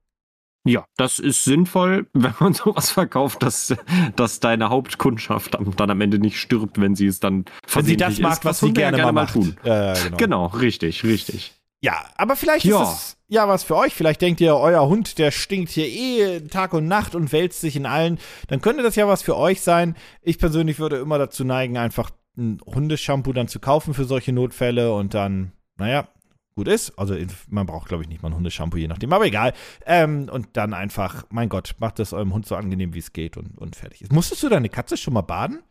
Ja, 0.68 0.84
das 0.96 1.20
ist 1.20 1.44
sinnvoll, 1.44 2.08
wenn 2.12 2.34
man 2.40 2.52
sowas 2.52 2.90
verkauft, 2.90 3.42
dass, 3.42 3.74
dass 4.16 4.40
deine 4.40 4.68
Hauptkundschaft 4.68 5.56
dann 5.76 5.90
am 5.90 6.00
Ende 6.00 6.18
nicht 6.18 6.40
stirbt, 6.40 6.80
wenn 6.80 6.96
sie 6.96 7.06
es 7.06 7.20
dann 7.20 7.44
Wenn 7.72 7.84
sie 7.84 7.96
das 7.96 8.16
versehentlich 8.16 8.20
mag, 8.20 8.32
isst, 8.32 8.44
was 8.44 8.60
sie 8.60 8.66
ja 8.76 8.90
gerne, 8.90 9.12
mal 9.12 9.12
macht. 9.12 9.34
tun. 9.34 9.56
Ja, 9.62 9.94
genau. 9.94 10.16
Genau, 10.16 10.46
richtig, 10.46 11.04
richtig. 11.04 11.54
Ja, 11.82 12.04
aber 12.16 12.36
vielleicht 12.36 12.64
Ja. 12.64 12.82
ist 12.82 12.88
es 12.90 13.16
ja 13.28 13.48
was 13.48 13.62
für 13.62 13.76
euch. 13.76 13.94
Vielleicht 13.94 14.22
denkt 14.22 14.40
ihr, 14.40 14.56
euer 14.56 14.86
Hund, 14.88 15.18
der 15.18 15.30
stinkt 15.30 15.70
hier 15.70 15.86
eh 15.86 16.40
Tag 16.48 16.72
und 16.72 16.88
Nacht 16.88 17.14
und 17.14 17.32
wälzt 17.32 17.60
sich 17.60 17.76
in 17.76 17.86
allen. 17.86 18.18
Dann 18.48 18.60
könnte 18.60 18.82
das 18.82 18.96
ja 18.96 19.06
was 19.06 19.22
für 19.22 19.36
euch 19.36 19.60
sein. 19.60 19.94
Ich 20.22 20.38
persönlich 20.38 20.78
würde 20.78 20.96
immer 20.96 21.18
dazu 21.18 21.44
neigen, 21.44 21.76
einfach 21.76 22.10
ein 22.38 22.60
Hundeshampoo 22.66 23.32
dann 23.32 23.48
zu 23.48 23.60
kaufen 23.60 23.94
für 23.94 24.04
solche 24.04 24.32
Notfälle 24.32 24.92
und 24.92 25.14
dann, 25.14 25.52
naja, 25.78 26.08
gut 26.54 26.68
ist. 26.68 26.98
Also 26.98 27.14
man 27.48 27.66
braucht, 27.66 27.88
glaube 27.88 28.02
ich, 28.02 28.08
nicht 28.08 28.22
mal 28.22 28.30
ein 28.30 28.36
Hundeshampoo, 28.36 28.78
je 28.78 28.88
nachdem. 28.88 29.12
Aber 29.12 29.26
egal. 29.26 29.52
Ähm, 29.84 30.28
und 30.30 30.48
dann 30.54 30.72
einfach, 30.74 31.24
mein 31.30 31.48
Gott, 31.48 31.74
macht 31.78 32.00
es 32.00 32.12
eurem 32.12 32.32
Hund 32.32 32.46
so 32.46 32.56
angenehm, 32.56 32.94
wie 32.94 32.98
es 32.98 33.12
geht 33.12 33.36
und, 33.36 33.56
und 33.58 33.76
fertig 33.76 34.02
ist. 34.02 34.12
Musstest 34.12 34.42
du 34.42 34.48
deine 34.48 34.68
Katze 34.70 34.96
schon 34.96 35.14
mal 35.14 35.20
baden? 35.22 35.62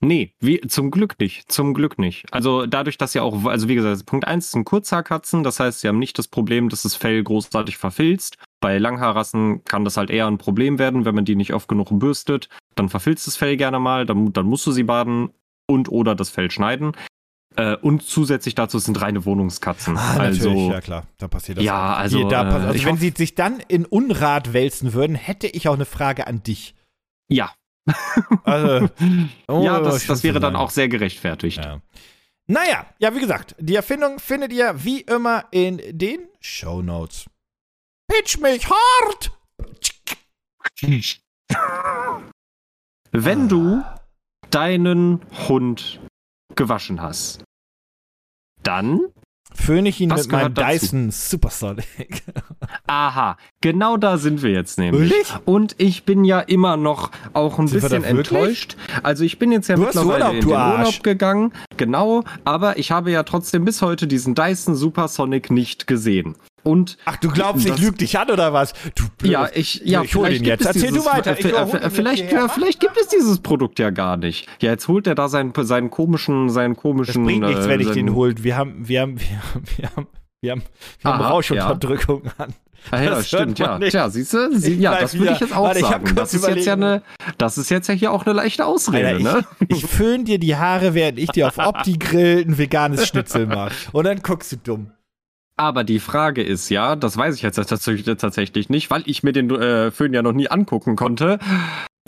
Nee, 0.00 0.32
wie, 0.38 0.60
zum 0.60 0.90
Glück 0.92 1.18
nicht. 1.18 1.50
Zum 1.50 1.74
Glück 1.74 1.98
nicht. 1.98 2.32
Also 2.32 2.66
dadurch, 2.66 2.98
dass 2.98 3.14
ja 3.14 3.22
auch, 3.22 3.44
also 3.46 3.68
wie 3.68 3.74
gesagt, 3.74 4.06
Punkt 4.06 4.26
eins 4.28 4.52
sind 4.52 4.64
Kurzhaarkatzen, 4.64 5.42
das 5.42 5.58
heißt, 5.58 5.80
sie 5.80 5.88
haben 5.88 5.98
nicht 5.98 6.18
das 6.18 6.28
Problem, 6.28 6.68
dass 6.68 6.82
das 6.82 6.94
Fell 6.94 7.22
großartig 7.24 7.76
verfilzt. 7.78 8.36
Bei 8.60 8.78
Langhaarrassen 8.78 9.64
kann 9.64 9.84
das 9.84 9.96
halt 9.96 10.10
eher 10.10 10.26
ein 10.28 10.38
Problem 10.38 10.78
werden, 10.78 11.04
wenn 11.04 11.14
man 11.16 11.24
die 11.24 11.34
nicht 11.36 11.52
oft 11.52 11.68
genug 11.68 11.88
bürstet. 11.98 12.48
Dann 12.76 12.88
verfilzt 12.88 13.26
das 13.26 13.36
Fell 13.36 13.56
gerne 13.56 13.80
mal, 13.80 14.06
dann, 14.06 14.32
dann 14.32 14.46
musst 14.46 14.66
du 14.66 14.72
sie 14.72 14.84
baden 14.84 15.30
und 15.66 15.88
oder 15.90 16.14
das 16.14 16.30
Fell 16.30 16.50
schneiden. 16.52 16.92
Äh, 17.56 17.74
und 17.76 18.04
zusätzlich 18.04 18.54
dazu 18.54 18.78
sind 18.78 19.00
reine 19.00 19.24
Wohnungskatzen. 19.24 19.96
also, 19.96 20.50
Ah, 20.70 20.72
ja 20.74 20.80
klar, 20.80 21.06
da 21.18 21.26
passiert 21.26 21.58
das. 21.58 21.64
Ja, 21.64 21.94
auch. 21.94 21.98
also, 21.98 22.18
Hier, 22.18 22.28
da 22.28 22.42
äh, 22.48 22.52
pass- 22.52 22.62
also 22.66 22.74
ich 22.74 22.84
wenn 22.86 22.98
sie 22.98 23.12
sich 23.16 23.34
dann 23.34 23.58
in 23.66 23.84
Unrat 23.84 24.52
wälzen 24.52 24.92
würden, 24.92 25.16
hätte 25.16 25.48
ich 25.48 25.66
auch 25.68 25.74
eine 25.74 25.86
Frage 25.86 26.28
an 26.28 26.42
dich. 26.44 26.76
ja. 27.28 27.50
Also, 28.44 28.88
oh, 29.48 29.62
ja, 29.64 29.80
das, 29.80 30.06
das 30.06 30.22
wäre 30.22 30.40
dann 30.40 30.56
auch 30.56 30.70
sehr 30.70 30.88
gerechtfertigt. 30.88 31.58
Ja. 31.64 31.80
Naja, 32.46 32.86
ja, 32.98 33.14
wie 33.14 33.20
gesagt, 33.20 33.54
die 33.58 33.74
Erfindung 33.74 34.18
findet 34.18 34.52
ihr 34.52 34.84
wie 34.84 35.02
immer 35.02 35.44
in 35.50 35.80
den 35.90 36.20
Show 36.40 36.82
Notes. 36.82 37.26
Pitch 38.10 38.38
mich 38.38 38.68
hart! 38.68 39.30
Wenn 43.12 43.48
du 43.48 43.84
deinen 44.50 45.20
Hund 45.48 46.00
gewaschen 46.54 47.02
hast, 47.02 47.44
dann 48.62 49.00
föhne 49.68 49.90
ich 49.90 50.00
ihn 50.00 50.10
Was 50.10 50.22
mit 50.22 50.32
meinem 50.32 50.54
dazu? 50.54 50.70
Dyson 50.70 51.10
Supersonic. 51.10 52.22
Aha, 52.86 53.36
genau 53.60 53.98
da 53.98 54.16
sind 54.16 54.42
wir 54.42 54.50
jetzt 54.50 54.78
nämlich. 54.78 55.10
Wirklich? 55.10 55.26
Und 55.44 55.74
ich 55.76 56.04
bin 56.04 56.24
ja 56.24 56.40
immer 56.40 56.78
noch 56.78 57.10
auch 57.34 57.58
ein 57.58 57.68
Sind 57.68 57.82
bisschen 57.82 58.02
enttäuscht. 58.02 58.76
Also 59.02 59.24
ich 59.24 59.38
bin 59.38 59.52
jetzt 59.52 59.68
ja 59.68 59.76
Du 59.76 59.82
mittlerweile 59.82 60.24
Urlaub, 60.24 60.34
in 60.34 60.40
den. 60.40 60.48
Urlaub 60.48 61.02
gegangen, 61.02 61.52
genau, 61.76 62.24
aber 62.44 62.78
ich 62.78 62.90
habe 62.92 63.10
ja 63.10 63.24
trotzdem 63.24 63.66
bis 63.66 63.82
heute 63.82 64.06
diesen 64.06 64.34
Dyson 64.34 64.74
Supersonic 64.74 65.50
nicht 65.50 65.86
gesehen. 65.86 66.36
Und 66.64 66.98
Ach, 67.04 67.16
du 67.16 67.28
glaubst, 67.30 67.64
ich 67.64 67.70
Das- 67.72 67.80
lüge 67.80 67.96
dich 67.98 68.18
an 68.18 68.30
oder 68.30 68.52
was? 68.52 68.72
Du 68.94 69.04
blöd. 69.16 69.32
ja, 69.32 69.48
ich, 69.54 69.80
ja, 69.84 70.02
ich 70.02 70.14
hol 70.14 70.26
vielleicht 70.26 70.40
den 70.42 70.48
jetzt. 70.48 70.66
Erzähl 70.66 70.88
du 70.88 70.94
dieses- 70.94 71.06
weiter. 71.06 71.38
Ich 71.38 71.44
äh, 71.44 71.48
äh, 71.50 71.90
vielleicht, 71.90 72.28
hierher. 72.28 72.44
äh, 72.46 72.48
vielleicht 72.48 72.80
gibt 72.80 72.96
es 73.00 73.08
dieses 73.08 73.38
Produkt 73.40 73.78
ja 73.78 73.90
gar 73.90 74.16
nicht. 74.16 74.46
Ja, 74.60 74.70
jetzt 74.70 74.88
holt 74.88 75.06
er 75.06 75.14
da 75.14 75.28
seinen, 75.28 75.52
seinen 75.56 75.90
komischen, 75.90 76.48
seinen 76.50 76.74
Das 76.74 76.82
komischen. 76.82 77.24
bringt 77.24 77.44
nichts, 77.46 77.64
äh, 77.66 77.68
wenn 77.68 77.80
ich 77.80 77.90
den 77.90 78.14
holt. 78.14 78.42
Wir 78.44 78.56
haben, 78.56 78.88
wir 78.88 79.00
haben, 79.02 79.18
wir 79.20 79.26
haben, 79.28 79.62
wir 79.76 79.88
haben, 79.96 80.06
wir 80.40 80.52
haben, 80.52 80.62
wir 81.00 81.10
haben 81.12 81.20
Aha, 81.22 81.28
Rauschunterdrückung 81.30 82.22
an. 82.38 82.54
Ah, 82.92 83.02
ja, 83.02 83.10
Das 83.10 83.26
stimmt, 83.28 83.58
ja. 83.58 83.78
nicht. 83.78 83.90
Tja, 83.90 84.08
siehst 84.08 84.32
du, 84.32 84.56
sie, 84.56 84.74
ja, 84.74 84.98
das 85.00 85.18
würde 85.18 85.32
ich 85.32 85.40
jetzt 85.40 85.54
auch 85.54 85.64
Warte, 85.64 85.80
sagen. 85.80 86.14
Das 86.14 86.32
ist 86.32 86.46
jetzt 86.46 86.64
ja 86.64 86.74
eine, 86.74 87.02
das 87.36 87.58
ist 87.58 87.70
jetzt 87.70 87.88
ja 87.88 87.94
hier 87.94 88.12
auch 88.12 88.24
eine 88.24 88.34
leichte 88.34 88.64
Ausrede, 88.64 89.08
Alter, 89.08 89.22
ne? 89.22 89.44
ich, 89.68 89.78
ich 89.82 89.86
föhn 89.86 90.24
dir 90.24 90.38
die 90.38 90.54
Haare, 90.56 90.94
während 90.94 91.18
ich 91.18 91.28
dir 91.30 91.48
auf 91.48 91.58
Opti-Grill 91.58 92.44
ein 92.46 92.56
veganes 92.56 93.06
Schnitzel 93.08 93.46
mache. 93.46 93.72
Und 93.92 94.04
dann 94.04 94.20
guckst 94.22 94.52
du 94.52 94.56
dumm. 94.56 94.92
Aber 95.58 95.82
die 95.82 95.98
Frage 95.98 96.42
ist 96.42 96.68
ja, 96.68 96.94
das 96.94 97.16
weiß 97.16 97.34
ich 97.34 97.42
jetzt 97.42 97.56
tatsächlich 97.56 98.68
nicht, 98.70 98.90
weil 98.90 99.02
ich 99.06 99.22
mir 99.24 99.32
den 99.32 99.50
äh, 99.50 99.90
Föhn 99.90 100.14
ja 100.14 100.22
noch 100.22 100.32
nie 100.32 100.48
angucken 100.48 100.94
konnte. 100.94 101.38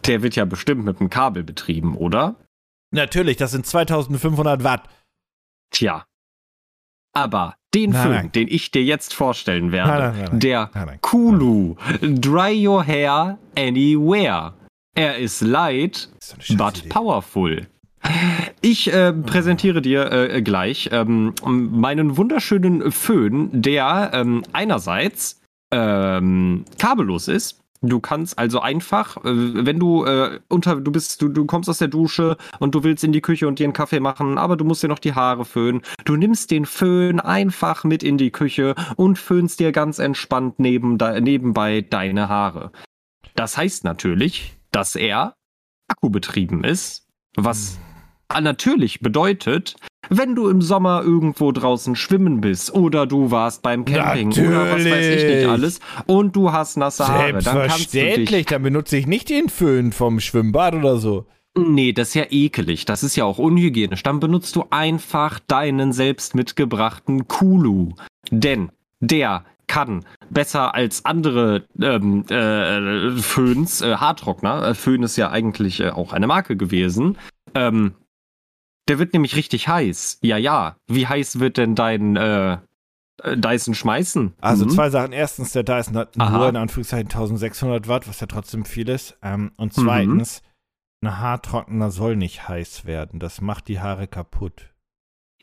Der 0.06 0.22
wird 0.22 0.36
ja 0.36 0.44
bestimmt 0.44 0.84
mit 0.84 1.00
einem 1.00 1.10
Kabel 1.10 1.42
betrieben, 1.42 1.96
oder? 1.96 2.36
Natürlich, 2.92 3.36
das 3.36 3.50
sind 3.50 3.66
2500 3.66 4.62
Watt. 4.62 4.84
Tja. 5.72 6.04
Aber 7.12 7.56
den 7.74 7.90
Nein, 7.90 8.02
Föhn, 8.02 8.12
nein. 8.12 8.32
den 8.32 8.48
ich 8.48 8.70
dir 8.70 8.84
jetzt 8.84 9.14
vorstellen 9.14 9.72
werde, 9.72 10.16
Nein, 10.30 10.40
der. 10.40 10.70
Kulu 11.00 11.74
Dry 12.00 12.66
Your 12.66 12.84
Hair 12.86 13.38
Anywhere. 13.56 14.54
Er 14.94 15.18
ist 15.18 15.40
light, 15.40 16.08
ist 16.18 16.56
but 16.56 16.78
Idee. 16.78 16.88
powerful. 16.88 17.66
Ich 18.60 18.92
äh, 18.92 19.12
präsentiere 19.12 19.80
dir 19.82 20.12
äh, 20.12 20.42
gleich 20.42 20.90
ähm, 20.92 21.34
meinen 21.44 22.16
wunderschönen 22.16 22.92
Föhn, 22.92 23.48
der 23.52 24.10
ähm, 24.12 24.42
einerseits 24.52 25.40
ähm, 25.70 26.64
kabellos 26.78 27.28
ist. 27.28 27.60
Du 27.82 28.00
kannst 28.00 28.38
also 28.38 28.60
einfach, 28.60 29.16
äh, 29.18 29.64
wenn 29.64 29.78
du 29.78 30.04
äh, 30.04 30.40
unter, 30.48 30.76
du 30.76 30.92
bist, 30.92 31.22
du, 31.22 31.28
du 31.28 31.46
kommst 31.46 31.70
aus 31.70 31.78
der 31.78 31.88
Dusche 31.88 32.36
und 32.58 32.74
du 32.74 32.84
willst 32.84 33.02
in 33.02 33.12
die 33.12 33.22
Küche 33.22 33.48
und 33.48 33.58
dir 33.58 33.64
einen 33.64 33.72
Kaffee 33.72 34.00
machen, 34.00 34.36
aber 34.36 34.58
du 34.58 34.66
musst 34.66 34.82
dir 34.82 34.88
noch 34.88 34.98
die 34.98 35.14
Haare 35.14 35.46
föhnen. 35.46 35.80
Du 36.04 36.16
nimmst 36.16 36.50
den 36.50 36.66
Föhn 36.66 37.20
einfach 37.20 37.84
mit 37.84 38.02
in 38.02 38.18
die 38.18 38.30
Küche 38.30 38.74
und 38.96 39.18
föhnst 39.18 39.60
dir 39.60 39.72
ganz 39.72 39.98
entspannt 39.98 40.58
neben, 40.58 40.98
nebenbei 41.20 41.80
deine 41.80 42.28
Haare. 42.28 42.72
Das 43.34 43.56
heißt 43.56 43.84
natürlich, 43.84 44.58
dass 44.70 44.96
er 44.96 45.34
akkubetrieben 45.88 46.64
ist, 46.64 47.06
was 47.34 47.78
natürlich 48.40 49.00
bedeutet, 49.00 49.76
wenn 50.08 50.34
du 50.34 50.48
im 50.48 50.60
Sommer 50.60 51.02
irgendwo 51.02 51.52
draußen 51.52 51.94
schwimmen 51.94 52.40
bist 52.40 52.74
oder 52.74 53.06
du 53.06 53.30
warst 53.30 53.62
beim 53.62 53.84
Camping 53.84 54.32
oder 54.32 54.72
was 54.72 54.84
weiß 54.84 55.06
ich 55.06 55.24
nicht 55.24 55.24
Natürlich. 55.24 55.48
alles 55.48 55.80
und 56.06 56.34
du 56.36 56.52
hast 56.52 56.76
nasse 56.76 57.06
Haare, 57.06 57.38
dann 57.38 57.68
kannst 57.68 57.94
du 57.94 58.14
dich 58.16 58.46
dann 58.46 58.62
benutze 58.62 58.96
ich 58.96 59.06
nicht 59.06 59.28
den 59.28 59.48
Föhn 59.48 59.92
vom 59.92 60.20
Schwimmbad 60.20 60.74
oder 60.74 60.96
so. 60.96 61.26
Nee, 61.56 61.92
das 61.92 62.08
ist 62.08 62.14
ja 62.14 62.26
ekelig. 62.30 62.84
Das 62.84 63.02
ist 63.02 63.16
ja 63.16 63.24
auch 63.24 63.38
unhygienisch. 63.38 64.02
Dann 64.04 64.20
benutzt 64.20 64.54
du 64.54 64.64
einfach 64.70 65.40
deinen 65.40 65.92
selbst 65.92 66.34
mitgebrachten 66.34 67.26
Kulu. 67.26 67.94
Denn 68.30 68.70
der 69.00 69.44
kann 69.66 70.04
besser 70.30 70.74
als 70.74 71.04
andere 71.04 71.64
ähm, 71.80 72.24
äh, 72.28 73.20
Föhns, 73.20 73.82
äh, 73.82 73.96
Haartrockner, 73.96 74.68
äh, 74.68 74.74
Föhn 74.74 75.02
ist 75.02 75.16
ja 75.16 75.30
eigentlich 75.30 75.80
äh, 75.80 75.90
auch 75.90 76.12
eine 76.12 76.26
Marke 76.26 76.56
gewesen, 76.56 77.16
ähm, 77.54 77.92
der 78.90 78.98
wird 78.98 79.12
nämlich 79.12 79.36
richtig 79.36 79.68
heiß. 79.68 80.18
Ja, 80.22 80.36
ja. 80.36 80.76
Wie 80.88 81.06
heiß 81.06 81.38
wird 81.38 81.56
denn 81.56 81.74
dein 81.76 82.16
äh, 82.16 82.58
äh, 83.22 83.36
Dyson 83.36 83.74
schmeißen? 83.74 84.34
Also 84.40 84.64
Mhm. 84.66 84.70
zwei 84.70 84.90
Sachen. 84.90 85.12
Erstens, 85.12 85.52
der 85.52 85.62
Dyson 85.62 85.96
hat 85.96 86.18
Aha. 86.18 86.36
nur 86.36 86.48
in 86.48 86.56
Anführungszeichen 86.56 87.08
1600 87.08 87.86
Watt, 87.88 88.08
was 88.08 88.18
ja 88.20 88.26
trotzdem 88.26 88.64
viel 88.64 88.88
ist. 88.88 89.16
Ähm, 89.22 89.52
und 89.56 89.76
Mhm. 89.76 89.82
zweitens, 89.82 90.42
ein 91.02 91.18
Haartrockner 91.18 91.90
soll 91.90 92.16
nicht 92.16 92.48
heiß 92.48 92.84
werden. 92.84 93.20
Das 93.20 93.40
macht 93.40 93.68
die 93.68 93.80
Haare 93.80 94.06
kaputt. 94.08 94.69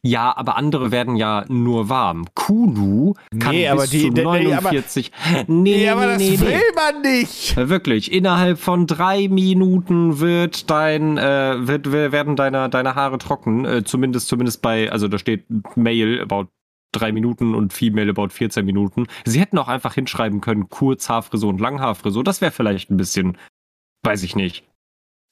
Ja, 0.04 0.36
aber 0.38 0.56
andere 0.58 0.92
werden 0.92 1.16
ja 1.16 1.44
nur 1.50 1.90
warm. 1.90 2.26
Kulu 2.36 3.14
kann 3.40 3.52
Nee, 3.52 3.64
bis 3.64 3.72
aber 3.72 3.88
die- 3.88 4.02
zu 4.02 4.08
nee, 4.10 4.12
nee, 4.24 4.54
aber- 4.54 4.70
49. 4.72 5.12
Nee, 5.48 5.92
nee, 5.96 6.18
nee, 6.18 6.38
nee. 6.38 6.60
man 6.76 7.02
nicht. 7.02 7.58
Äh, 7.58 7.70
Wirklich, 7.70 8.12
innerhalb 8.12 8.60
von 8.60 8.86
drei 8.88 9.28
Minuten 9.28 10.20
wird 10.20 10.70
dein, 10.70 11.18
äh, 11.18 11.68
wird, 11.68 11.92
wer- 11.92 12.12
werden 12.12 12.36
deine, 12.36 12.70
deine 12.70 12.96
Haare 12.96 13.18
trocken. 13.18 13.66
Äh, 13.66 13.84
zumindest, 13.84 14.28
zumindest 14.28 14.62
bei, 14.62 14.92
also 14.92 15.08
da 15.08 15.18
steht 15.18 15.46
Male 15.76 16.22
about 16.22 16.48
drei 16.94 17.12
Minuten 17.12 17.54
und 17.54 17.74
Female 17.74 18.10
about 18.10 18.30
14 18.30 18.66
Minuten. 18.66 19.08
Sie 19.26 19.40
hätten 19.42 19.58
auch 19.58 19.68
einfach 19.68 19.94
hinschreiben 19.96 20.40
können, 20.42 20.70
Kurzhaarfrisur 20.70 21.50
und 21.50 21.60
Langhaarfrisur. 21.60 22.24
Das 22.24 22.40
wäre 22.40 22.52
vielleicht 22.52 22.90
ein 22.90 22.98
bisschen, 22.98 23.38
weiß 24.06 24.24
ich 24.24 24.36
nicht, 24.36 24.64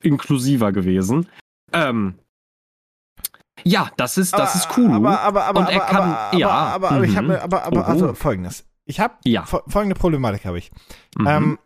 inklusiver 0.03 0.71
gewesen. 0.71 1.27
Ähm, 1.71 2.15
ja, 3.63 3.89
das 3.97 4.17
ist, 4.17 4.33
das 4.33 4.55
ist 4.55 4.77
cool. 4.77 4.91
Aber, 4.91 5.21
aber, 5.21 5.45
aber, 5.45 5.59
Und 5.61 5.69
er 5.69 5.83
aber, 5.83 5.91
kann- 5.91 6.11
aber, 6.11 6.37
ja, 6.37 6.49
aber, 6.49 6.91
aber, 6.91 7.03
ich 7.03 7.15
habe 7.15 7.27
mhm. 7.27 7.35
aber, 7.35 7.63
aber, 7.63 7.87
also 7.87 8.05
Oho. 8.07 8.13
folgendes. 8.15 8.65
Ich 8.85 8.99
habe, 8.99 9.15
Ja. 9.23 9.45
folgende 9.45 9.95
Problematik 9.95 10.45
habe 10.45 10.57
ich. 10.57 10.71
Mhm. 11.17 11.27
Ähm, 11.27 11.59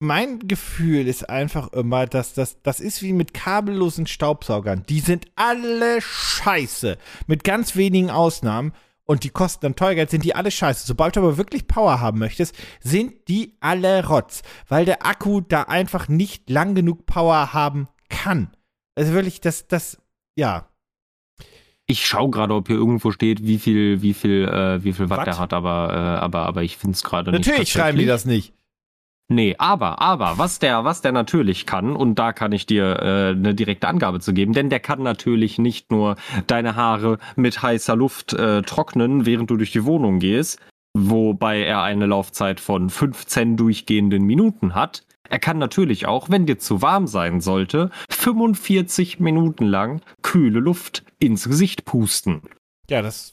mein 0.00 0.40
Gefühl 0.48 1.06
ist 1.06 1.28
einfach 1.30 1.72
immer, 1.72 2.06
dass 2.06 2.34
das, 2.34 2.60
das 2.62 2.80
ist 2.80 3.02
wie 3.02 3.12
mit 3.12 3.34
kabellosen 3.34 4.08
Staubsaugern. 4.08 4.82
Die 4.88 4.98
sind 4.98 5.26
alle 5.36 6.00
scheiße. 6.00 6.98
Mit 7.28 7.44
ganz 7.44 7.76
wenigen 7.76 8.10
Ausnahmen. 8.10 8.72
Und 9.04 9.24
die 9.24 9.30
kosten 9.30 9.60
dann 9.62 9.76
teuer 9.76 9.94
Geld, 9.94 10.10
sind 10.10 10.24
die 10.24 10.34
alle 10.34 10.50
scheiße. 10.50 10.86
Sobald 10.86 11.14
du 11.16 11.20
aber 11.20 11.36
wirklich 11.36 11.68
Power 11.68 12.00
haben 12.00 12.18
möchtest, 12.18 12.54
sind 12.80 13.28
die 13.28 13.56
alle 13.60 14.06
Rotz. 14.06 14.42
Weil 14.68 14.84
der 14.86 15.04
Akku 15.06 15.40
da 15.40 15.64
einfach 15.64 16.08
nicht 16.08 16.48
lang 16.50 16.74
genug 16.74 17.04
Power 17.06 17.52
haben 17.52 17.88
kann. 18.08 18.50
Also 18.96 19.12
wirklich, 19.12 19.40
das, 19.40 19.66
das, 19.68 19.98
ja. 20.36 20.68
Ich 21.86 22.06
schaue 22.06 22.30
gerade, 22.30 22.54
ob 22.54 22.68
hier 22.68 22.76
irgendwo 22.76 23.10
steht, 23.10 23.42
wie 23.42 23.58
viel, 23.58 24.02
wie 24.02 24.14
viel, 24.14 24.48
äh, 24.48 24.82
wie 24.84 24.92
viel 24.92 25.10
Watt, 25.10 25.18
Watt? 25.18 25.26
der 25.26 25.38
hat, 25.38 25.52
aber, 25.52 25.90
äh, 25.92 26.20
aber, 26.20 26.46
aber 26.46 26.62
ich 26.62 26.76
finde 26.76 26.94
es 26.94 27.02
gerade 27.02 27.32
nicht. 27.32 27.46
Natürlich 27.46 27.72
schreiben 27.72 27.98
die 27.98 28.06
das 28.06 28.24
nicht. 28.24 28.54
Nee, 29.28 29.56
aber, 29.58 30.00
aber, 30.00 30.36
was 30.36 30.58
der, 30.58 30.84
was 30.84 31.00
der 31.00 31.12
natürlich 31.12 31.64
kann, 31.64 31.96
und 31.96 32.16
da 32.18 32.32
kann 32.32 32.52
ich 32.52 32.66
dir 32.66 32.98
äh, 33.00 33.30
eine 33.30 33.54
direkte 33.54 33.88
Angabe 33.88 34.20
zu 34.20 34.34
geben, 34.34 34.52
denn 34.52 34.68
der 34.68 34.80
kann 34.80 35.02
natürlich 35.02 35.58
nicht 35.58 35.90
nur 35.90 36.16
deine 36.46 36.76
Haare 36.76 37.18
mit 37.34 37.62
heißer 37.62 37.96
Luft 37.96 38.34
äh, 38.34 38.62
trocknen, 38.62 39.24
während 39.24 39.50
du 39.50 39.56
durch 39.56 39.72
die 39.72 39.84
Wohnung 39.84 40.18
gehst, 40.18 40.60
wobei 40.94 41.62
er 41.62 41.82
eine 41.82 42.06
Laufzeit 42.06 42.60
von 42.60 42.90
15 42.90 43.56
durchgehenden 43.56 44.24
Minuten 44.24 44.74
hat. 44.74 45.04
Er 45.32 45.38
kann 45.38 45.56
natürlich 45.56 46.04
auch, 46.04 46.28
wenn 46.28 46.44
dir 46.44 46.58
zu 46.58 46.82
warm 46.82 47.06
sein 47.06 47.40
sollte, 47.40 47.88
45 48.10 49.18
Minuten 49.18 49.64
lang 49.64 50.02
kühle 50.20 50.60
Luft 50.60 51.04
ins 51.20 51.48
Gesicht 51.48 51.86
pusten. 51.86 52.42
Ja, 52.90 53.00
das 53.00 53.32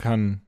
kann 0.00 0.40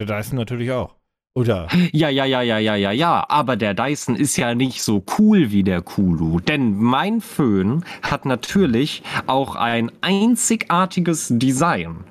der 0.00 0.06
Dyson 0.06 0.38
natürlich 0.38 0.70
auch. 0.70 0.94
Oder? 1.34 1.66
Ja, 1.92 2.08
ja, 2.08 2.24
ja, 2.24 2.42
ja, 2.42 2.58
ja, 2.58 2.76
ja, 2.76 2.92
ja. 2.92 3.26
Aber 3.28 3.56
der 3.56 3.74
Dyson 3.74 4.14
ist 4.14 4.36
ja 4.36 4.54
nicht 4.54 4.84
so 4.84 5.04
cool 5.18 5.50
wie 5.50 5.64
der 5.64 5.82
Kulu. 5.82 6.38
Denn 6.38 6.76
mein 6.76 7.20
Föhn 7.20 7.84
hat 8.02 8.24
natürlich 8.24 9.02
auch 9.26 9.56
ein 9.56 9.90
einzigartiges 10.00 11.26
Design. 11.30 12.04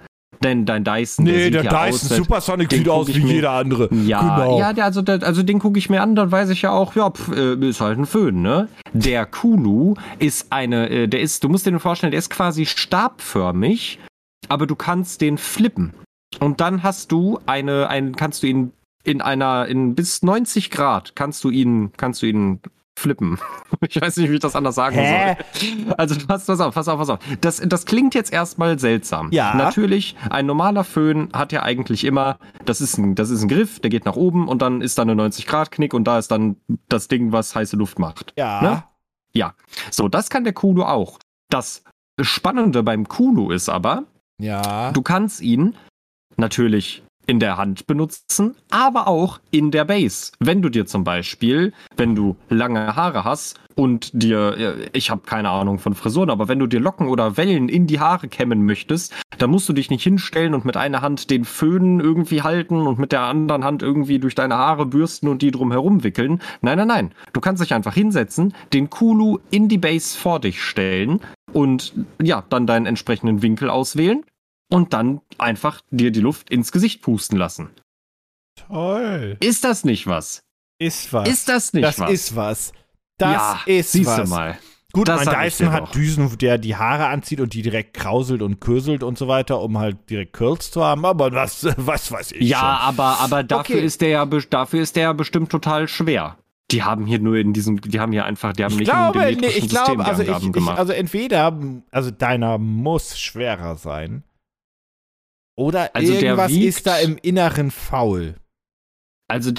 Denn 0.43 0.65
dein 0.65 0.83
Dyson. 0.83 1.25
der 1.25 1.39
sieht 1.45 1.53
ja 1.55 1.71
aus, 1.71 2.03
als- 2.03 2.09
Supersonic 2.09 2.69
den 2.69 2.83
guck 2.83 3.09
ich 3.09 3.23
mir- 3.23 3.49
andere. 3.49 3.89
Ja, 3.93 4.35
Genau. 4.37 4.59
ja, 4.59 4.73
der, 4.73 4.85
also, 4.85 5.01
der, 5.01 5.23
also 5.23 5.41
den 5.43 5.59
gucke 5.59 5.79
ich 5.79 5.89
mir 5.89 6.01
an, 6.01 6.15
dann 6.15 6.31
weiß 6.31 6.49
ich 6.49 6.61
ja 6.61 6.71
auch, 6.71 6.95
ja, 6.95 7.09
pf, 7.09 7.29
äh, 7.35 7.53
ist 7.67 7.81
halt 7.81 7.97
ein 7.97 8.05
Föhn, 8.05 8.41
ne? 8.41 8.67
Der 8.93 9.25
Kulu 9.25 9.95
ist 10.19 10.47
eine, 10.51 10.89
äh, 10.89 11.07
der 11.07 11.21
ist, 11.21 11.43
du 11.43 11.49
musst 11.49 11.65
dir 11.65 11.71
den 11.71 11.79
vorstellen, 11.79 12.11
der 12.11 12.19
ist 12.19 12.29
quasi 12.29 12.65
stabförmig, 12.65 13.99
aber 14.49 14.67
du 14.67 14.75
kannst 14.75 15.21
den 15.21 15.37
flippen. 15.37 15.93
Und 16.39 16.61
dann 16.61 16.83
hast 16.83 17.11
du 17.11 17.39
eine, 17.45 17.89
ein, 17.89 18.15
kannst 18.15 18.43
du 18.43 18.47
ihn 18.47 18.71
in 19.03 19.21
einer, 19.21 19.65
in 19.67 19.95
bis 19.95 20.21
90 20.21 20.69
Grad 20.69 21.15
kannst 21.15 21.43
du 21.43 21.49
ihn, 21.49 21.91
kannst 21.97 22.21
du 22.21 22.25
ihn 22.25 22.59
flippen. 22.97 23.39
Ich 23.89 24.01
weiß 24.01 24.17
nicht, 24.17 24.29
wie 24.29 24.35
ich 24.35 24.39
das 24.39 24.55
anders 24.55 24.75
sagen 24.75 24.95
Hä? 24.97 25.35
soll. 25.85 25.93
Also 25.97 26.15
pass, 26.25 26.45
pass 26.45 26.59
auf, 26.59 26.73
pass 26.73 26.87
auf, 26.87 26.97
pass 26.97 27.09
auf. 27.09 27.19
Das, 27.41 27.61
das 27.63 27.85
klingt 27.85 28.15
jetzt 28.15 28.33
erstmal 28.33 28.79
seltsam. 28.79 29.29
Ja. 29.31 29.53
Natürlich, 29.53 30.15
ein 30.29 30.45
normaler 30.45 30.83
Föhn 30.83 31.29
hat 31.33 31.51
ja 31.51 31.63
eigentlich 31.63 32.03
immer, 32.03 32.39
das 32.65 32.81
ist 32.81 32.97
ein, 32.97 33.13
das 33.15 33.29
ist 33.29 33.43
ein 33.43 33.49
Griff, 33.49 33.79
der 33.79 33.89
geht 33.89 34.05
nach 34.05 34.15
oben 34.15 34.47
und 34.47 34.61
dann 34.61 34.81
ist 34.81 34.97
da 34.97 35.03
eine 35.03 35.13
90-Grad-Knick 35.13 35.93
und 35.93 36.05
da 36.05 36.17
ist 36.17 36.31
dann 36.31 36.55
das 36.89 37.07
Ding, 37.07 37.31
was 37.31 37.55
heiße 37.55 37.75
Luft 37.75 37.99
macht. 37.99 38.33
Ja. 38.37 38.61
Ne? 38.61 38.83
Ja. 39.33 39.53
So, 39.91 40.07
das 40.07 40.29
kann 40.29 40.43
der 40.43 40.53
Kulu 40.53 40.83
auch. 40.83 41.19
Das 41.49 41.83
Spannende 42.19 42.83
beim 42.83 43.07
Kulu 43.07 43.51
ist 43.51 43.69
aber, 43.69 44.03
Ja. 44.39 44.91
Du 44.91 45.01
kannst 45.01 45.41
ihn 45.41 45.75
natürlich 46.37 47.03
in 47.27 47.39
der 47.39 47.57
Hand 47.57 47.87
benutzen, 47.87 48.55
aber 48.71 49.07
auch 49.07 49.39
in 49.51 49.69
der 49.69 49.85
Base. 49.85 50.31
Wenn 50.39 50.61
du 50.61 50.69
dir 50.69 50.85
zum 50.85 51.03
Beispiel, 51.03 51.73
wenn 51.97 52.15
du 52.15 52.37
lange 52.49 52.95
Haare 52.95 53.25
hast 53.25 53.59
und 53.75 54.09
dir, 54.13 54.89
ich 54.93 55.11
habe 55.11 55.21
keine 55.25 55.49
Ahnung 55.49 55.77
von 55.77 55.93
Frisuren, 55.93 56.29
aber 56.29 56.47
wenn 56.47 56.57
du 56.57 56.67
dir 56.67 56.79
Locken 56.79 57.07
oder 57.07 57.37
Wellen 57.37 57.69
in 57.69 57.85
die 57.85 57.99
Haare 57.99 58.27
kämmen 58.27 58.65
möchtest, 58.65 59.13
dann 59.37 59.51
musst 59.51 59.69
du 59.69 59.73
dich 59.73 59.89
nicht 59.89 60.03
hinstellen 60.03 60.53
und 60.53 60.65
mit 60.65 60.77
einer 60.77 61.01
Hand 61.01 61.29
den 61.29 61.45
Föhn 61.45 61.99
irgendwie 61.99 62.41
halten 62.41 62.87
und 62.87 62.97
mit 62.97 63.11
der 63.11 63.21
anderen 63.21 63.63
Hand 63.63 63.83
irgendwie 63.83 64.19
durch 64.19 64.33
deine 64.33 64.55
Haare 64.55 64.85
bürsten 64.85 65.27
und 65.27 65.41
die 65.41 65.51
drum 65.51 65.71
herum 65.71 66.03
wickeln. 66.03 66.41
Nein, 66.61 66.77
nein, 66.77 66.87
nein. 66.87 67.11
Du 67.33 67.41
kannst 67.41 67.61
dich 67.61 67.73
einfach 67.73 67.93
hinsetzen, 67.93 68.53
den 68.73 68.89
Kulu 68.89 69.39
in 69.51 69.67
die 69.67 69.77
Base 69.77 70.17
vor 70.17 70.39
dich 70.39 70.63
stellen 70.63 71.19
und 71.53 71.93
ja, 72.21 72.43
dann 72.49 72.65
deinen 72.65 72.85
entsprechenden 72.85 73.41
Winkel 73.41 73.69
auswählen 73.69 74.23
und 74.69 74.93
dann 74.93 75.21
einfach 75.37 75.81
dir 75.91 76.11
die 76.11 76.19
Luft 76.21 76.49
ins 76.49 76.71
Gesicht 76.71 77.01
pusten 77.01 77.37
lassen. 77.37 77.69
Toll. 78.55 79.37
Ist 79.39 79.63
das 79.63 79.83
nicht 79.83 80.07
was? 80.07 80.41
Ist 80.79 81.11
was. 81.13 81.27
Ist 81.29 81.49
das 81.49 81.73
nicht 81.73 81.85
das 81.85 81.99
was? 81.99 82.11
ist 82.11 82.35
was. 82.35 82.71
Das 83.17 83.33
ja, 83.33 83.59
ist 83.65 83.91
siehst 83.91 84.07
was. 84.09 84.29
du 84.29 84.35
mal. 84.35 84.57
Gut, 84.93 85.07
Das 85.09 85.25
mein 85.25 85.43
Dyson 85.43 85.71
hat. 85.71 85.93
Düsen, 85.93 86.37
der 86.37 86.57
die 86.57 86.75
Haare 86.75 87.07
anzieht 87.07 87.39
und 87.41 87.53
die 87.53 87.61
direkt 87.61 87.93
krauselt 87.93 88.41
und 88.41 88.59
köselt 88.61 89.03
und 89.03 89.17
so 89.17 89.27
weiter, 89.27 89.59
um 89.61 89.77
halt 89.77 90.09
direkt 90.09 90.33
Curls 90.33 90.71
zu 90.71 90.83
haben. 90.83 91.05
Aber 91.05 91.31
was, 91.33 91.65
was 91.77 92.11
weiß 92.11 92.31
ich 92.31 92.47
Ja, 92.49 92.57
schon. 92.59 92.67
aber, 92.67 93.19
aber 93.19 93.43
dafür 93.43 93.75
Okay. 93.77 93.85
ist 93.85 94.01
der 94.01 94.09
ja 94.09 94.25
dafür 94.25 94.81
ist 94.81 94.95
der 94.95 95.03
ja 95.03 95.13
bestimmt 95.13 95.51
total 95.51 95.87
schwer. 95.87 96.37
Die 96.71 96.83
haben 96.83 97.05
hier 97.05 97.19
nur 97.19 97.35
in 97.37 97.53
diesem, 97.53 97.79
die 97.79 97.99
haben 97.99 98.11
hier 98.11 98.25
einfach, 98.25 98.53
die 98.53 98.63
haben 98.63 98.73
Ich 98.73 98.79
nicht 98.79 98.89
glaube, 98.89 99.19
in 99.23 99.35
dem 99.37 99.41
nee, 99.41 99.47
ich 99.47 99.53
System 99.63 99.69
glaube, 99.69 100.03
die 100.03 100.09
also, 100.09 100.23
ich, 100.23 100.29
ich, 100.47 100.51
gemacht. 100.51 100.77
also 100.79 100.93
entweder, 100.93 101.57
also 101.91 102.11
deiner 102.11 102.57
muss 102.57 103.17
schwerer 103.19 103.77
sein. 103.77 104.23
Oder 105.57 105.93
Also 105.95 106.13
der 106.13 106.21
irgendwas 106.21 106.51
wiegt- 106.51 106.65
ist 106.65 106.87
da 106.87 106.99
im 106.99 107.17
Inneren 107.17 107.71
faul. 107.71 108.35
also 109.27 109.51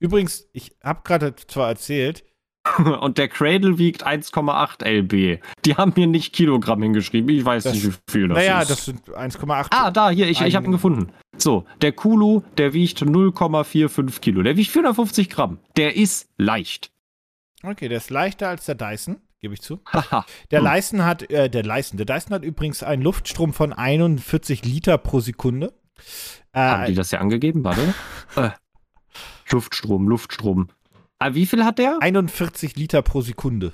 Übrigens, 0.00 0.48
ich 0.52 0.76
habe 0.82 1.00
gerade 1.02 1.34
zwar 1.34 1.70
erzählt, 1.70 2.24
und 3.00 3.18
der 3.18 3.28
Cradle 3.28 3.78
wiegt 3.78 4.06
1,8 4.06 4.84
lb. 4.84 5.40
Die 5.64 5.74
haben 5.74 5.92
mir 5.96 6.06
nicht 6.06 6.32
Kilogramm 6.34 6.82
hingeschrieben. 6.82 7.28
Ich 7.34 7.44
weiß 7.44 7.64
Das- 7.64 7.72
nicht, 7.74 7.86
wie 7.86 7.94
viel 8.10 8.28
das 8.28 8.36
naja, 8.38 8.60
ist. 8.62 8.70
das 8.70 8.84
sind 8.84 9.08
1,8. 9.08 9.68
Ah, 9.70 9.90
da, 9.90 10.10
hier, 10.10 10.28
ich, 10.28 10.40
ich 10.40 10.54
habe 10.54 10.66
ihn 10.66 10.72
gefunden. 10.72 11.12
So, 11.36 11.64
der 11.80 11.92
Kulu, 11.92 12.42
der 12.58 12.74
wiegt 12.74 13.00
0,45 13.02 14.20
Kilo. 14.20 14.42
Der 14.42 14.56
wiegt 14.56 14.70
450 14.70 15.30
Gramm. 15.30 15.58
Der 15.76 15.96
ist 15.96 16.28
leicht. 16.36 16.92
Okay, 17.62 17.88
der 17.88 17.98
ist 17.98 18.10
leichter 18.10 18.48
als 18.50 18.66
der 18.66 18.74
Dyson, 18.76 19.20
gebe 19.40 19.54
ich 19.54 19.60
zu. 19.62 19.80
Der 20.50 20.60
Hm. 20.60 20.66
Dyson 20.66 21.04
hat, 21.04 21.30
äh, 21.30 21.48
der 21.48 21.62
Dyson, 21.62 21.96
der 21.96 22.06
Dyson 22.06 22.34
hat 22.34 22.44
übrigens 22.44 22.82
einen 22.82 23.02
Luftstrom 23.02 23.52
von 23.52 23.72
41 23.72 24.64
Liter 24.64 24.98
pro 24.98 25.20
Sekunde. 25.20 25.72
Haben 26.54 26.86
die 26.86 26.92
Äh, 26.92 26.96
das 26.96 27.10
ja 27.10 27.20
angegeben? 27.20 27.64
Warte. 27.64 27.94
äh, 28.36 28.50
Luftstrom, 29.50 30.08
Luftstrom. 30.08 30.68
Ah, 31.18 31.34
wie 31.34 31.46
viel 31.46 31.64
hat 31.64 31.78
der? 31.78 31.98
41 32.00 32.76
Liter 32.76 33.02
pro 33.02 33.20
Sekunde. 33.22 33.72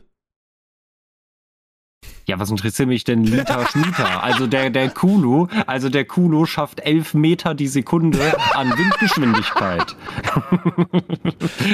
Ja, 2.27 2.39
was 2.39 2.51
interessiert 2.51 2.89
mich 2.89 3.05
denn 3.05 3.25
Liter 3.25 3.67
Schmieter? 3.67 4.23
Also 4.23 4.47
der, 4.47 4.71
der 4.71 4.89
Kulu, 4.89 5.47
also 5.67 5.91
der 5.91 6.07
Kulu 6.07 6.47
schafft 6.47 6.81
11 6.81 7.15
Meter 7.15 7.55
die 7.55 7.69
Sekunde 7.69 8.19
an 8.55 8.73
Windgeschwindigkeit. 8.77 9.95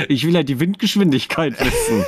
ich 0.09 0.27
will 0.27 0.35
ja 0.35 0.43
die 0.43 0.59
Windgeschwindigkeit 0.59 1.59
wissen. 1.61 2.05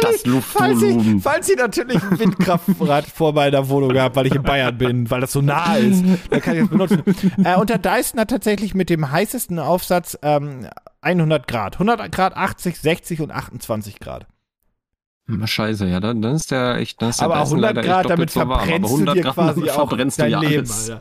falls 0.02 0.16
ich, 0.16 0.26
Luftvolumen. 0.26 1.20
falls 1.20 1.48
ich 1.48 1.56
natürlich 1.56 2.02
ein 2.02 2.18
Windkraftrad 2.18 3.06
vor 3.06 3.32
meiner 3.32 3.68
Wohnung 3.68 3.96
habe, 3.98 4.16
weil 4.16 4.26
ich 4.26 4.34
in 4.34 4.42
Bayern 4.42 4.76
bin, 4.76 5.10
weil 5.10 5.20
das 5.20 5.32
so 5.32 5.42
nah 5.42 5.76
ist, 5.76 6.04
dann 6.30 6.40
kann 6.40 6.54
ich 6.54 6.60
das 6.62 6.70
benutzen. 6.70 7.02
äh, 7.44 7.56
und 7.56 7.70
der 7.70 7.78
Dyson 7.78 8.20
hat 8.20 8.30
tatsächlich 8.30 8.74
mit 8.74 8.90
dem 8.90 9.10
heißesten 9.10 9.58
Aufsatz 9.58 10.18
ähm, 10.22 10.66
100 11.02 11.46
Grad. 11.46 11.74
100 11.74 12.10
Grad, 12.10 12.36
80, 12.36 12.78
60 12.78 13.20
und 13.20 13.30
28 13.30 14.00
Grad. 14.00 14.26
Hm, 15.26 15.46
Scheiße, 15.46 15.86
ja, 15.86 16.00
dann, 16.00 16.20
dann 16.20 16.34
ist 16.34 16.50
der 16.50 16.76
echt, 16.76 17.00
dann 17.00 17.08
ist 17.10 17.20
der 17.20 17.26
Aber 17.26 17.40
Dyson 17.40 17.64
100 17.64 17.76
leider 17.76 17.80
echt 17.80 17.88
Grad, 17.88 18.10
damit 18.10 18.30
so 18.30 18.40
warm. 18.40 18.60
Verbrennst 18.60 18.90
du 18.90 18.94
100 18.94 19.16
dir 19.16 19.22
Grad, 19.22 19.34
quasi 19.34 19.62
auch 19.70 19.74
verbrennst 19.74 20.20
dein 20.20 20.30
ja 20.30 20.40
Leben, 20.40 20.70
alles. 20.70 20.92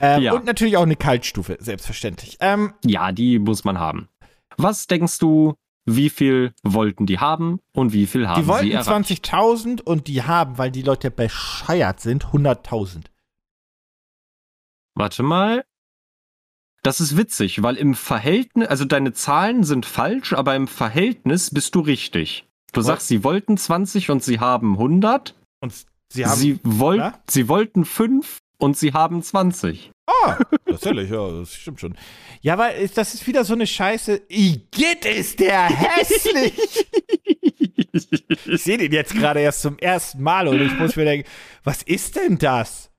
Ähm, 0.00 0.22
Ja. 0.22 0.32
Und 0.34 0.44
natürlich 0.44 0.76
auch 0.76 0.82
eine 0.82 0.96
Kaltstufe, 0.96 1.56
selbstverständlich. 1.60 2.36
Ähm, 2.40 2.74
Ja, 2.84 3.10
die 3.10 3.38
muss 3.40 3.64
man 3.64 3.78
haben. 3.78 4.08
Was 4.56 4.86
denkst 4.86 5.18
du, 5.18 5.54
wie 5.84 6.10
viel 6.10 6.52
wollten 6.62 7.06
die 7.06 7.18
haben 7.18 7.60
und 7.72 7.92
wie 7.92 8.06
viel 8.06 8.28
haben 8.28 8.40
die 8.40 8.48
wollten 8.48 8.66
sie 8.66 8.72
erreicht? 8.72 8.88
20.000 9.24 9.82
und 9.82 10.06
die 10.06 10.22
haben, 10.22 10.58
weil 10.58 10.70
die 10.70 10.82
Leute 10.82 11.10
bescheuert 11.10 12.00
sind, 12.00 12.26
100.000. 12.26 13.06
Warte 14.94 15.22
mal. 15.22 15.64
Das 16.82 17.00
ist 17.00 17.16
witzig, 17.16 17.62
weil 17.62 17.76
im 17.76 17.94
Verhältnis, 17.94 18.68
also 18.68 18.84
deine 18.84 19.12
Zahlen 19.12 19.64
sind 19.64 19.86
falsch, 19.86 20.32
aber 20.32 20.54
im 20.54 20.68
Verhältnis 20.68 21.50
bist 21.50 21.74
du 21.74 21.80
richtig. 21.80 22.45
Du 22.76 22.80
Was? 22.80 22.86
sagst, 22.86 23.08
sie 23.08 23.24
wollten 23.24 23.56
20 23.56 24.10
und 24.10 24.22
sie 24.22 24.38
haben 24.40 24.74
100. 24.74 25.34
Und 25.60 25.72
sie 26.12 26.24
haben. 26.26 26.38
sie, 26.38 26.60
woll 26.62 26.98
Ja? 26.98 27.18
sie 27.28 27.48
wollten 27.48 27.84
5 27.84 28.38
und 28.58 28.76
sie 28.76 28.92
haben 28.92 29.22
20. 29.22 29.90
Ah, 30.08 30.38
tatsächlich, 30.66 31.10
ja, 31.10 31.30
das 31.30 31.52
stimmt 31.54 31.80
schon. 31.80 31.96
Ja, 32.40 32.52
aber 32.52 32.74
ist- 32.74 32.96
das 32.96 33.14
ist 33.14 33.26
wieder 33.26 33.44
so 33.44 33.54
eine 33.54 33.66
Scheiße. 33.66 34.22
Igitt 34.28 35.04
ist 35.04 35.40
der 35.40 35.64
hässlich! 35.68 36.86
ich 37.92 38.62
sehe 38.62 38.78
den 38.78 38.92
jetzt 38.92 39.14
gerade 39.14 39.40
erst 39.40 39.62
zum 39.62 39.78
ersten 39.78 40.22
Mal 40.22 40.46
und 40.48 40.60
ich 40.60 40.78
muss 40.78 40.96
mir 40.96 41.04
denken, 41.04 41.28
was 41.64 41.82
ist 41.82 42.16
denn 42.16 42.38
das? 42.38 42.90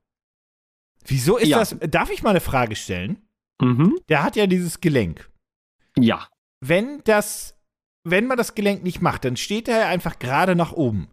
Wieso 1.05 1.37
ist 1.37 1.47
Ja. 1.47 1.59
das? 1.59 1.75
Darf 1.89 2.09
ich 2.11 2.23
mal 2.23 2.31
eine 2.31 2.41
Frage 2.41 2.75
stellen? 2.75 3.21
mhm. 3.61 3.97
Der 4.09 4.23
hat 4.23 4.35
ja 4.35 4.47
dieses 4.47 4.81
Gelenk. 4.81 5.29
Ja. 5.97 6.27
Wenn 6.59 7.01
das, 7.05 7.55
wenn 8.11 8.27
man 8.27 8.37
das 8.37 8.55
Gelenk 8.55 8.83
nicht 8.83 9.01
macht, 9.01 9.25
dann 9.25 9.37
steht 9.37 9.67
er 9.67 9.79
ja 9.81 9.87
einfach 9.87 10.19
gerade 10.19 10.55
nach 10.55 10.71
oben. 10.73 11.07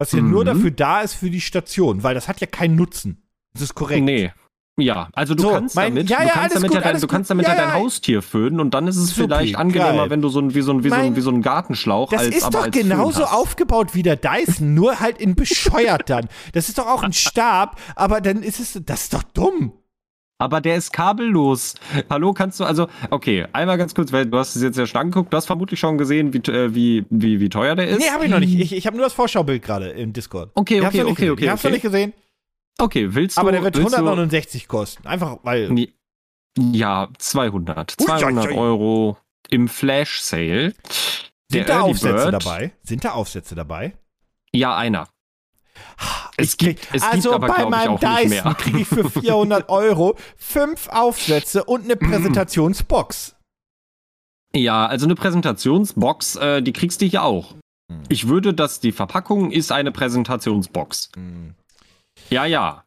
Was 0.00 0.12
ja 0.12 0.20
Mhm. 0.22 0.30
nur 0.30 0.44
dafür 0.44 0.70
da 0.70 1.00
ist 1.00 1.14
für 1.14 1.30
die 1.30 1.40
Station, 1.40 2.02
weil 2.02 2.14
das 2.14 2.28
hat 2.28 2.40
ja 2.40 2.46
keinen 2.46 2.76
Nutzen. 2.76 3.22
Das 3.52 3.62
ist 3.62 3.74
korrekt. 3.74 4.04
Nee. 4.04 4.32
Ja, 4.80 5.08
also 5.12 5.34
du 5.34 5.42
So, 5.42 5.50
kannst 5.50 5.74
mein- 5.74 5.92
damit, 5.96 6.08
ja, 6.08 6.18
du 6.18 6.22
ja, 6.22 6.28
kannst 6.28 6.40
alles 6.40 6.52
damit, 6.54 6.68
gut, 6.68 6.74
ja 6.76 6.92
dein, 6.92 7.00
du 7.00 7.06
kannst 7.08 7.30
damit 7.30 7.48
Ja, 7.48 7.54
dein. 7.56 7.72
Haustier 7.72 8.22
föhnen 8.22 8.60
und 8.60 8.74
dann 8.74 8.86
ist 8.86 8.96
es 8.96 9.08
Supi, 9.08 9.22
vielleicht 9.22 9.56
angenehmer, 9.56 9.92
geil. 10.02 10.10
wenn 10.10 10.22
du 10.22 10.28
so 10.28 10.38
ein, 10.40 10.54
wie 10.54 10.60
so 10.60 10.72
ein, 10.72 10.84
wie 10.84 10.88
so 10.90 10.94
Mein- 10.94 11.06
ein, 11.06 11.16
wie 11.16 11.20
so 11.20 11.30
ein 11.32 11.42
Gartenschlauch 11.42 12.10
Das 12.10 12.20
als, 12.26 12.36
ist 12.36 12.44
aber 12.44 12.66
doch 12.66 12.70
genauso 12.70 13.24
aufgebaut 13.24 13.96
wie 13.96 14.04
der 14.04 14.14
Dyson, 14.14 14.74
nur 14.74 15.00
halt 15.00 15.18
in 15.18 15.34
bescheuert 15.34 16.08
dann. 16.10 16.28
Das 16.52 16.68
ist 16.68 16.78
doch 16.78 16.86
auch 16.86 17.02
ein 17.02 17.12
Stab, 17.12 17.80
aber 17.96 18.20
dann 18.20 18.44
ist 18.44 18.60
es, 18.60 18.80
das 18.86 19.02
ist 19.02 19.14
doch 19.14 19.24
dumm. 19.24 19.72
Aber 20.40 20.60
der 20.60 20.76
ist 20.76 20.92
kabellos. 20.92 21.74
Hallo, 22.08 22.32
kannst 22.32 22.60
du 22.60 22.64
also, 22.64 22.86
okay, 23.10 23.46
einmal 23.52 23.76
ganz 23.76 23.92
kurz, 23.94 24.12
weil 24.12 24.26
du 24.26 24.38
hast 24.38 24.54
es 24.54 24.62
jetzt 24.62 24.78
ja 24.78 24.86
schon 24.86 25.00
angeguckt, 25.00 25.32
du 25.32 25.36
hast 25.36 25.46
vermutlich 25.46 25.80
schon 25.80 25.98
gesehen, 25.98 26.32
wie, 26.32 26.38
äh, 26.50 26.72
wie, 26.74 27.04
wie, 27.10 27.40
wie 27.40 27.48
teuer 27.48 27.74
der 27.74 27.88
ist. 27.88 27.98
Nee, 27.98 28.08
hab 28.10 28.22
ich 28.22 28.30
noch 28.30 28.38
nicht. 28.38 28.54
Ich, 28.58 28.72
ich 28.72 28.86
habe 28.86 28.96
nur 28.96 29.04
das 29.06 29.12
Vorschaubild 29.14 29.62
gerade 29.62 29.88
im 29.90 30.12
Discord. 30.12 30.50
Okay, 30.54 30.80
okay, 30.80 30.98
nicht 31.02 31.04
okay, 31.04 31.12
gesehen. 31.14 31.30
okay, 31.32 31.44
Ich 31.44 31.50
hab's 31.50 31.60
okay. 31.62 31.68
noch 31.68 31.72
nicht 31.74 31.82
gesehen, 31.82 32.12
Okay, 32.80 33.12
willst 33.12 33.36
du. 33.36 33.40
aber 33.40 33.50
der 33.50 33.64
wird 33.64 33.76
willst 33.76 33.92
169 33.96 34.68
kosten. 34.68 35.06
Einfach 35.08 35.38
weil. 35.42 35.68
Du, 35.68 35.86
ja, 36.72 37.08
200. 37.18 37.96
Ui, 38.00 38.06
200 38.06 38.46
ui, 38.46 38.52
ui. 38.52 38.58
Euro 38.58 39.16
im 39.50 39.66
Flash 39.66 40.20
Sale. 40.20 40.72
Der 41.50 41.60
Sind 41.62 41.68
da 41.68 41.78
Early 41.80 41.90
Aufsätze 41.90 42.14
Bird- 42.30 42.44
dabei? 42.44 42.72
Sind 42.84 43.04
da 43.04 43.10
Aufsätze 43.12 43.54
dabei? 43.56 43.94
Ja, 44.52 44.76
einer. 44.76 45.08
Es 46.36 46.56
krieg, 46.56 46.80
gibt- 46.80 46.94
es 46.94 47.02
gibt 47.02 47.14
also 47.14 47.32
aber, 47.34 47.48
bei 47.48 47.66
meinem. 47.66 47.96
Dyson 47.98 48.56
kriege 48.56 48.78
ich 48.80 48.88
für 48.88 49.08
400 49.20 49.68
Euro 49.68 50.16
fünf 50.36 50.88
Aufsätze 50.88 51.64
und 51.64 51.84
eine 51.84 51.94
Mhm. 51.96 52.10
Präsentationsbox. 52.10 53.34
Ja, 54.54 54.86
also 54.86 55.06
eine 55.06 55.14
Präsentationsbox, 55.14 56.36
äh, 56.36 56.62
die 56.62 56.72
kriegst 56.72 57.00
du 57.00 57.06
hier 57.06 57.22
auch. 57.22 57.54
Hm. 57.90 58.02
Ich 58.08 58.28
würde, 58.28 58.54
dass 58.54 58.80
die 58.80 58.92
Verpackung 58.92 59.50
ist 59.50 59.72
eine 59.72 59.92
Präsentationsbox. 59.92 61.10
Ja, 62.30 62.44
ja. 62.46 62.84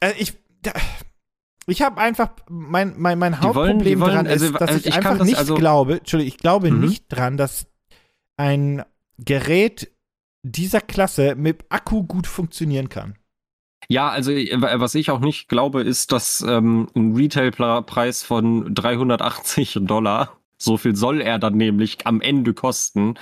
Äh, 0.00 0.12
ich 0.18 0.34
da, 0.62 0.72
ich 1.66 1.82
habe 1.82 2.00
einfach 2.00 2.30
mein, 2.48 2.94
mein, 2.98 3.18
mein 3.18 3.32
Die 3.34 3.42
wollen- 3.42 3.54
Hauptproblem 3.54 3.84
die 3.84 4.00
wollen- 4.00 4.14
dran 4.14 4.26
also, 4.26 4.46
ist, 4.46 4.54
dass 4.54 4.60
also 4.62 4.80
ich, 4.80 4.86
ich 4.86 4.94
einfach 4.94 5.18
das- 5.18 5.26
nicht 5.26 5.36
also- 5.38 5.54
glaube, 5.54 5.98
Entschuldigung, 5.98 6.28
ich 6.34 6.38
glaube 6.38 6.70
Mhm. 6.70 6.80
nicht 6.80 7.04
dran, 7.08 7.36
dass 7.36 7.66
ein 8.36 8.82
Gerät 9.18 9.92
dieser 10.42 10.80
Klasse 10.80 11.34
mit 11.36 11.64
Akku 11.70 12.04
gut 12.04 12.26
funktionieren 12.26 12.88
kann. 12.88 13.16
Ja, 13.88 14.08
also 14.10 14.30
äh, 14.32 14.60
was 14.60 14.94
ich 14.94 15.10
auch 15.10 15.20
nicht 15.20 15.48
glaube, 15.48 15.82
ist, 15.82 16.12
dass 16.12 16.40
ähm, 16.46 16.88
ein 16.94 17.14
Retailpreis 17.16 18.22
von 18.22 18.74
380 18.74 19.78
Dollar, 19.82 20.38
so 20.56 20.76
viel 20.76 20.94
soll 20.94 21.20
er 21.20 21.38
dann 21.38 21.56
nämlich 21.56 22.06
am 22.06 22.20
Ende 22.20 22.54
kosten, 22.54 23.14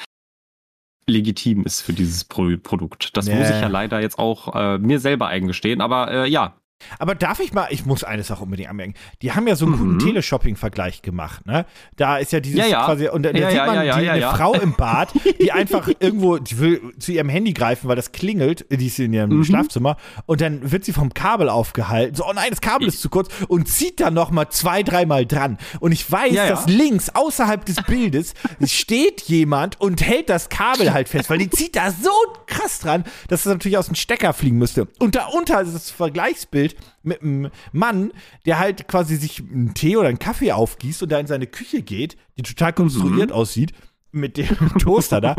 legitim 1.07 1.65
ist 1.65 1.81
für 1.81 1.93
dieses 1.93 2.25
Pro 2.25 2.57
Produkt. 2.63 3.17
Das 3.17 3.27
Nee. 3.27 3.35
muss 3.37 3.51
ich 3.51 3.61
ja 3.61 3.69
leider 3.69 4.01
jetzt 4.01 4.19
auch 4.19 4.55
äh, 4.55 4.79
mir 4.79 5.01
selber 5.01 5.27
eingestehen. 5.29 5.81
Aber 5.81 6.11
äh, 6.11 6.29
ja, 6.29 6.60
Aber 6.99 7.15
darf 7.15 7.41
ich 7.41 7.53
mal, 7.53 7.69
ich 7.71 7.85
muss 7.87 8.05
eine 8.05 8.23
Sache 8.23 8.43
unbedingt 8.43 8.69
anmerken. 8.71 8.95
Die 9.23 9.33
haben 9.33 9.47
ja 9.47 9.57
so 9.57 9.67
einen 9.67 9.77
guten 9.77 9.95
Mhm. 9.95 9.99
Teleshopping-Vergleich 9.99 11.03
gemacht, 11.03 11.47
ne? 11.47 11.67
Da 11.97 12.17
ist 12.19 12.33
ja 12.33 12.41
dieses 12.41 12.59
Ja, 12.61 12.67
ja. 12.67 12.85
quasi, 12.85 13.09
und 13.09 13.23
da 13.23 13.31
Ja, 13.33 13.51
sieht 13.51 13.59
man 13.67 13.83
die, 13.85 13.91
eine. 14.09 14.23
Frau 14.31 14.55
im 14.55 14.73
Bad, 14.75 15.13
die 15.41 15.53
einfach 15.53 15.89
irgendwo, 16.01 16.39
die 16.39 16.59
will 16.59 16.81
zu 16.99 17.13
ihrem 17.13 17.29
Handy 17.29 17.53
greifen, 17.53 17.89
weil 17.89 17.97
das 17.97 18.13
klingelt, 18.13 18.65
die 18.71 18.87
ist 18.87 18.99
in 18.99 19.13
ihrem 19.13 19.31
Mhm. 19.39 19.45
Schlafzimmer, 19.45 19.97
und 20.27 20.41
dann 20.41 20.71
wird 20.73 20.85
sie 20.85 20.93
vom 20.93 21.13
Kabel 21.15 21.49
aufgehalten, 21.49 22.15
so, 22.17 22.25
oh 22.27 22.33
nein, 22.35 22.49
das 22.51 22.61
Kabel 22.61 22.89
ist 22.89 23.01
zu 23.01 23.09
kurz, 23.09 23.29
und 23.49 23.69
zieht 23.69 24.01
dann 24.01 24.15
noch 24.15 24.31
mal 24.31 24.49
zwei, 24.51 24.83
dreimal 24.83 25.27
dran. 25.27 25.59
Und 25.81 25.93
ich 25.93 26.11
weiß, 26.11 26.35
dass 26.35 26.67
links, 26.67 27.11
außerhalb 27.11 27.65
des 27.65 27.77
Bildes, 27.87 28.35
steht 28.65 29.23
jemand 29.23 29.81
und 29.81 30.01
hält 30.03 30.29
das 30.31 30.49
Kabel 30.49 30.93
halt 30.93 31.09
fest, 31.09 31.31
weil 31.31 31.39
die 31.39 31.51
zieht 31.51 31.77
da 31.77 31.91
so 31.91 32.11
krass 32.47 32.79
dran, 32.81 33.05
dass 33.29 33.41
es 33.41 33.47
natürlich 33.47 33.79
aus 33.79 33.87
dem 33.87 33.95
Stecker 33.95 34.33
fliegen 34.33 34.59
müsste. 34.59 34.89
Und 34.99 35.15
darunter 35.15 35.61
ist 35.61 35.75
das 35.75 35.91
Vergleichsbild 35.91 36.70
mit 37.03 37.23
einem 37.23 37.51
Mann, 37.73 38.13
der 38.47 38.59
halt 38.59 38.89
quasi 38.89 39.17
sich 39.17 39.41
einen 39.41 39.75
Tee 39.75 39.97
oder 39.97 40.09
einen 40.09 40.19
Kaffee 40.19 40.53
aufgießt 40.53 41.03
und 41.03 41.11
da 41.13 41.19
in 41.19 41.27
seine 41.27 41.47
Küche 41.47 41.83
geht, 41.83 42.17
die 42.37 42.43
total 42.43 42.73
konstruiert 42.73 43.33
aussieht, 43.33 43.73
mit 44.13 44.37
dem 44.37 44.49
Toaster 44.81 45.21
da, 45.21 45.37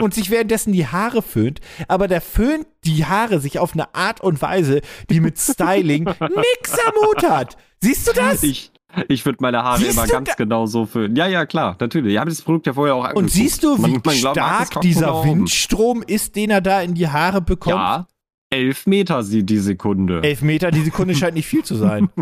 und 0.00 0.14
sich 0.14 0.30
währenddessen 0.30 0.72
die 0.72 0.86
Haare 0.86 1.22
föhnt, 1.22 1.60
aber 1.88 2.06
der 2.06 2.20
föhnt 2.20 2.66
die 2.84 3.04
Haare 3.04 3.40
sich 3.40 3.58
auf 3.58 3.72
eine 3.72 3.94
Art 3.96 4.20
und 4.20 4.40
Weise, 4.40 4.80
die 5.10 5.18
mit 5.20 5.38
Styling 5.38 6.04
nix 6.20 6.72
am 6.86 6.92
Hut 7.08 7.28
hat. 7.28 7.56
Siehst 7.80 8.06
du 8.06 8.12
das? 8.12 8.44
Ich, 8.44 8.70
ich 9.08 9.24
würde 9.24 9.38
meine 9.40 9.64
Haare 9.64 9.78
Siehst 9.80 9.94
immer 9.94 10.06
ganz 10.06 10.28
da- 10.28 10.34
genau 10.36 10.66
so 10.66 10.86
föhnen. 10.86 11.16
Ja, 11.16 11.26
ja, 11.26 11.46
klar, 11.46 11.76
natürlich. 11.80 12.12
Ich 12.12 12.18
habe 12.20 12.30
das 12.30 12.42
Produkt 12.42 12.68
ja 12.68 12.74
vorher 12.74 12.94
auch 12.94 13.02
angeguckt. 13.02 13.24
und 13.24 13.28
siehst 13.30 13.64
du, 13.64 13.76
wie 13.78 13.82
Man- 13.82 13.90
man 14.04 14.16
glaubt, 14.16 14.36
stark 14.36 14.70
kaum 14.70 14.82
dieser. 14.82 15.24
Windstrom 15.24 16.04
ist, 16.06 16.36
den 16.36 16.50
er 16.50 16.60
da 16.60 16.80
in 16.80 16.94
die 16.94 17.08
Haare 17.08 17.40
bekommt? 17.40 17.74
Ja, 17.74 18.06
elf 18.52 18.86
Meter 18.86 19.22
die 19.24 19.58
Sekunde. 19.58 20.22
Elf 20.22 20.42
Meter 20.42 20.70
die 20.70 20.82
Sekunde 20.82 21.14
scheint 21.14 21.34
nicht 21.34 21.46
viel 21.46 21.64
zu 21.64 21.74
sein. 21.76 22.08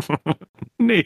Nee. 0.77 1.05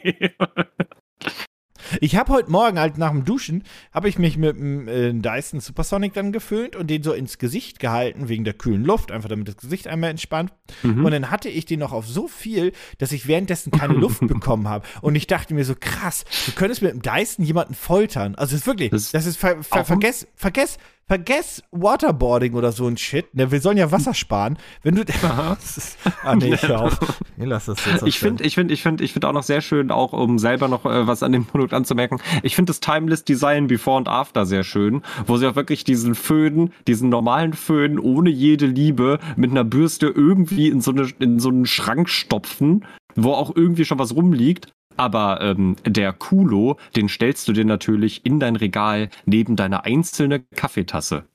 Ich 1.99 2.15
habe 2.15 2.32
heute 2.34 2.49
Morgen 2.49 2.80
halt 2.80 2.97
nach 2.97 3.11
dem 3.11 3.26
Duschen, 3.26 3.63
habe 3.93 4.09
ich 4.09 4.17
mich 4.17 4.38
mit 4.38 4.55
dem 4.57 4.88
äh, 4.88 5.13
Dyson 5.13 5.59
Supersonic 5.59 6.13
dann 6.13 6.32
geföhnt 6.32 6.76
und 6.76 6.88
den 6.89 7.03
so 7.03 7.13
ins 7.13 7.38
Gesicht 7.38 7.80
gehalten, 7.80 8.28
wegen 8.28 8.43
der 8.43 8.53
kühlen 8.55 8.84
Luft, 8.84 9.11
einfach 9.11 9.30
damit 9.30 9.47
das 9.49 9.57
Gesicht 9.57 9.88
einmal 9.88 10.09
entspannt. 10.09 10.51
Mhm. 10.82 11.05
Und 11.05 11.11
dann 11.11 11.30
hatte 11.30 11.49
ich 11.49 11.65
den 11.65 11.80
noch 11.82 11.91
auf 11.91 12.07
so 12.07 12.28
viel, 12.28 12.71
dass 12.97 13.11
ich 13.11 13.28
währenddessen 13.28 13.69
keine 13.71 13.93
Luft 13.93 14.21
bekommen 14.28 14.67
habe. 14.67 14.88
Und 15.01 15.15
ich 15.15 15.28
dachte 15.28 15.53
mir 15.53 15.63
so, 15.65 15.76
krass, 15.80 16.26
du 16.47 16.53
könntest 16.53 16.82
mit 16.82 16.91
dem 16.91 17.01
Dyson 17.03 17.45
jemanden 17.45 17.76
foltern. 17.76 18.34
Also 18.36 18.55
es 18.55 18.61
ist 18.61 18.67
wirklich, 18.67 18.89
das, 18.89 19.11
Das- 19.11 19.26
ist, 19.28 19.38
ver, 19.38 19.61
ver, 19.61 19.86
vergess, 19.86 20.28
vergess, 20.36 20.78
vergess 21.08 21.62
Waterboarding 21.72 22.53
oder 22.53 22.72
so 22.72 22.88
ein 22.88 22.97
Shit. 22.97 23.34
Ne, 23.36 23.51
wir 23.51 23.62
sollen 23.62 23.78
ja 23.78 23.91
Wasser 23.91 24.14
sparen. 24.14 24.58
Wenn 24.82 24.95
du, 24.95 25.03
ah 26.24 26.36
nee, 26.36 26.53
ich 26.53 26.70
auf. 26.72 26.99
Nee, 27.38 27.45
lass 27.45 27.66
das 27.66 27.86
jetzt. 27.86 28.08
Ich 28.08 28.20
finde, 28.20 28.43
ich 28.43 28.56
finde, 28.56 28.74
ich 28.74 28.82
finde, 28.82 29.03
ich 29.03 29.14
finde 29.14 29.28
auch 29.28 29.34
noch 29.34 29.43
sehr 29.43 29.62
schön, 29.62 29.91
auch 29.91 30.14
um 30.14 30.39
selber 30.39 30.68
noch 30.68 30.86
äh, 30.86 31.08
was 31.08 31.22
an 31.22 31.32
dem 31.32 31.45
Produkt 31.45 31.74
anzumerken. 31.74 32.20
Ich 32.43 32.56
finde 32.56 32.72
das 32.72 32.80
Timeless 32.80 33.24
Design 33.24 33.68
Before 33.68 33.97
und 33.97 34.08
After 34.08 34.45
sehr 34.45 34.64
schön, 34.64 35.03
wo 35.28 35.38
sie 35.38 35.47
auch 35.47 35.56
wirklich 35.56 35.84
diesen 35.84 36.16
Föhn, 36.16 36.72
diesen 36.88 37.10
normalen 37.10 37.53
Föhn 37.53 37.99
ohne 37.99 38.30
jede 38.30 38.66
Liebe 38.66 39.20
mit 39.36 39.51
einer 39.51 39.64
Bürste 39.64 40.08
irgendwie 40.08 40.70
in 40.70 40.82
so 40.82 40.91
eine 40.91 41.08
in 41.20 41.39
so 41.39 41.49
einen 41.49 41.66
Schrank 41.66 42.10
stopfen, 42.10 42.86
wo 43.16 43.34
auch 43.34 43.56
irgendwie 43.56 43.86
schon 43.86 43.99
was 43.99 44.16
rumliegt. 44.16 44.68
Aber 44.97 45.41
ähm, 45.41 45.75
der 45.85 46.13
Kulo, 46.13 46.77
den 46.95 47.09
stellst 47.09 47.47
du 47.47 47.53
dir 47.53 47.65
natürlich 47.65 48.25
in 48.25 48.39
dein 48.39 48.55
Regal 48.55 49.09
neben 49.25 49.55
deine 49.55 49.83
einzelne 49.85 50.39
Kaffeetasse. 50.39 51.25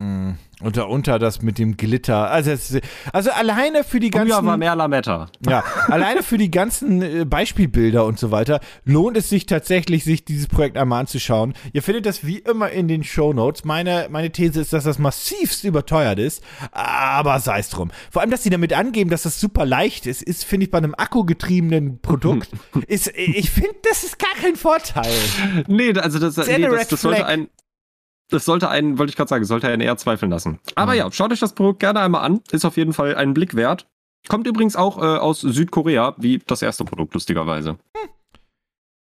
Mm, 0.00 0.32
Und 0.62 0.76
darunter 0.76 1.18
das 1.18 1.42
mit 1.42 1.58
dem 1.58 1.76
Glitter. 1.76 2.30
Also, 2.30 2.50
es, 2.50 2.78
also 3.12 3.30
alleine 3.30 3.84
für 3.84 4.00
die 4.00 4.10
ganzen. 4.10 4.32
Früher 4.32 4.44
war 4.46 4.56
mehr 4.56 4.74
Lametta. 4.74 5.28
Ja, 5.46 5.64
alleine 5.88 6.22
für 6.22 6.38
die 6.38 6.50
ganzen 6.50 7.02
äh, 7.02 7.24
Beispielbilder 7.26 8.04
und 8.06 8.18
so 8.18 8.30
weiter 8.30 8.60
lohnt 8.84 9.16
es 9.18 9.28
sich 9.28 9.44
tatsächlich, 9.44 10.04
sich 10.04 10.24
dieses 10.24 10.46
Projekt 10.46 10.78
einmal 10.78 11.00
anzuschauen. 11.00 11.52
Ihr 11.74 11.82
findet 11.82 12.06
das 12.06 12.24
wie 12.26 12.38
immer 12.38 12.70
in 12.70 12.88
den 12.88 13.04
Show 13.04 13.34
Notes. 13.34 13.64
Meine, 13.64 14.08
meine 14.10 14.30
These 14.30 14.60
ist, 14.62 14.72
dass 14.72 14.84
das 14.84 14.98
massivst 14.98 15.64
überteuert 15.64 16.18
ist, 16.18 16.42
aber 16.72 17.38
sei 17.40 17.58
es 17.58 17.68
drum. 17.68 17.90
Vor 18.10 18.22
allem, 18.22 18.30
dass 18.30 18.42
sie 18.42 18.50
damit 18.50 18.72
angeben, 18.72 19.10
dass 19.10 19.22
das 19.24 19.38
super 19.38 19.66
leicht 19.66 20.06
ist, 20.06 20.22
ist, 20.22 20.44
finde 20.44 20.64
ich, 20.64 20.70
bei 20.70 20.78
einem 20.78 20.94
akkugetriebenen 20.96 22.00
Produkt, 22.00 22.48
ist, 22.86 23.12
ich 23.14 23.50
finde, 23.50 23.74
das 23.82 24.04
ist 24.04 24.18
gar 24.18 24.34
kein 24.40 24.56
Vorteil. 24.56 25.12
Nee, 25.66 25.92
also 25.98 26.18
das, 26.18 26.36
nee, 26.46 26.58
das, 26.60 26.88
das 26.88 27.00
sollte 27.02 27.26
ein. 27.26 27.48
Das 28.28 28.44
sollte 28.44 28.68
einen, 28.68 28.98
wollte 28.98 29.10
ich 29.10 29.16
gerade 29.16 29.28
sagen, 29.28 29.44
sollte 29.44 29.68
einen 29.68 29.80
eher 29.82 29.96
zweifeln 29.96 30.30
lassen. 30.30 30.58
Aber 30.74 30.92
Mhm. 30.92 30.98
ja, 30.98 31.12
schaut 31.12 31.32
euch 31.32 31.40
das 31.40 31.54
Produkt 31.54 31.80
gerne 31.80 32.00
einmal 32.00 32.24
an. 32.24 32.40
Ist 32.50 32.64
auf 32.64 32.76
jeden 32.76 32.92
Fall 32.92 33.14
einen 33.14 33.34
Blick 33.34 33.54
wert. 33.54 33.86
Kommt 34.28 34.46
übrigens 34.48 34.74
auch 34.74 34.98
äh, 34.98 35.02
aus 35.18 35.40
Südkorea, 35.40 36.14
wie 36.18 36.38
das 36.38 36.60
erste 36.62 36.84
Produkt, 36.84 37.14
lustigerweise. 37.14 37.78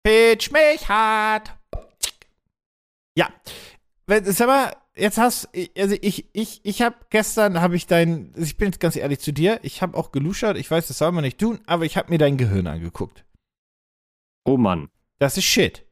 Pitch 0.03 0.51
mich 0.51 0.87
hart. 0.87 1.53
Ja. 3.17 3.27
Sag 4.07 4.47
mal, 4.47 4.73
jetzt 4.95 5.17
hast 5.17 5.49
also 5.77 5.95
ich 6.01 6.29
ich 6.33 6.61
ich 6.63 6.81
habe 6.81 6.95
gestern 7.09 7.59
habe 7.59 7.75
ich 7.75 7.85
dein 7.85 8.33
ich 8.37 8.55
bin 8.55 8.67
jetzt 8.69 8.79
ganz 8.79 8.95
ehrlich 8.95 9.19
zu 9.19 9.33
dir, 9.33 9.59
ich 9.61 9.81
habe 9.81 9.97
auch 9.97 10.11
geluschert, 10.11 10.57
ich 10.57 10.71
weiß, 10.71 10.87
das 10.87 10.97
soll 10.99 11.11
man 11.11 11.23
nicht 11.25 11.37
tun, 11.37 11.59
aber 11.65 11.83
ich 11.85 11.97
habe 11.97 12.09
mir 12.09 12.17
dein 12.17 12.37
Gehirn 12.37 12.67
angeguckt. 12.67 13.25
Oh 14.45 14.55
Mann. 14.57 14.89
Das 15.19 15.37
ist 15.37 15.43
shit. 15.43 15.85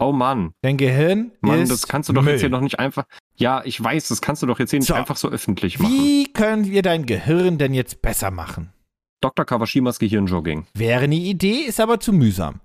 Oh 0.00 0.12
Mann. 0.12 0.52
Dein 0.62 0.76
Gehirn 0.78 1.32
Mann, 1.42 1.60
ist 1.60 1.70
das 1.70 1.86
kannst 1.86 2.08
du 2.08 2.12
doch 2.14 2.22
Müll. 2.22 2.32
jetzt 2.32 2.40
hier 2.40 2.48
noch 2.48 2.62
nicht 2.62 2.78
einfach. 2.78 3.04
Ja, 3.36 3.62
ich 3.64 3.82
weiß, 3.82 4.08
das 4.08 4.20
kannst 4.22 4.42
du 4.42 4.46
doch 4.46 4.58
jetzt 4.58 4.70
hier 4.70 4.78
nicht 4.80 4.88
So. 4.88 4.94
einfach 4.94 5.16
so 5.16 5.28
öffentlich 5.28 5.78
machen. 5.78 5.92
Wie 5.92 6.32
können 6.32 6.64
wir 6.70 6.82
dein 6.82 7.04
Gehirn 7.06 7.58
denn 7.58 7.74
jetzt 7.74 8.00
besser 8.02 8.30
machen? 8.30 8.72
Dr. 9.20 9.44
Kawashimas 9.44 9.98
Gehirnjogging. 9.98 10.66
Wäre 10.74 11.04
eine 11.04 11.14
Idee, 11.16 11.60
ist 11.66 11.80
aber 11.80 12.00
zu 12.00 12.12
mühsam. 12.14 12.60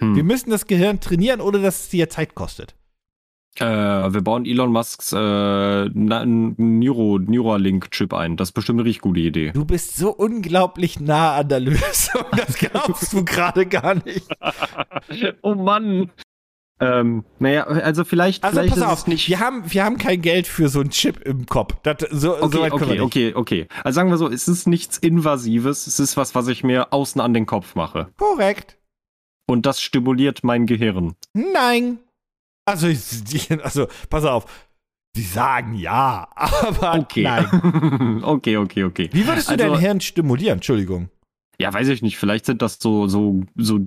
Hm. 0.00 0.14
Wir 0.14 0.22
müssen 0.24 0.50
das 0.50 0.66
Gehirn 0.66 1.00
trainieren, 1.00 1.40
ohne 1.40 1.60
dass 1.60 1.80
es 1.80 1.88
dir 1.88 2.08
Zeit 2.08 2.34
kostet. 2.36 2.76
Äh, 3.58 3.64
wir 3.64 4.20
bauen 4.22 4.46
Elon 4.46 4.70
Musks 4.70 5.12
äh, 5.12 5.16
Neuro, 5.88 7.18
Neuralink-Chip 7.18 8.14
ein. 8.14 8.36
Das 8.36 8.50
ist 8.50 8.52
bestimmt 8.52 8.78
eine 8.78 8.86
richtig 8.88 9.02
gute 9.02 9.18
Idee. 9.18 9.50
Du 9.50 9.64
bist 9.64 9.96
so 9.96 10.10
unglaublich 10.14 11.00
nah 11.00 11.34
an 11.34 11.48
der 11.48 11.58
Lösung, 11.58 12.22
das 12.36 12.54
glaubst 12.56 13.12
du 13.12 13.24
gerade 13.24 13.66
gar 13.66 13.96
nicht. 13.96 14.28
oh 15.42 15.56
Mann. 15.56 16.12
Ähm, 16.80 17.24
naja, 17.38 17.64
also 17.66 18.04
vielleicht, 18.04 18.42
Also 18.42 18.60
vielleicht 18.60 18.74
pass 18.80 18.82
auf, 18.82 19.06
nicht. 19.06 19.28
wir 19.28 19.38
haben, 19.38 19.70
wir 19.70 19.84
haben 19.84 19.98
kein 19.98 20.22
Geld 20.22 20.46
für 20.46 20.68
so 20.70 20.80
einen 20.80 20.90
Chip 20.90 21.20
im 21.26 21.44
Kopf. 21.46 21.74
Das, 21.82 21.98
so, 22.10 22.36
so 22.38 22.42
Okay, 22.44 22.54
wir 22.62 22.72
okay, 22.74 23.00
okay, 23.00 23.34
okay. 23.34 23.68
Also 23.84 23.96
sagen 23.96 24.08
wir 24.10 24.16
so, 24.16 24.28
es 24.28 24.48
ist 24.48 24.66
nichts 24.66 24.96
Invasives, 24.96 25.86
es 25.86 26.00
ist 26.00 26.16
was, 26.16 26.34
was 26.34 26.48
ich 26.48 26.64
mir 26.64 26.92
außen 26.92 27.20
an 27.20 27.34
den 27.34 27.44
Kopf 27.46 27.74
mache. 27.74 28.08
Korrekt. 28.16 28.78
Und 29.46 29.66
das 29.66 29.82
stimuliert 29.82 30.42
mein 30.42 30.66
Gehirn. 30.66 31.14
Nein. 31.34 31.98
Also, 32.64 32.86
also, 33.62 33.86
pass 34.08 34.24
auf. 34.24 34.46
Sie 35.16 35.22
sagen 35.24 35.74
ja, 35.74 36.28
aber 36.36 36.94
Okay. 37.00 37.24
nein. 37.24 38.20
okay, 38.24 38.56
okay, 38.56 38.84
okay. 38.84 39.10
Wie 39.12 39.26
würdest 39.26 39.48
du 39.48 39.52
Also- 39.52 39.64
dein 39.72 39.78
Hirn 39.80 40.00
stimulieren? 40.00 40.58
Entschuldigung. 40.58 41.10
Ja, 41.60 41.74
weiß 41.74 41.88
ich 41.88 42.00
nicht. 42.00 42.16
Vielleicht 42.16 42.46
sind 42.46 42.62
das 42.62 42.78
so, 42.80 43.06
so, 43.06 43.42
so, 43.56 43.80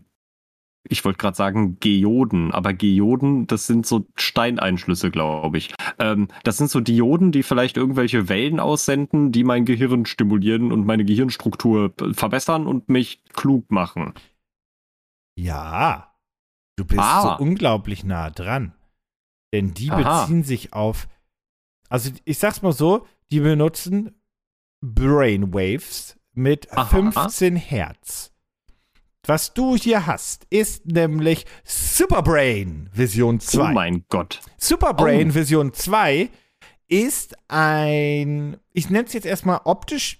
ich 0.89 1.03
wollte 1.05 1.17
gerade 1.17 1.37
sagen 1.37 1.79
Geoden, 1.79 2.51
aber 2.51 2.73
Geoden, 2.73 3.47
das 3.47 3.67
sind 3.67 3.85
so 3.85 4.05
Steineinschlüsse, 4.15 5.11
glaube 5.11 5.57
ich. 5.57 5.73
Ähm, 5.99 6.27
das 6.43 6.57
sind 6.57 6.69
so 6.69 6.81
Dioden, 6.81 7.31
die 7.31 7.43
vielleicht 7.43 7.77
irgendwelche 7.77 8.27
Wellen 8.29 8.59
aussenden, 8.59 9.31
die 9.31 9.43
mein 9.43 9.65
Gehirn 9.65 10.05
stimulieren 10.05 10.71
und 10.71 10.85
meine 10.85 11.05
Gehirnstruktur 11.05 11.93
verbessern 12.13 12.67
und 12.67 12.89
mich 12.89 13.23
klug 13.33 13.71
machen. 13.71 14.13
Ja. 15.37 16.13
Du 16.75 16.85
bist 16.85 16.99
Ah. 16.99 17.37
so 17.37 17.43
unglaublich 17.43 18.03
nah 18.03 18.29
dran. 18.29 18.73
Denn 19.53 19.73
die 19.73 19.91
Aha. 19.91 20.21
beziehen 20.23 20.43
sich 20.43 20.73
auf. 20.73 21.07
Also, 21.89 22.11
ich 22.25 22.39
sag's 22.39 22.61
mal 22.63 22.73
so: 22.73 23.05
die 23.31 23.39
benutzen 23.39 24.19
Brainwaves 24.83 26.19
mit 26.33 26.71
Aha. 26.73 26.85
15 26.85 27.55
Hertz. 27.55 28.32
Was 29.25 29.53
du 29.53 29.77
hier 29.77 30.05
hast, 30.05 30.45
ist 30.49 30.85
nämlich 30.85 31.45
Superbrain 31.63 32.89
Vision 32.93 33.39
2. 33.39 33.61
Oh 33.61 33.73
mein 33.73 34.03
Gott. 34.09 34.41
Superbrain 34.57 35.31
Oh. 35.31 35.35
Vision 35.35 35.73
2 35.73 36.29
ist 36.89 37.33
ein, 37.47 38.57
ich 38.73 38.89
nenne 38.89 39.05
es 39.07 39.13
jetzt 39.13 39.25
erstmal 39.25 39.61
optisch, 39.63 40.19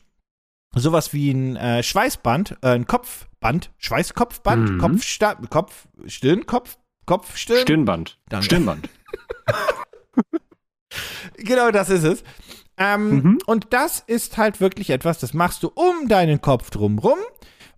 sowas 0.73 1.13
wie 1.13 1.31
ein 1.31 1.57
äh, 1.57 1.83
Schweißband, 1.83 2.57
äh, 2.61 2.69
ein 2.69 2.87
Kopfband, 2.87 3.71
Schweißkopfband, 3.77 4.69
Mhm. 4.71 4.77
Kopfsta 4.79 5.35
Kopf, 5.49 5.87
Stirn, 6.07 6.45
Kopf, 6.45 6.77
Kopf, 7.05 7.35
Stirn. 7.35 7.61
Stirnband. 7.63 8.17
Danke. 8.29 8.45
Stirnband. 8.45 8.89
Genau 11.37 11.71
das 11.71 11.89
ist 11.89 12.03
es. 12.03 12.23
Ähm, 12.77 13.09
Mhm. 13.09 13.39
Und 13.47 13.67
das 13.73 13.99
ist 13.99 14.37
halt 14.37 14.61
wirklich 14.61 14.89
etwas, 14.91 15.19
das 15.19 15.33
machst 15.33 15.61
du 15.63 15.71
um 15.75 16.07
deinen 16.07 16.39
Kopf 16.41 16.69
drumrum. 16.69 17.17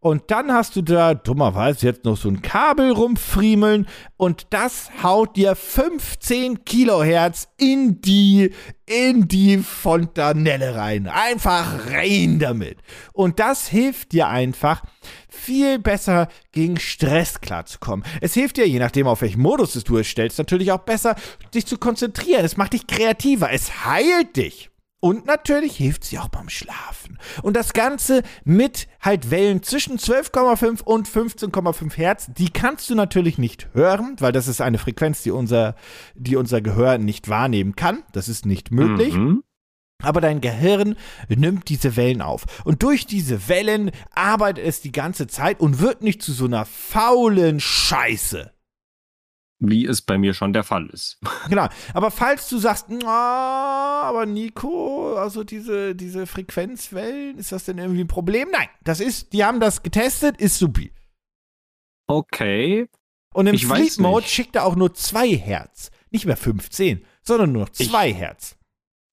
Und 0.06 0.30
dann 0.30 0.53
hast 0.53 0.76
du 0.76 0.84
da 0.84 1.16
dummerweise 1.16 1.88
jetzt 1.88 2.06
noch 2.06 2.16
so 2.16 2.30
ein 2.30 2.43
Kabel 2.43 2.91
rumfriemeln 2.91 3.88
und 4.18 4.45
das 4.51 4.91
haut 5.01 5.36
dir 5.36 5.56
15 5.56 6.64
Kilohertz 6.64 7.47
in 7.58 8.01
die, 8.01 8.53
in 8.86 9.28
die 9.28 9.58
Fontanelle 9.58 10.76
rein. 10.76 11.08
Einfach 11.08 11.88
rein 11.89 12.38
damit. 12.38 12.78
Und 13.14 13.39
das 13.39 13.68
hilft 13.68 14.12
dir 14.12 14.28
einfach, 14.28 14.84
viel 15.28 15.80
besser 15.80 16.28
gegen 16.51 16.80
Stress 16.80 17.41
klarzukommen. 17.41 18.06
Es 18.22 18.36
hilft 18.36 18.58
dir, 18.58 18.68
je 18.68 18.78
nachdem, 18.78 19.08
auf 19.08 19.24
welchen 19.24 19.41
Modus 19.41 19.74
du 19.84 19.97
es 19.97 20.06
stellst, 20.06 20.38
natürlich 20.38 20.72
auch 20.72 20.82
besser, 20.82 21.16
dich 21.56 21.66
zu 21.66 21.80
konzentrieren. 21.80 22.45
Es 22.45 22.58
macht 22.58 22.74
dich 22.74 22.86
kreativer. 22.86 23.51
Es 23.51 23.88
heilt 23.88 24.36
dich. 24.36 24.70
Und 25.06 25.28
natürlich 25.28 25.78
hilft 25.78 26.03
sie 26.03 26.18
auch 26.18 26.30
beim 26.30 26.49
Schlafen. 26.49 27.20
Und 27.43 27.56
das 27.56 27.74
Ganze 27.74 28.24
mit 28.43 28.88
halt 28.99 29.30
Wellen 29.30 29.62
zwischen 29.62 29.99
12,5 29.99 30.82
und 30.82 31.08
15,5 31.08 31.93
Hertz. 31.95 32.32
Die 32.36 32.49
kannst 32.49 32.89
du 32.89 32.95
natürlich 32.95 33.38
nicht 33.38 33.70
hören, 33.74 34.16
weil 34.18 34.32
das 34.32 34.47
ist 34.47 34.62
eine 34.62 34.80
Frequenz, 34.80 35.22
die 35.22 35.30
unser, 35.30 35.76
die 36.16 36.36
unser 36.36 36.60
Gehör 36.60 36.97
nicht 36.97 37.30
wahrnehmen 37.30 37.76
kann. 37.76 38.01
Das 38.14 38.28
ist 38.28 38.47
nicht 38.47 38.72
möglich. 38.72 39.14
Mhm. 39.14 39.43
Aber 40.01 40.22
dein 40.22 40.41
Gehirn 40.41 40.95
nimmt 41.30 41.70
diese 41.70 41.95
Wellen 41.97 42.24
auf. 42.24 42.45
Und 42.64 42.82
durch 42.82 43.06
diese 43.06 43.47
Wellen 43.47 43.91
arbeitet 44.16 44.66
es 44.66 44.82
die 44.82 44.91
ganze 44.91 45.28
Zeit 45.28 45.60
und 45.60 45.82
wird 45.82 46.01
nicht 46.01 46.24
zu 46.24 46.34
so 46.34 46.45
einer 46.45 46.66
faulen 46.66 47.60
Scheiße 47.60 48.55
wie 49.60 49.86
es 49.86 50.01
bei 50.01 50.18
mir 50.18 50.34
schon 50.34 50.53
der 50.53 50.64
Fall 50.64 50.88
ist. 50.88 51.20
Genau. 51.49 51.68
Aber 51.93 52.10
falls 52.12 52.49
du 52.49 52.58
sagst, 52.58 52.88
aber 52.89 54.26
Nico, 54.26 55.16
also 55.16 55.43
diese, 55.43 55.95
diese 55.95 56.26
Frequenzwellen, 56.26 57.38
ist 57.38 57.51
das 57.51 57.66
denn 57.66 57.78
irgendwie 57.78 58.03
ein 58.03 58.08
Problem? 58.08 58.49
Nein, 58.51 58.68
das 58.84 58.99
ist, 58.99 59.32
die 59.34 59.43
haben 59.43 59.60
das 59.60 59.84
getestet, 59.84 60.38
ist 60.38 60.58
supi. 60.58 60.91
Okay. 62.08 62.88
Und 63.34 63.47
im 63.47 63.58
Sleep 63.58 63.99
Mode 63.99 64.26
schickt 64.28 64.56
er 64.56 64.66
auch 64.66 64.76
nur 64.76 64.93
2 64.93 65.30
Hertz. 65.36 65.91
Nicht 66.10 66.26
mehr 66.26 66.38
15, 66.38 67.06
sondern 67.22 67.51
nur 67.51 67.72
2 67.72 68.14
Hertz. 68.14 68.58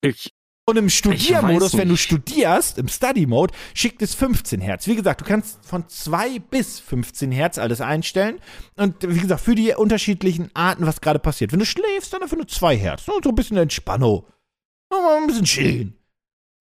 Ich, 0.00 0.32
und 0.64 0.76
im 0.76 0.88
Studiermodus, 0.88 1.76
wenn 1.76 1.88
du 1.88 1.96
studierst, 1.96 2.78
im 2.78 2.88
Study-Mode, 2.88 3.52
schickt 3.74 4.00
es 4.00 4.14
15 4.14 4.60
Hertz. 4.60 4.86
Wie 4.86 4.94
gesagt, 4.94 5.20
du 5.20 5.24
kannst 5.24 5.64
von 5.64 5.88
2 5.88 6.38
bis 6.38 6.78
15 6.78 7.32
Hertz 7.32 7.58
alles 7.58 7.80
einstellen. 7.80 8.38
Und 8.76 9.02
wie 9.02 9.18
gesagt, 9.18 9.40
für 9.40 9.56
die 9.56 9.74
unterschiedlichen 9.74 10.50
Arten, 10.54 10.86
was 10.86 11.00
gerade 11.00 11.18
passiert. 11.18 11.52
Wenn 11.52 11.58
du 11.58 11.66
schläfst, 11.66 12.12
dann 12.12 12.20
dafür 12.20 12.38
nur 12.38 12.48
2 12.48 12.76
Hertz. 12.76 13.04
So 13.06 13.12
ein 13.24 13.34
bisschen 13.34 13.56
Entspannung. 13.56 14.24
Ein 14.90 15.26
bisschen 15.26 15.44
chillen. 15.44 15.98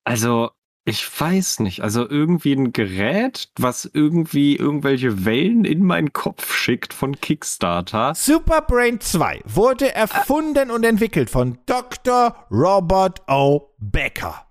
Also, 0.03 0.49
ich 0.83 1.07
weiß 1.19 1.59
nicht. 1.59 1.81
Also 1.81 2.09
irgendwie 2.09 2.53
ein 2.53 2.73
Gerät, 2.73 3.49
was 3.57 3.89
irgendwie 3.93 4.55
irgendwelche 4.55 5.25
Wellen 5.25 5.63
in 5.63 5.83
meinen 5.83 6.11
Kopf 6.11 6.53
schickt 6.53 6.93
von 6.93 7.19
Kickstarter. 7.19 8.15
Superbrain 8.15 8.99
2 8.99 9.41
wurde 9.45 9.93
erfunden 9.93 10.71
und 10.71 10.83
entwickelt 10.83 11.29
von 11.29 11.59
Dr. 11.67 12.35
Robert 12.49 13.21
O. 13.29 13.73
Becker. 13.77 14.47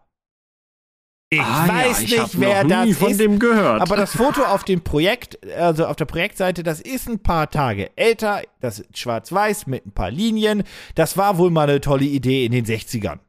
Ich 1.33 1.41
ah, 1.41 1.69
weiß 1.69 2.01
ja, 2.01 2.05
ich 2.05 2.23
nicht, 2.23 2.41
wer 2.41 2.65
das 2.65 2.89
ist. 2.89 2.99
von 2.99 3.17
dem 3.17 3.39
gehört. 3.39 3.81
Aber 3.81 3.97
das 3.97 4.17
Foto 4.17 4.43
auf 4.43 4.65
dem 4.65 4.83
Projekt, 4.83 5.39
also 5.57 5.87
auf 5.87 5.95
der 5.95 6.05
Projektseite, 6.05 6.65
das 6.65 6.81
ist 6.81 7.09
ein 7.09 7.21
paar 7.21 7.51
Tage 7.51 7.97
älter. 7.97 8.43
Das 8.61 8.81
ist 8.81 8.99
schwarz-weiß 8.99 9.69
mit 9.69 9.87
ein 9.87 9.93
paar 9.93 10.11
Linien. 10.11 10.65
Das 10.97 11.17
war 11.17 11.39
wohl 11.39 11.51
mal 11.51 11.69
eine 11.69 11.81
tolle 11.81 12.05
Idee 12.05 12.45
in 12.47 12.53
den 12.53 12.67
60ern. 12.67 13.21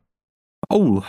Oh, 0.70 1.04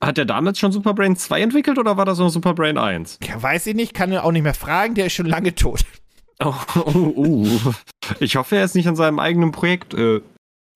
hat 0.00 0.16
der 0.16 0.24
damals 0.24 0.58
schon 0.58 0.72
Superbrain 0.72 1.16
2 1.16 1.40
entwickelt 1.40 1.78
oder 1.78 1.96
war 1.96 2.04
das 2.04 2.18
noch 2.18 2.28
Superbrain 2.30 2.78
1? 2.78 3.18
Ja, 3.26 3.42
weiß 3.42 3.66
ich 3.66 3.74
nicht, 3.74 3.94
kann 3.94 4.12
er 4.12 4.24
auch 4.24 4.32
nicht 4.32 4.42
mehr 4.42 4.54
fragen, 4.54 4.94
der 4.94 5.06
ist 5.06 5.14
schon 5.14 5.26
lange 5.26 5.54
tot. 5.54 5.84
Oh, 6.40 6.54
oh, 6.76 7.12
oh. 7.16 7.74
Ich 8.20 8.36
hoffe, 8.36 8.54
er 8.54 8.64
ist 8.64 8.76
nicht 8.76 8.86
an 8.86 8.94
seinem 8.94 9.18
eigenen 9.18 9.50
Projekt 9.50 9.92
äh, 9.92 10.20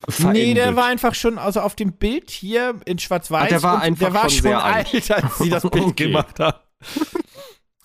Verendet. 0.08 0.42
Nee, 0.42 0.54
der 0.54 0.74
war 0.74 0.86
einfach 0.86 1.14
schon, 1.14 1.38
also 1.38 1.60
auf 1.60 1.76
dem 1.76 1.92
Bild 1.92 2.30
hier 2.30 2.74
in 2.84 2.98
Schwarz-Weiß. 2.98 3.48
Der 3.48 3.62
war 3.62 3.80
einfach 3.80 4.06
der 4.06 4.14
war 4.14 4.28
schon, 4.28 4.50
schon 4.50 4.54
alt, 4.54 5.10
als 5.10 5.38
sie 5.38 5.48
das 5.50 5.62
Bild 5.70 5.84
okay. 5.84 6.06
gemacht 6.06 6.40
haben. 6.40 6.58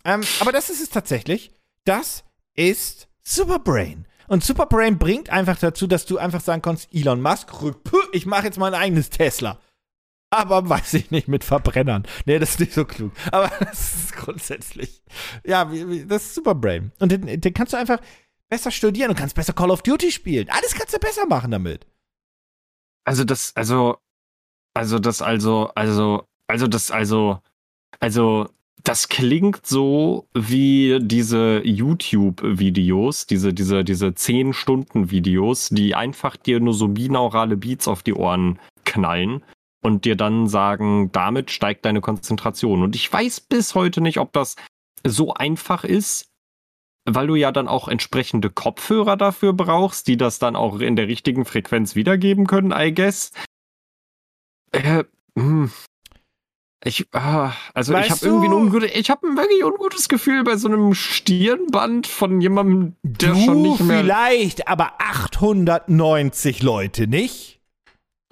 ähm, 0.03 0.21
aber 0.39 0.51
das 0.51 0.69
ist 0.69 0.81
es 0.81 0.89
tatsächlich. 0.89 1.51
Das 1.85 2.23
ist 2.55 3.07
Superbrain. 3.21 4.07
Und 4.27 4.43
Superbrain 4.43 4.97
bringt 4.97 5.29
einfach 5.29 5.57
dazu, 5.57 5.85
dass 5.85 6.05
du 6.05 6.17
einfach 6.17 6.41
sagen 6.41 6.61
kannst, 6.61 6.93
Elon 6.93 7.21
Musk, 7.21 7.49
ich 8.11 8.25
mache 8.25 8.45
jetzt 8.45 8.57
mein 8.57 8.73
eigenes 8.73 9.09
Tesla. 9.09 9.59
Aber 10.29 10.67
weiß 10.67 10.93
ich 10.95 11.11
nicht, 11.11 11.27
mit 11.27 11.43
Verbrennern. 11.43 12.03
Nee, 12.25 12.39
das 12.39 12.51
ist 12.51 12.59
nicht 12.59 12.73
so 12.73 12.85
klug. 12.85 13.11
Aber 13.31 13.49
das 13.59 13.95
ist 13.95 14.13
grundsätzlich. 14.13 15.01
Ja, 15.45 15.65
das 15.65 16.25
ist 16.25 16.35
Superbrain. 16.35 16.91
Und 16.99 17.11
den, 17.11 17.39
den 17.39 17.53
kannst 17.53 17.73
du 17.73 17.77
einfach 17.77 17.99
besser 18.49 18.71
studieren 18.71 19.11
und 19.11 19.17
kannst 19.17 19.35
besser 19.35 19.53
Call 19.53 19.71
of 19.71 19.83
Duty 19.83 20.11
spielen. 20.11 20.49
Alles 20.49 20.73
kannst 20.73 20.93
du 20.93 20.99
besser 20.99 21.25
machen 21.27 21.51
damit. 21.51 21.85
Also 23.05 23.23
das, 23.23 23.55
also, 23.55 23.97
also 24.73 24.99
das, 24.99 25.21
also, 25.21 25.71
also, 25.75 26.25
also 26.47 26.67
das, 26.67 26.91
also, 26.91 27.39
also, 28.01 28.49
das 28.83 29.07
klingt 29.09 29.65
so 29.65 30.27
wie 30.33 30.99
diese 31.01 31.61
YouTube-Videos, 31.63 33.27
diese, 33.27 33.53
diese, 33.53 33.83
diese 33.83 34.07
10-Stunden-Videos, 34.07 35.69
die 35.69 35.95
einfach 35.95 36.35
dir 36.35 36.59
nur 36.59 36.73
so 36.73 36.89
binaurale 36.89 37.57
Beats 37.57 37.87
auf 37.87 38.03
die 38.03 38.13
Ohren 38.13 38.59
knallen 38.85 39.41
und 39.87 40.03
dir 40.03 40.17
dann 40.17 40.47
sagen, 40.47 41.11
damit 41.13 41.49
steigt 41.49 41.85
deine 41.85 42.01
Konzentration. 42.01 42.83
Und 42.83 42.93
ich 42.93 43.11
weiß 43.11 43.39
bis 43.39 43.73
heute 43.73 44.01
nicht, 44.01 44.19
ob 44.19 44.33
das 44.33 44.57
so 45.05 45.33
einfach 45.33 45.85
ist, 45.85 46.29
weil 47.05 47.27
du 47.27 47.35
ja 47.35 47.53
dann 47.53 47.69
auch 47.69 47.87
entsprechende 47.87 48.49
Kopfhörer 48.49 49.15
dafür 49.15 49.53
brauchst, 49.53 50.09
die 50.09 50.17
das 50.17 50.39
dann 50.39 50.57
auch 50.57 50.81
in 50.81 50.97
der 50.97 51.07
richtigen 51.07 51.45
Frequenz 51.45 51.95
wiedergeben 51.95 52.47
können, 52.47 52.73
I 52.77 52.93
guess. 52.93 53.31
Äh, 54.73 55.05
hm. 55.39 55.71
Ich, 56.83 57.07
ah, 57.13 57.53
also 57.73 57.93
weißt 57.93 58.07
ich 58.07 58.11
habe 58.11 58.25
irgendwie 58.25 58.47
ein 58.47 58.53
ungutes, 58.53 58.91
ich 58.93 59.09
habe 59.09 59.25
ein 59.25 59.37
wirklich 59.37 59.63
ungutes 59.63 60.09
Gefühl 60.09 60.43
bei 60.43 60.57
so 60.57 60.67
einem 60.67 60.93
Stirnband 60.93 62.07
von 62.07 62.41
jemandem, 62.41 62.97
der 63.03 63.31
du 63.31 63.39
schon 63.39 63.61
nicht 63.61 63.79
mehr. 63.79 64.01
Vielleicht, 64.01 64.67
aber 64.67 64.95
890 64.99 66.61
Leute, 66.61 67.07
nicht? 67.07 67.56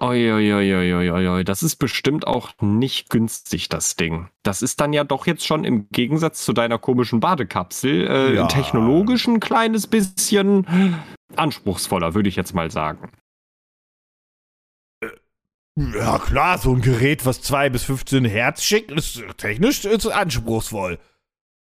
Uiuiuiuiui, 0.01 1.45
das 1.45 1.63
ist 1.63 1.77
bestimmt 1.77 2.27
auch 2.27 2.49
nicht 2.59 3.09
günstig, 3.09 3.69
das 3.69 3.95
Ding. 3.95 4.27
Das 4.43 4.61
ist 4.61 4.81
dann 4.81 4.91
ja 4.91 5.05
doch 5.05 5.25
jetzt 5.25 5.45
schon 5.45 5.63
im 5.63 5.87
Gegensatz 5.89 6.43
zu 6.43 6.51
deiner 6.51 6.77
komischen 6.77 7.21
Badekapsel 7.21 8.07
äh, 8.07 8.35
ja. 8.35 8.47
technologisch 8.47 9.25
ein 9.27 9.39
kleines 9.39 9.87
bisschen 9.87 10.99
anspruchsvoller, 11.37 12.13
würde 12.13 12.27
ich 12.27 12.35
jetzt 12.35 12.53
mal 12.53 12.71
sagen. 12.71 13.09
Äh, 15.01 15.11
ja, 15.77 16.19
klar, 16.19 16.57
so 16.57 16.73
ein 16.73 16.81
Gerät, 16.81 17.25
was 17.25 17.41
2 17.41 17.69
bis 17.69 17.83
15 17.83 18.25
Hertz 18.25 18.63
schickt, 18.63 18.91
ist 18.91 19.23
technisch 19.37 19.85
ist 19.85 20.07
anspruchsvoll. 20.07 20.99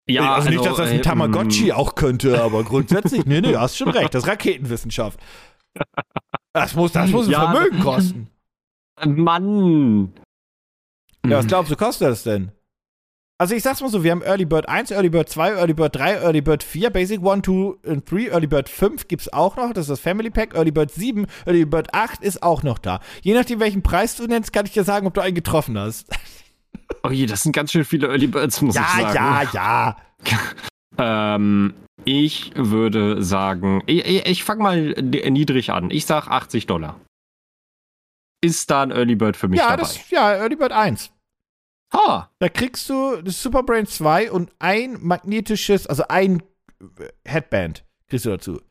Ja, 0.07 0.33
also, 0.33 0.47
also 0.47 0.49
nicht, 0.49 0.65
dass 0.65 0.77
das 0.77 0.89
ein 0.89 0.99
äh, 0.99 1.01
Tamagotchi 1.01 1.69
äh, 1.69 1.73
auch 1.73 1.93
könnte, 1.93 2.41
aber 2.41 2.63
grundsätzlich, 2.63 3.25
nee, 3.25 3.41
nee, 3.41 3.55
hast 3.55 3.77
schon 3.77 3.89
recht, 3.89 4.15
das 4.15 4.23
ist 4.23 4.29
Raketenwissenschaft. 4.29 5.19
Das 6.55 6.73
muss, 6.73 6.93
das 6.93 7.11
muss 7.11 7.25
ein 7.27 7.31
ja, 7.31 7.51
Vermögen 7.51 7.81
kosten. 7.81 8.27
Mann. 9.03 10.13
Ja, 11.27 11.39
was 11.39 11.47
glaubst 11.47 11.69
du, 11.69 11.75
kostet 11.75 12.07
das 12.07 12.23
denn? 12.23 12.49
Also 13.37 13.55
ich 13.55 13.63
sag's 13.63 13.81
mal 13.81 13.89
so, 13.89 14.05
wir 14.05 14.11
haben 14.11 14.21
Early 14.21 14.45
Bird 14.45 14.69
1, 14.69 14.91
Early 14.91 15.09
Bird 15.09 15.27
2, 15.27 15.55
Early 15.55 15.73
Bird 15.73 15.97
3, 15.97 16.21
Early 16.21 16.39
Bird 16.39 16.63
4, 16.63 16.91
Basic 16.91 17.19
1, 17.19 17.45
2 17.45 17.51
und 17.51 18.09
3, 18.09 18.29
Early 18.29 18.47
Bird 18.47 18.69
5 18.69 19.09
gibt's 19.09 19.33
auch 19.33 19.57
noch, 19.57 19.73
das 19.73 19.81
ist 19.81 19.89
das 19.89 19.99
Family 19.99 20.29
Pack, 20.29 20.55
Early 20.55 20.71
Bird 20.71 20.91
7, 20.91 21.27
Early 21.45 21.65
Bird 21.65 21.93
8 21.93 22.23
ist 22.23 22.41
auch 22.41 22.63
noch 22.63 22.77
da. 22.77 23.01
Je 23.21 23.33
nachdem, 23.33 23.59
welchen 23.59 23.83
Preis 23.83 24.15
du 24.15 24.25
nennst, 24.25 24.53
kann 24.53 24.65
ich 24.65 24.71
dir 24.71 24.85
sagen, 24.85 25.07
ob 25.07 25.13
du 25.13 25.19
einen 25.19 25.35
getroffen 25.35 25.77
hast. 25.77 26.07
Oh 27.03 27.09
je, 27.09 27.25
das 27.25 27.43
sind 27.43 27.51
ganz 27.51 27.73
schön 27.73 27.83
viele 27.83 28.07
Early 28.07 28.27
Birds, 28.27 28.61
muss 28.61 28.75
ja, 28.75 28.87
ich 28.95 29.01
sagen. 29.01 29.13
Ja, 29.13 29.43
ja, 29.51 29.97
ja. 30.25 30.37
ähm, 31.35 31.73
ich 32.05 32.51
würde 32.55 33.23
sagen, 33.23 33.83
ich, 33.85 34.05
ich 34.05 34.43
fange 34.43 34.63
mal 34.63 34.91
niedrig 35.01 35.71
an. 35.71 35.91
Ich 35.91 36.05
sag 36.05 36.27
80 36.27 36.67
Dollar. 36.67 36.99
Ist 38.41 38.69
da 38.69 38.83
ein 38.83 38.91
Early 38.91 39.15
Bird 39.15 39.37
für 39.37 39.47
mich 39.47 39.59
ja, 39.59 39.69
dabei? 39.71 39.81
Das, 39.81 40.09
ja, 40.09 40.33
Early 40.33 40.55
Bird 40.55 40.71
1. 40.71 41.11
Ha. 41.93 42.29
Da 42.39 42.49
kriegst 42.49 42.89
du 42.89 43.21
das 43.21 43.41
Superbrain 43.41 43.87
2 43.87 44.31
und 44.31 44.51
ein 44.59 44.97
magnetisches, 45.01 45.87
also 45.87 46.03
ein 46.07 46.43
Headband 47.25 47.85
kriegst 48.07 48.25
du 48.25 48.29
dazu. 48.29 48.61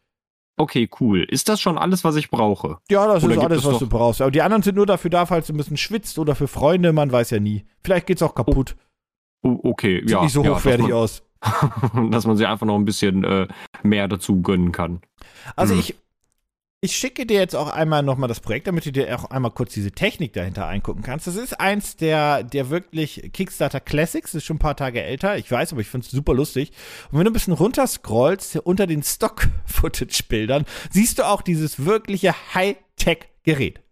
Okay, 0.56 0.88
cool. 1.00 1.24
Ist 1.24 1.48
das 1.48 1.60
schon 1.60 1.78
alles, 1.78 2.04
was 2.04 2.14
ich 2.14 2.30
brauche? 2.30 2.78
Ja, 2.88 3.06
das 3.06 3.24
oder 3.24 3.34
ist 3.34 3.40
alles, 3.40 3.64
was 3.64 3.78
du 3.78 3.88
brauchst. 3.88 4.20
Aber 4.20 4.30
die 4.30 4.42
anderen 4.42 4.62
sind 4.62 4.76
nur 4.76 4.86
dafür 4.86 5.10
da, 5.10 5.26
falls 5.26 5.48
du 5.48 5.52
ein 5.52 5.56
bisschen 5.56 5.76
schwitzt 5.76 6.18
oder 6.18 6.36
für 6.36 6.46
Freunde, 6.46 6.92
man 6.92 7.10
weiß 7.10 7.30
ja 7.30 7.40
nie. 7.40 7.64
Vielleicht 7.82 8.06
geht's 8.06 8.22
auch 8.22 8.34
kaputt. 8.34 8.76
Oh, 9.42 9.58
okay, 9.64 10.00
Sieht 10.00 10.10
ja. 10.10 10.22
nicht 10.22 10.32
so 10.32 10.44
ja, 10.44 10.54
hochwertig 10.54 10.92
aus. 10.92 11.22
dass 12.10 12.26
man 12.26 12.36
sich 12.36 12.46
einfach 12.46 12.66
noch 12.66 12.76
ein 12.76 12.84
bisschen 12.84 13.24
äh, 13.24 13.48
mehr 13.82 14.08
dazu 14.08 14.40
gönnen 14.42 14.72
kann. 14.72 15.00
Also 15.56 15.74
hm. 15.74 15.80
ich, 15.80 15.94
Ich 16.80 16.96
schicke 16.96 17.24
dir 17.24 17.38
jetzt 17.38 17.56
auch 17.56 17.70
einmal 17.70 18.02
nochmal 18.02 18.28
das 18.28 18.40
Projekt, 18.40 18.66
damit 18.66 18.84
du 18.84 18.92
dir 18.92 19.18
auch 19.18 19.30
einmal 19.30 19.52
kurz 19.52 19.72
diese 19.72 19.90
Technik 19.90 20.34
dahinter 20.34 20.66
eingucken 20.66 21.02
kannst. 21.02 21.26
Das 21.26 21.36
ist 21.36 21.58
eins 21.58 21.96
der, 21.96 22.42
der 22.42 22.68
wirklich 22.68 23.30
Kickstarter 23.32 23.80
Classics, 23.80 24.32
das 24.32 24.42
ist 24.42 24.44
schon 24.44 24.56
ein 24.56 24.58
paar 24.58 24.76
Tage 24.76 25.02
älter, 25.02 25.38
ich 25.38 25.50
weiß, 25.50 25.72
aber 25.72 25.80
ich 25.80 25.88
finde 25.88 26.04
es 26.04 26.10
super 26.10 26.34
lustig. 26.34 26.72
Und 27.10 27.18
wenn 27.18 27.24
du 27.24 27.30
ein 27.30 27.32
bisschen 27.32 27.54
runter 27.54 27.86
scrollst, 27.86 28.56
unter 28.56 28.86
den 28.86 29.02
Stock-Footage-Bildern, 29.02 30.66
siehst 30.90 31.18
du 31.18 31.26
auch 31.26 31.40
dieses 31.40 31.86
wirkliche 31.86 32.34
High-Tech-Gerät. 32.54 33.83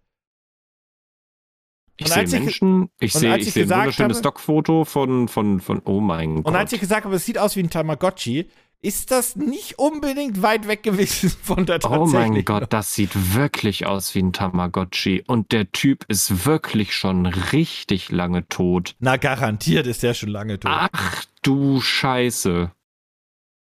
Ich 1.96 2.08
sehe 2.08 2.26
Menschen, 2.26 2.88
ich 2.98 3.12
sehe 3.12 3.36
ich 3.36 3.52
seh 3.52 3.62
ein 3.62 3.70
wunderschönes 3.70 4.18
Stockfoto 4.18 4.84
von, 4.84 5.28
von, 5.28 5.60
von, 5.60 5.82
oh 5.84 6.00
mein 6.00 6.36
Gott. 6.36 6.46
Und 6.46 6.56
als 6.56 6.72
ich 6.72 6.80
gesagt 6.80 7.04
habe, 7.04 7.14
es 7.14 7.24
sieht 7.24 7.38
aus 7.38 7.54
wie 7.56 7.60
ein 7.60 7.70
Tamagotchi, 7.70 8.48
ist 8.82 9.12
das 9.12 9.36
nicht 9.36 9.78
unbedingt 9.78 10.42
weit 10.42 10.66
weg 10.66 10.82
gewesen 10.82 11.30
von 11.42 11.64
der. 11.66 11.78
Oh 11.88 12.06
mein 12.06 12.44
Gott, 12.44 12.72
das 12.72 12.94
sieht 12.94 13.34
wirklich 13.34 13.86
aus 13.86 14.14
wie 14.14 14.22
ein 14.22 14.32
Tamagotchi. 14.32 15.22
Und 15.26 15.52
der 15.52 15.70
Typ 15.70 16.04
ist 16.08 16.44
wirklich 16.44 16.94
schon 16.94 17.26
richtig 17.26 18.10
lange 18.10 18.48
tot. 18.48 18.96
Na, 18.98 19.16
garantiert 19.16 19.86
ist 19.86 20.02
der 20.02 20.14
schon 20.14 20.30
lange 20.30 20.58
tot. 20.58 20.72
Ach 20.74 21.24
du 21.42 21.80
Scheiße. 21.80 22.72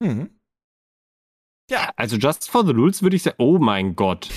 Hm. 0.02 0.30
Ja. 1.70 1.90
Also 1.96 2.16
Just 2.16 2.50
for 2.50 2.66
the 2.66 2.72
Rules 2.72 3.02
würde 3.02 3.16
ich 3.16 3.22
sagen, 3.22 3.36
oh 3.38 3.58
mein 3.58 3.94
Gott. 3.96 4.28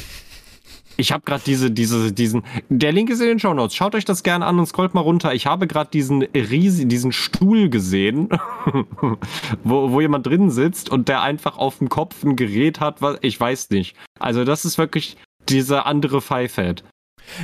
Ich 0.98 1.12
habe 1.12 1.24
gerade 1.24 1.44
diese, 1.46 1.72
diese, 1.72 2.12
diesen. 2.12 2.44
Der 2.70 2.92
Link 2.92 3.10
ist 3.10 3.22
in 3.22 3.28
den 3.28 3.40
Show 3.40 3.54
Notes. 3.54 3.76
Schaut 3.76 3.94
euch 3.96 4.06
das 4.06 4.24
gerne 4.24 4.46
an 4.46 4.58
und 4.58 4.66
scrollt 4.66 4.96
mal 4.96 5.02
runter. 5.02 5.34
Ich 5.34 5.46
habe 5.46 5.68
gerade 5.68 5.92
diesen 5.92 6.24
riesigen, 6.24 6.90
diesen 6.90 7.12
Stuhl 7.12 7.70
gesehen, 7.70 8.30
wo, 9.64 9.92
wo 9.92 10.02
jemand 10.02 10.26
drin 10.26 10.50
sitzt 10.50 10.90
und 10.90 11.08
der 11.08 11.22
einfach 11.22 11.58
auf 11.58 11.78
dem 11.78 11.90
Kopf 11.90 12.24
ein 12.24 12.36
Gerät 12.36 12.80
hat, 12.80 13.02
was 13.02 13.18
ich 13.22 13.40
weiß 13.40 13.70
nicht. 13.70 13.96
Also 14.20 14.44
das 14.44 14.66
ist 14.66 14.78
wirklich 14.78 15.18
dieser 15.48 15.86
andere 15.86 16.22
Pfeifhead. 16.22 16.84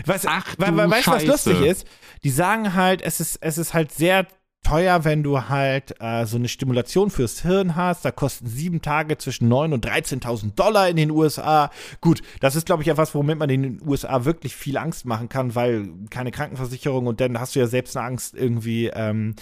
Weißt, 0.06 0.28
Ach, 0.28 0.56
weißt 0.58 1.08
du, 1.08 1.12
was 1.12 1.26
lustig 1.26 1.62
ist? 1.62 1.88
Die 2.24 2.30
sagen 2.30 2.74
halt, 2.74 3.02
es 3.02 3.20
ist, 3.20 3.38
es 3.42 3.58
ist 3.58 3.74
halt 3.74 3.92
sehr 3.92 4.28
teuer, 4.64 5.04
wenn 5.04 5.24
du 5.24 5.50
halt 5.50 5.96
äh, 6.00 6.26
so 6.26 6.38
eine 6.38 6.48
Stimulation 6.48 7.10
fürs 7.10 7.42
Hirn 7.42 7.76
hast. 7.76 8.06
Da 8.06 8.12
kosten 8.12 8.48
sieben 8.48 8.82
Tage 8.82 9.18
zwischen 9.18 9.52
9.000 9.52 9.74
und 9.74 9.86
13.000 9.86 10.56
Dollar 10.56 10.90
in 10.90 10.96
den 10.96 11.12
USA. 11.12 11.70
Gut, 12.02 12.22
das 12.40 12.56
ist, 12.56 12.66
glaube 12.66 12.82
ich, 12.82 12.90
etwas, 12.90 13.14
womit 13.14 13.38
man 13.38 13.50
in 13.50 13.64
den 13.64 13.82
USA 13.88 14.26
wirklich 14.26 14.56
viel 14.56 14.78
Angst 14.78 15.06
machen 15.06 15.30
kann, 15.30 15.56
weil 15.56 15.90
keine 16.10 16.32
Krankenversicherung 16.32 17.08
und 17.08 17.22
dann 17.22 17.40
hast 17.40 17.56
du 17.56 17.60
ja 17.60 17.68
selbst 17.68 17.96
eine 17.96 18.08
Angst 18.08 18.36
irgendwie, 18.36 18.88
ähm, 18.88 19.36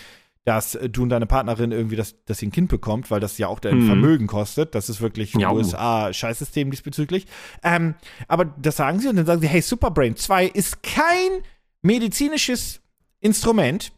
dass 0.44 0.78
du 0.90 1.04
und 1.04 1.10
deine 1.10 1.28
Partnerin 1.28 1.72
irgendwie 1.72 1.96
das, 1.96 2.16
dass 2.26 2.40
sie 2.40 2.48
ein 2.48 2.52
Kind 2.52 2.70
bekommt, 2.70 3.12
weil 3.12 3.20
das 3.20 3.38
ja 3.38 3.48
auch 3.48 3.60
dein 3.60 3.80
mhm. 3.80 3.86
Vermögen 3.86 4.28
kostet. 4.28 4.74
Das 4.74 4.90
ist 4.90 5.00
wirklich 5.00 5.36
ja. 5.36 5.52
USA 5.52 6.12
Scheißsystem 6.12 6.72
diesbezüglich. 6.72 7.28
Ähm, 7.64 7.94
aber 8.28 8.46
das 8.46 8.78
sagen 8.78 9.00
sie 9.00 9.08
und 9.08 9.18
dann 9.18 9.28
sagen 9.28 9.42
sie, 9.42 9.48
hey, 9.48 9.62
Superbrain 9.62 10.16
2 10.16 10.48
ist 10.48 10.82
kein 10.82 11.44
medizinisches 11.84 12.82
Instrument 13.20 13.92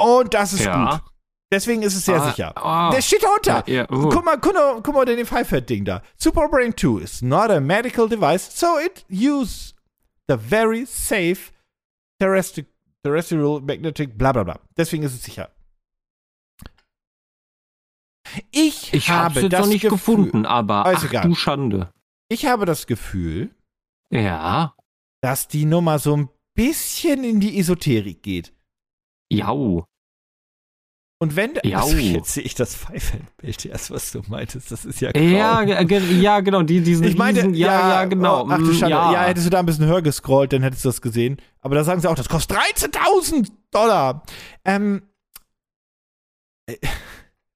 und 0.00 0.34
das 0.34 0.52
ist 0.52 0.64
ja. 0.64 0.90
gut. 0.90 1.00
Deswegen 1.50 1.82
ist 1.82 1.94
es 1.94 2.04
sehr 2.04 2.20
ah, 2.20 2.30
sicher. 2.30 2.54
Oh. 2.56 2.92
Der 2.92 3.00
steht 3.00 3.22
da 3.22 3.28
unter. 3.34 3.68
Ja, 3.68 3.74
ja, 3.74 3.90
uh. 3.90 4.08
Guck 4.10 4.24
mal, 4.24 4.38
guck 4.38 4.54
mal, 4.54 4.82
guck 4.82 4.94
mal 4.94 5.04
den 5.06 5.24
Five-Head-Ding 5.24 5.84
da. 5.84 6.02
Superbrain 6.16 6.76
2 6.76 7.02
is 7.02 7.22
not 7.22 7.50
a 7.50 7.60
medical 7.60 8.06
device, 8.08 8.50
so 8.54 8.78
it 8.78 9.04
uses 9.08 9.74
the 10.28 10.36
very 10.36 10.84
safe 10.84 11.52
terrestri 12.20 12.66
terrestrial 13.02 13.60
magnetic 13.60 14.18
bla 14.18 14.32
bla 14.32 14.44
bla. 14.44 14.60
Deswegen 14.76 15.04
ist 15.04 15.14
es 15.14 15.22
sicher. 15.22 15.50
Ich, 18.50 18.92
ich 18.92 19.08
habe 19.08 19.40
jetzt 19.40 19.52
das 19.52 19.60
noch 19.60 19.68
nicht 19.68 19.82
Gefühl, 19.82 20.16
gefunden, 20.16 20.46
aber 20.46 20.84
ach 20.84 21.04
egal. 21.04 21.26
du 21.26 21.34
Schande. 21.34 21.90
Ich 22.28 22.44
habe 22.44 22.66
das 22.66 22.86
Gefühl, 22.86 23.54
ja, 24.12 24.74
dass 25.22 25.48
die 25.48 25.64
Nummer 25.64 25.98
so 25.98 26.14
ein 26.14 26.28
bisschen 26.54 27.24
in 27.24 27.40
die 27.40 27.58
Esoterik 27.58 28.22
geht. 28.22 28.52
Jau. 29.30 29.86
Und 31.20 31.34
wenn. 31.34 31.58
Also 31.74 31.96
jetzt 31.96 32.32
sehe 32.32 32.44
ich 32.44 32.54
das 32.54 32.76
Pfeifenbild 32.76 33.64
erst, 33.66 33.90
was 33.90 34.12
du 34.12 34.22
meintest, 34.28 34.70
das 34.70 34.84
ist 34.84 35.00
ja 35.00 35.10
grau. 35.10 35.20
Ja, 35.20 35.62
ja, 35.62 36.40
genau, 36.40 36.62
die, 36.62 36.80
diesen 36.80 37.04
ich 37.04 37.16
meinte, 37.16 37.42
riesen, 37.42 37.54
ja, 37.54 37.90
ja, 37.90 38.04
genau. 38.04 38.44
Oh, 38.44 38.48
ach 38.48 38.58
du 38.58 38.72
Schande, 38.72 38.90
ja. 38.90 39.12
ja. 39.12 39.22
hättest 39.24 39.46
du 39.46 39.50
da 39.50 39.58
ein 39.58 39.66
bisschen 39.66 39.86
höher 39.86 40.02
gescrollt, 40.02 40.52
dann 40.52 40.62
hättest 40.62 40.84
du 40.84 40.90
das 40.90 41.02
gesehen. 41.02 41.38
Aber 41.60 41.74
da 41.74 41.82
sagen 41.82 42.00
sie 42.00 42.08
auch, 42.08 42.14
das 42.14 42.28
kostet 42.28 42.56
13.000 42.56 43.50
Dollar. 43.72 44.22
Ähm, 44.64 45.02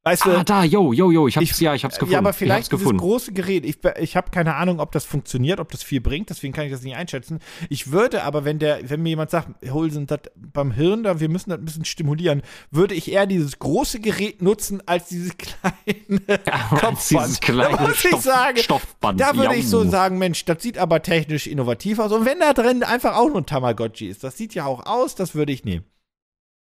Weißt 0.05 0.26
ah, 0.26 0.38
du, 0.38 0.44
da, 0.44 0.64
yo, 0.64 0.92
yo, 0.92 1.12
yo, 1.12 1.28
ich 1.28 1.36
hab's, 1.36 1.50
ich, 1.53 1.61
ja, 1.61 1.74
ich 1.74 1.84
hab's 1.84 1.94
gefunden. 1.94 2.14
Ja, 2.14 2.18
aber 2.18 2.32
vielleicht 2.32 2.72
dieses 2.72 2.84
große 2.84 3.32
Gerät, 3.32 3.64
ich, 3.64 3.78
ich 4.00 4.16
habe 4.16 4.32
keine 4.32 4.57
Ahnung, 4.57 4.80
ob 4.80 4.90
das 4.90 5.05
funktioniert, 5.05 5.61
ob 5.61 5.70
das 5.70 5.84
viel 5.84 6.00
bringt, 6.00 6.28
deswegen 6.28 6.53
kann 6.53 6.64
ich 6.64 6.72
das 6.72 6.82
nicht 6.82 6.96
einschätzen. 6.96 7.38
Ich 7.68 7.92
würde 7.92 8.24
aber, 8.24 8.44
wenn 8.44 8.59
der, 8.59 8.90
wenn 8.90 9.00
mir 9.00 9.11
jemand 9.11 9.30
sagt, 9.30 9.48
hol 9.70 9.92
sind 9.92 10.11
das 10.11 10.22
beim 10.34 10.72
Hirn 10.72 11.05
da, 11.05 11.20
wir 11.20 11.28
müssen 11.28 11.50
das 11.50 11.61
ein 11.61 11.64
bisschen 11.64 11.84
stimulieren, 11.84 12.42
würde 12.72 12.96
ich 12.96 13.12
eher 13.12 13.26
dieses 13.26 13.61
große 13.61 14.00
Gerät 14.00 14.42
nutzen, 14.42 14.82
als 14.86 15.07
dieses 15.07 15.36
kleine 15.38 15.61
ja, 16.28 16.59
Kopfband. 16.70 16.98
Dieses 17.09 17.40
kleine 17.40 17.76
da 17.76 17.86
muss 17.86 18.05
ich 18.05 18.16
sagen, 18.16 18.59
Stoffband. 18.59 19.20
Da 19.20 19.36
würde 19.36 19.55
ich 19.55 19.68
so 19.68 19.88
sagen, 19.88 20.18
Mensch, 20.18 20.44
das 20.46 20.61
sieht 20.64 20.78
aber 20.78 21.03
technisch 21.03 21.46
innovativ 21.46 22.00
aus. 22.00 22.11
Und 22.11 22.24
wenn 22.24 22.40
da 22.40 22.55
drin 22.55 22.82
einfach 22.82 23.16
auch 23.16 23.28
nur 23.28 23.38
ein 23.38 23.46
Tamagotchi 23.46 24.09
ist, 24.09 24.24
das 24.24 24.36
sieht 24.36 24.53
ja 24.55 24.66
auch 24.66 24.84
aus, 24.84 25.14
das 25.14 25.36
würde 25.36 25.53
ich 25.53 25.64
nehmen. 25.64 25.84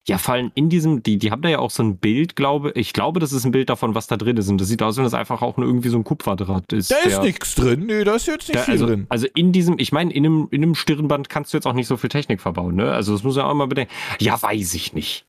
Ja, 0.06 0.18
fallen 0.18 0.52
in 0.54 0.68
diesem, 0.68 1.02
die, 1.02 1.18
die 1.18 1.32
haben 1.32 1.42
da 1.42 1.48
ja 1.48 1.60
auch 1.60 1.72
so 1.72 1.82
ein 1.82 1.98
Bild, 1.98 2.36
glaube 2.36 2.74
ich. 2.76 2.92
glaube, 2.92 3.22
das 3.22 3.32
ist 3.32 3.46
ein 3.46 3.52
Bild 3.54 3.70
davon, 3.70 3.96
was 3.96 4.08
da 4.08 4.18
drin 4.18 4.36
ist. 4.36 4.50
Und 4.50 4.60
das 4.60 4.68
sieht 4.68 4.84
aus, 4.84 4.98
wenn 4.98 5.06
das 5.06 5.14
einfach 5.14 5.42
auch 5.42 5.56
nur 5.56 5.66
irgendwie 5.66 5.88
so 5.88 5.98
ein 5.98 6.04
Kupferdraht 6.04 6.74
ist. 6.74 6.92
Da 6.92 6.98
ist 6.98 7.22
nichts 7.22 7.56
drin. 7.56 7.86
Nee, 7.86 8.04
da 8.04 8.16
ist 8.16 8.28
jetzt 8.28 8.50
nicht 8.50 8.56
der, 8.56 8.64
viel 8.64 8.74
also, 8.74 8.88
drin. 8.88 9.06
Also 9.08 9.28
in 9.34 9.54
diesem, 9.54 9.80
ich 9.80 9.94
meine, 9.94 10.14
in 10.14 10.26
einem, 10.26 10.48
in 10.52 10.62
einem 10.62 10.76
Stirnband 10.76 11.30
kannst 11.30 11.54
du 11.54 11.58
jetzt 11.58 11.66
auch 11.66 11.74
nicht 11.74 11.88
so 11.88 11.96
viel 11.96 12.10
Technik 12.10 12.42
verbauen, 12.42 12.76
ne? 12.76 12.92
Also 12.92 13.14
das 13.14 13.24
muss 13.24 13.38
man 13.38 13.46
auch 13.46 13.54
mal 13.54 13.68
bedenken. 13.68 13.94
Ja, 14.20 14.42
weiß 14.42 14.74
ich 14.74 14.92
nicht. 14.92 15.26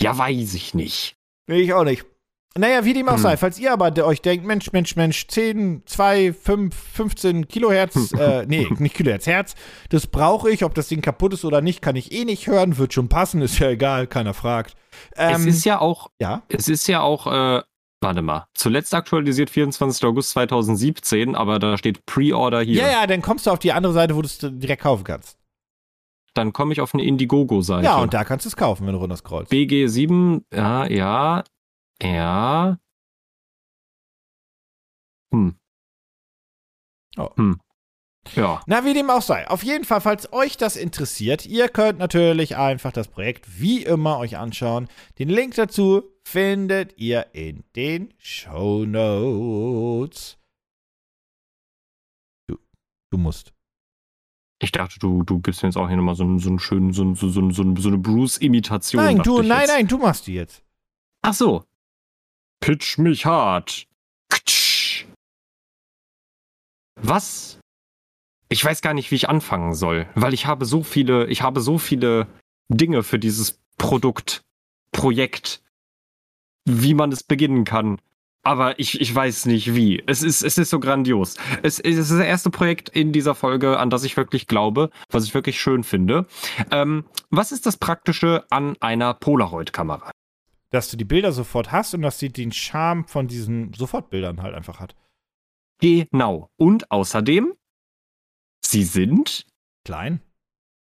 Ja, 0.00 0.18
weiß 0.18 0.54
ich 0.54 0.74
nicht. 0.74 1.16
Nee, 1.46 1.60
ich 1.60 1.72
auch 1.72 1.84
nicht. 1.84 2.04
Naja, 2.56 2.84
wie 2.84 2.92
dem 2.92 3.08
auch 3.08 3.14
hm. 3.14 3.22
sei, 3.22 3.36
falls 3.36 3.58
ihr 3.58 3.72
aber 3.72 3.92
euch 4.04 4.22
denkt, 4.22 4.46
Mensch, 4.46 4.70
Mensch, 4.72 4.94
Mensch, 4.94 5.26
10, 5.26 5.82
2, 5.86 6.32
5, 6.32 6.74
15 6.74 7.48
Kilohertz, 7.48 8.12
äh, 8.12 8.46
nee, 8.46 8.68
nicht 8.78 8.94
Kilohertz, 8.94 9.26
Hertz, 9.26 9.56
das 9.88 10.06
brauche 10.06 10.50
ich, 10.50 10.64
ob 10.64 10.72
das 10.74 10.86
Ding 10.86 11.00
kaputt 11.00 11.32
ist 11.32 11.44
oder 11.44 11.60
nicht, 11.60 11.82
kann 11.82 11.96
ich 11.96 12.12
eh 12.12 12.24
nicht 12.24 12.46
hören, 12.46 12.78
wird 12.78 12.92
schon 12.94 13.08
passen, 13.08 13.42
ist 13.42 13.58
ja 13.58 13.70
egal, 13.70 14.06
keiner 14.06 14.34
fragt. 14.34 14.76
Ähm, 15.16 15.34
es 15.34 15.46
ist 15.46 15.64
ja 15.64 15.80
auch, 15.80 16.10
ja? 16.20 16.42
es 16.48 16.68
ist 16.68 16.86
ja 16.86 17.00
auch, 17.00 17.26
äh, 17.26 17.62
warte 18.00 18.22
mal, 18.22 18.46
zuletzt 18.54 18.94
aktualisiert 18.94 19.50
24. 19.50 20.04
August 20.04 20.30
2017, 20.30 21.34
aber 21.34 21.58
da 21.58 21.76
steht 21.76 22.06
Pre-Order 22.06 22.60
hier. 22.60 22.82
Ja, 22.82 22.88
ja, 22.88 23.06
dann 23.08 23.20
kommst 23.20 23.46
du 23.46 23.50
auf 23.50 23.58
die 23.58 23.72
andere 23.72 23.94
Seite, 23.94 24.14
wo 24.14 24.22
du 24.22 24.26
es 24.26 24.38
direkt 24.38 24.82
kaufen 24.82 25.02
kannst. 25.02 25.38
Dann 26.34 26.52
komme 26.52 26.72
ich 26.72 26.80
auf 26.80 26.94
eine 26.94 27.04
Indiegogo-Seite. 27.04 27.84
Ja, 27.84 27.98
und 27.98 28.14
da 28.14 28.22
kannst 28.24 28.44
du 28.44 28.48
es 28.48 28.56
kaufen, 28.56 28.86
wenn 28.86 28.94
du 28.94 29.00
runter 29.00 29.16
scrollst. 29.16 29.52
BG7, 29.52 30.42
ja, 30.52 30.86
ja, 30.86 31.44
ja. 32.02 32.78
Hm. 35.32 35.56
Oh. 37.16 37.30
Hm. 37.36 37.60
Ja. 38.34 38.62
Na, 38.66 38.84
wie 38.84 38.94
dem 38.94 39.10
auch 39.10 39.22
sei. 39.22 39.46
Auf 39.48 39.62
jeden 39.62 39.84
Fall, 39.84 40.00
falls 40.00 40.32
euch 40.32 40.56
das 40.56 40.76
interessiert, 40.76 41.46
ihr 41.46 41.68
könnt 41.68 41.98
natürlich 41.98 42.56
einfach 42.56 42.92
das 42.92 43.08
Projekt 43.08 43.60
wie 43.60 43.82
immer 43.82 44.18
euch 44.18 44.36
anschauen. 44.36 44.88
Den 45.18 45.28
Link 45.28 45.54
dazu 45.54 46.02
findet 46.24 46.98
ihr 46.98 47.26
in 47.34 47.64
den 47.76 48.14
Show 48.18 48.84
Notes. 48.86 50.38
Du, 52.48 52.56
du 53.10 53.18
musst. 53.18 53.52
Ich 54.62 54.72
dachte, 54.72 54.98
du, 54.98 55.22
du 55.22 55.40
gibst 55.40 55.62
mir 55.62 55.68
jetzt 55.68 55.76
auch 55.76 55.88
hier 55.88 55.96
nochmal 55.96 56.14
so, 56.14 56.38
so 56.38 56.48
einen 56.48 56.58
schönen, 56.58 56.92
so, 56.92 57.14
so, 57.14 57.28
so, 57.28 57.50
so, 57.50 57.88
eine 57.88 57.98
Bruce-Imitation. 57.98 59.04
Nein, 59.04 59.18
du, 59.18 59.42
nein, 59.42 59.66
nein, 59.66 59.86
du 59.86 59.98
machst 59.98 60.26
die 60.26 60.34
jetzt. 60.34 60.62
Ach 61.22 61.34
so. 61.34 61.64
Pitch 62.64 62.96
mich 62.96 63.26
hart. 63.26 63.86
Was? 66.96 67.58
Ich 68.48 68.64
weiß 68.64 68.80
gar 68.80 68.94
nicht, 68.94 69.10
wie 69.10 69.16
ich 69.16 69.28
anfangen 69.28 69.74
soll, 69.74 70.06
weil 70.14 70.32
ich 70.32 70.46
habe 70.46 70.64
so 70.64 70.82
viele, 70.82 71.26
ich 71.26 71.42
habe 71.42 71.60
so 71.60 71.76
viele 71.76 72.26
Dinge 72.70 73.02
für 73.02 73.18
dieses 73.18 73.60
Produkt, 73.76 74.40
Projekt, 74.92 75.62
wie 76.64 76.94
man 76.94 77.12
es 77.12 77.22
beginnen 77.22 77.66
kann. 77.66 77.98
Aber 78.42 78.78
ich, 78.78 78.98
ich 78.98 79.14
weiß 79.14 79.44
nicht 79.44 79.74
wie. 79.74 80.02
Es 80.06 80.22
ist, 80.22 80.42
es 80.42 80.56
ist 80.56 80.70
so 80.70 80.80
grandios. 80.80 81.36
Es, 81.62 81.78
es 81.78 81.98
ist 81.98 82.12
das 82.12 82.20
erste 82.20 82.48
Projekt 82.48 82.88
in 82.88 83.12
dieser 83.12 83.34
Folge, 83.34 83.78
an 83.78 83.90
das 83.90 84.04
ich 84.04 84.16
wirklich 84.16 84.46
glaube, 84.46 84.88
was 85.10 85.24
ich 85.24 85.34
wirklich 85.34 85.60
schön 85.60 85.84
finde. 85.84 86.26
Ähm, 86.70 87.04
was 87.28 87.52
ist 87.52 87.66
das 87.66 87.76
Praktische 87.76 88.46
an 88.48 88.74
einer 88.80 89.12
Polaroid-Kamera? 89.12 90.10
Dass 90.74 90.90
du 90.90 90.96
die 90.96 91.04
Bilder 91.04 91.32
sofort 91.32 91.72
hast 91.72 91.94
und 91.94 92.02
dass 92.02 92.18
sie 92.18 92.30
den 92.30 92.52
Charme 92.52 93.06
von 93.06 93.28
diesen 93.28 93.72
Sofortbildern 93.72 94.42
halt 94.42 94.54
einfach 94.54 94.80
hat. 94.80 94.94
Genau. 95.80 96.50
Und 96.56 96.90
außerdem, 96.90 97.54
sie 98.64 98.84
sind 98.84 99.46
klein. 99.84 100.20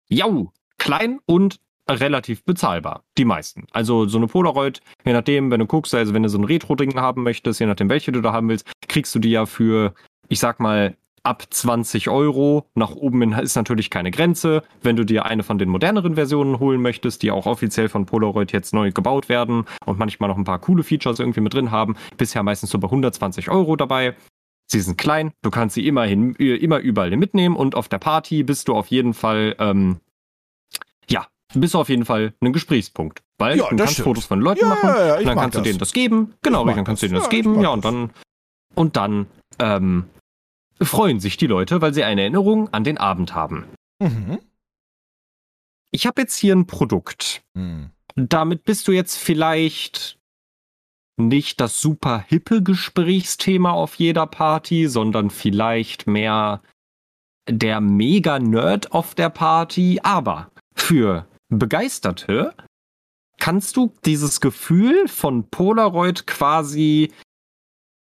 Jau, 0.09 0.51
klein 0.77 1.19
und 1.25 1.59
relativ 1.89 2.43
bezahlbar. 2.43 3.03
Die 3.17 3.25
meisten. 3.25 3.67
Also 3.71 4.07
so 4.07 4.17
eine 4.17 4.27
Polaroid, 4.27 4.81
je 5.05 5.13
nachdem, 5.13 5.51
wenn 5.51 5.59
du 5.59 5.67
guckst, 5.67 5.93
also 5.93 6.13
wenn 6.13 6.23
du 6.23 6.29
so 6.29 6.37
ein 6.37 6.43
Retro-Ding 6.43 6.95
haben 6.95 7.23
möchtest, 7.23 7.59
je 7.59 7.67
nachdem 7.67 7.89
welche 7.89 8.11
du 8.11 8.21
da 8.21 8.33
haben 8.33 8.49
willst, 8.49 8.67
kriegst 8.87 9.13
du 9.13 9.19
die 9.19 9.29
ja 9.29 9.45
für 9.45 9.93
ich 10.29 10.39
sag 10.39 10.59
mal, 10.59 10.95
ab 11.25 11.43
20 11.49 12.09
Euro. 12.09 12.65
Nach 12.75 12.91
oben 12.91 13.33
ist 13.33 13.55
natürlich 13.55 13.89
keine 13.89 14.11
Grenze. 14.11 14.63
Wenn 14.81 14.95
du 14.95 15.03
dir 15.05 15.25
eine 15.25 15.43
von 15.43 15.57
den 15.57 15.69
moderneren 15.69 16.15
Versionen 16.15 16.59
holen 16.59 16.81
möchtest, 16.81 17.23
die 17.23 17.31
auch 17.31 17.45
offiziell 17.45 17.89
von 17.89 18.05
Polaroid 18.05 18.51
jetzt 18.51 18.73
neu 18.73 18.91
gebaut 18.91 19.27
werden 19.29 19.65
und 19.85 19.97
manchmal 19.99 20.29
noch 20.29 20.37
ein 20.37 20.43
paar 20.43 20.59
coole 20.59 20.83
Features 20.83 21.19
irgendwie 21.19 21.41
mit 21.41 21.53
drin 21.53 21.71
haben, 21.71 21.95
bisher 22.17 22.43
meistens 22.43 22.69
so 22.69 22.77
bei 22.79 22.87
120 22.87 23.49
Euro 23.49 23.75
dabei. 23.75 24.15
Sie 24.67 24.79
sind 24.79 24.97
klein, 24.97 25.31
du 25.43 25.51
kannst 25.51 25.75
sie 25.75 25.85
immerhin 25.87 26.33
immer 26.35 26.79
überall 26.79 27.15
mitnehmen 27.17 27.55
und 27.55 27.75
auf 27.75 27.87
der 27.87 27.99
Party 27.99 28.43
bist 28.43 28.67
du 28.67 28.73
auf 28.73 28.87
jeden 28.87 29.13
Fall, 29.13 29.55
ähm, 29.59 29.97
ja, 31.09 31.27
bist 31.53 31.75
du 31.75 31.79
auf 31.79 31.89
jeden 31.89 32.05
Fall 32.05 32.33
ein 32.41 32.51
Gesprächspunkt. 32.53 33.21
Weil 33.37 33.57
Ja, 33.57 33.69
du 33.69 33.75
kannst 33.75 33.93
stimmt. 33.93 34.05
Fotos 34.05 34.25
von 34.25 34.39
Leuten 34.41 34.61
Ja, 34.61 34.67
machen, 34.69 34.89
ja, 34.89 35.21
dann 35.21 35.37
kannst 35.37 35.55
du 35.55 35.59
das. 35.59 35.67
denen 35.67 35.79
das 35.79 35.93
geben. 35.93 36.33
Genau, 36.41 36.65
dann 36.65 36.83
kannst 36.83 37.03
du 37.03 37.07
denen 37.07 37.19
das 37.19 37.29
geben. 37.29 37.61
Ja, 37.61 37.69
und 37.69 37.85
dann, 37.85 38.09
und 38.73 38.95
dann, 38.95 39.27
ähm, 39.59 40.05
freuen 40.81 41.19
sich 41.19 41.37
die 41.37 41.47
Leute, 41.47 41.81
weil 41.81 41.93
sie 41.93 42.03
eine 42.03 42.21
Erinnerung 42.21 42.73
an 42.73 42.83
den 42.83 42.97
Abend 42.97 43.33
haben. 43.33 43.65
Mhm. 43.99 44.39
Ich 45.91 46.05
habe 46.05 46.21
jetzt 46.21 46.35
hier 46.35 46.55
ein 46.55 46.67
Produkt. 46.67 47.41
Hm. 47.55 47.91
Damit 48.15 48.63
bist 48.63 48.87
du 48.87 48.91
jetzt 48.91 49.17
vielleicht 49.17 50.17
nicht 51.17 51.61
das 51.61 51.79
super 51.79 52.19
hippe 52.27 52.61
Gesprächsthema 52.61 53.71
auf 53.71 53.95
jeder 53.95 54.27
Party, 54.27 54.87
sondern 54.87 55.29
vielleicht 55.29 56.07
mehr 56.07 56.61
der 57.49 57.79
Mega-Nerd 57.79 58.91
auf 58.91 59.15
der 59.15 59.29
Party. 59.29 59.99
Aber 60.03 60.51
für 60.75 61.27
Begeisterte 61.49 62.53
kannst 63.37 63.77
du 63.77 63.93
dieses 64.05 64.41
Gefühl 64.41 65.07
von 65.07 65.49
Polaroid 65.49 66.27
quasi 66.27 67.11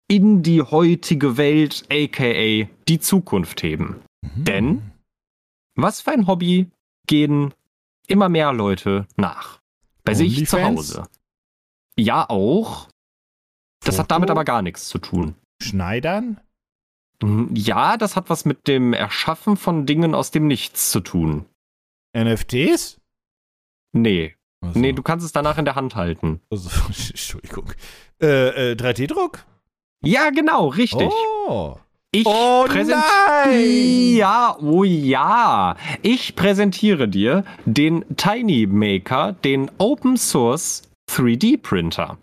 in 0.07 0.43
die 0.43 0.61
heutige 0.61 1.37
Welt, 1.37 1.85
aka 1.91 2.67
die 2.87 2.99
Zukunft 2.99 3.63
heben. 3.63 4.01
Mhm. 4.21 4.43
Denn? 4.45 4.91
Was 5.75 6.01
für 6.01 6.11
ein 6.11 6.27
Hobby 6.27 6.69
gehen 7.07 7.53
immer 8.07 8.29
mehr 8.29 8.53
Leute 8.53 9.07
nach? 9.17 9.59
Bei 10.03 10.13
sich 10.13 10.47
zu? 10.47 10.63
Hause. 10.63 11.07
Ja, 11.97 12.29
auch. 12.29 12.87
Das 13.83 13.99
hat 13.99 14.11
damit 14.11 14.29
Foto? 14.29 14.33
aber 14.39 14.45
gar 14.45 14.61
nichts 14.61 14.87
zu 14.87 14.99
tun. 14.99 15.35
Schneidern? 15.61 16.39
Hm, 17.21 17.49
Ja, 17.55 17.97
das 17.97 18.15
hat 18.15 18.29
was 18.29 18.45
mit 18.45 18.67
dem 18.67 18.93
Erschaffen 18.93 19.57
von 19.57 19.85
Dingen 19.85 20.13
aus 20.15 20.31
dem 20.31 20.47
Nichts 20.47 20.91
zu 20.91 20.99
tun. 20.99 21.45
NFTs? 22.15 22.99
Nee. 23.93 24.35
Also, 24.61 24.79
Nee, 24.79 24.93
du 24.93 25.01
kannst 25.03 25.25
es 25.25 25.31
danach 25.31 25.57
in 25.57 25.65
der 25.65 25.75
Hand 25.75 25.95
halten. 25.95 26.41
also, 26.49 26.69
Entschuldigung. 26.87 27.71
Äh, 28.21 28.71
äh, 28.71 28.75
3D-Druck? 28.75 29.45
Ja, 30.05 30.29
genau, 30.29 30.67
richtig. 30.67 31.09
Oh. 31.47 31.77
Ich 32.11 32.25
Oh 32.25 32.65
nein! 32.69 34.15
Ja, 34.15 34.55
oh 34.61 34.83
ja. 34.85 35.75
Ich 36.01 36.35
präsentiere 36.35 37.09
dir 37.09 37.43
den 37.65 38.05
Tiny 38.15 38.67
Maker, 38.67 39.33
den 39.33 39.69
Open 39.79 40.15
Source 40.15 40.83
3D 41.11 41.61
Printer. 41.61 42.17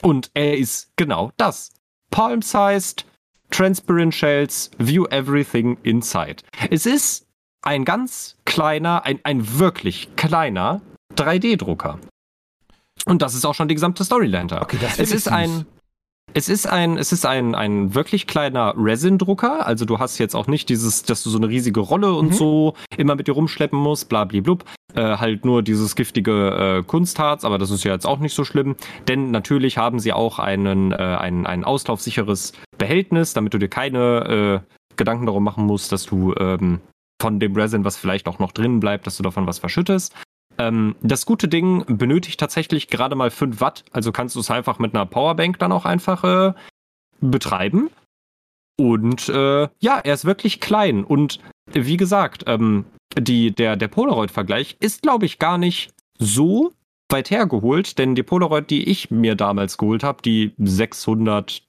Und 0.00 0.30
er 0.32 0.56
ist 0.56 0.92
genau 0.96 1.30
das. 1.36 1.72
Palm-sized, 2.10 3.04
transparent 3.50 4.14
shells, 4.14 4.70
view 4.78 5.04
everything 5.06 5.76
inside. 5.82 6.36
Es 6.70 6.86
ist 6.86 7.26
ein 7.62 7.84
ganz 7.84 8.36
kleiner, 8.44 9.04
ein, 9.04 9.20
ein 9.24 9.58
wirklich 9.58 10.14
kleiner 10.16 10.80
3D-Drucker. 11.16 11.98
Und 13.06 13.20
das 13.20 13.34
ist 13.34 13.44
auch 13.44 13.54
schon 13.54 13.68
die 13.68 13.74
gesamte 13.74 14.04
Story 14.04 14.30
dahinter. 14.30 14.62
Okay, 14.62 14.78
das 14.80 14.98
Es 14.98 15.12
ist 15.12 15.28
ein, 15.28 15.66
es 16.34 16.48
ist 16.48 16.66
ein, 16.66 16.98
es 16.98 17.12
ist 17.12 17.24
ein, 17.26 17.54
ein 17.54 17.94
wirklich 17.94 18.26
kleiner 18.26 18.74
Resin-Drucker. 18.76 19.66
Also 19.66 19.84
du 19.84 19.98
hast 20.00 20.18
jetzt 20.18 20.34
auch 20.34 20.48
nicht 20.48 20.68
dieses, 20.68 21.04
dass 21.04 21.22
du 21.22 21.30
so 21.30 21.38
eine 21.38 21.48
riesige 21.48 21.80
Rolle 21.80 22.12
und 22.12 22.28
Mhm. 22.28 22.32
so 22.32 22.74
immer 22.96 23.14
mit 23.14 23.28
dir 23.28 23.32
rumschleppen 23.32 23.78
musst, 23.78 24.08
blablablub. 24.08 24.64
Äh, 24.94 25.16
halt 25.16 25.44
nur 25.44 25.62
dieses 25.62 25.96
giftige 25.96 26.78
äh, 26.80 26.82
Kunstharz, 26.82 27.44
aber 27.44 27.58
das 27.58 27.70
ist 27.70 27.84
ja 27.84 27.92
jetzt 27.92 28.06
auch 28.06 28.18
nicht 28.18 28.34
so 28.34 28.44
schlimm. 28.44 28.76
Denn 29.08 29.30
natürlich 29.30 29.78
haben 29.78 29.98
sie 30.00 30.12
auch 30.12 30.38
einen, 30.38 30.92
äh, 30.92 30.96
ein, 30.96 31.46
ein 31.46 31.64
auslaufsicheres 31.64 32.52
Behältnis, 32.78 33.32
damit 33.32 33.54
du 33.54 33.58
dir 33.58 33.68
keine 33.68 34.62
äh, 34.66 34.74
Gedanken 34.96 35.26
darum 35.26 35.44
machen 35.44 35.66
musst, 35.66 35.92
dass 35.92 36.04
du 36.04 36.34
ähm, 36.38 36.80
von 37.20 37.40
dem 37.40 37.54
Resin, 37.54 37.84
was 37.84 37.96
vielleicht 37.96 38.28
auch 38.28 38.38
noch 38.38 38.52
drin 38.52 38.80
bleibt, 38.80 39.06
dass 39.06 39.16
du 39.16 39.22
davon 39.22 39.46
was 39.46 39.58
verschüttest. 39.58 40.14
Ähm, 40.58 40.96
das 41.02 41.26
gute 41.26 41.48
Ding 41.48 41.84
benötigt 41.86 42.38
tatsächlich 42.38 42.88
gerade 42.88 43.16
mal 43.16 43.30
5 43.30 43.60
Watt, 43.60 43.84
also 43.92 44.12
kannst 44.12 44.36
du 44.36 44.40
es 44.40 44.50
einfach 44.50 44.78
mit 44.78 44.94
einer 44.94 45.06
Powerbank 45.06 45.58
dann 45.58 45.72
auch 45.72 45.84
einfach 45.84 46.24
äh, 46.24 46.52
betreiben. 47.20 47.90
Und 48.76 49.28
äh, 49.28 49.68
ja, 49.78 49.98
er 49.98 50.14
ist 50.14 50.24
wirklich 50.24 50.60
klein. 50.60 51.04
Und 51.04 51.40
wie 51.72 51.96
gesagt, 51.96 52.44
ähm, 52.46 52.84
die, 53.18 53.52
der, 53.52 53.76
der 53.76 53.88
Polaroid-Vergleich 53.88 54.76
ist, 54.80 55.02
glaube 55.02 55.26
ich, 55.26 55.38
gar 55.38 55.58
nicht 55.58 55.90
so 56.18 56.72
weit 57.10 57.30
hergeholt, 57.30 57.98
denn 57.98 58.14
die 58.14 58.22
Polaroid, 58.22 58.70
die 58.70 58.88
ich 58.88 59.10
mir 59.10 59.34
damals 59.36 59.78
geholt 59.78 60.02
habe, 60.02 60.22
die 60.22 60.52
600F 60.60 61.62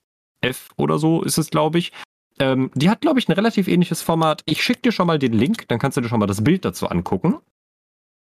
oder 0.77 0.97
so 0.97 1.21
ist 1.21 1.37
es, 1.37 1.49
glaube 1.49 1.77
ich, 1.77 1.91
ähm, 2.39 2.71
die 2.73 2.89
hat, 2.89 3.01
glaube 3.01 3.19
ich, 3.19 3.29
ein 3.29 3.33
relativ 3.33 3.67
ähnliches 3.67 4.01
Format. 4.01 4.41
Ich 4.45 4.63
schicke 4.63 4.81
dir 4.81 4.91
schon 4.91 5.07
mal 5.07 5.19
den 5.19 5.33
Link, 5.33 5.67
dann 5.67 5.79
kannst 5.79 5.97
du 5.97 6.01
dir 6.01 6.09
schon 6.09 6.19
mal 6.19 6.25
das 6.25 6.43
Bild 6.43 6.65
dazu 6.65 6.87
angucken. 6.87 7.37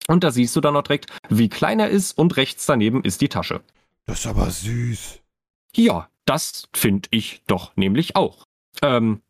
Und 0.08 0.24
da 0.24 0.32
siehst 0.32 0.55
du 0.55 0.62
dann 0.62 0.76
auch 0.76 0.84
direkt, 0.84 1.08
wie 1.30 1.49
klein 1.49 1.80
er 1.80 1.89
ist 1.89 2.18
und 2.18 2.38
rechts 2.38 2.66
daneben 2.66 3.03
ist 3.03 3.22
die 3.22 3.30
Tasche. 3.30 3.62
Das 4.05 4.20
ist 4.20 4.28
aber 4.28 4.49
süß. 4.49 5.20
Ja, 5.76 6.10
das 6.26 6.70
finde 6.74 7.10
ich 7.12 7.41
doch 7.47 7.76
nämlich 7.76 8.16
auch. 8.16 8.45
Ähm, 8.82 9.22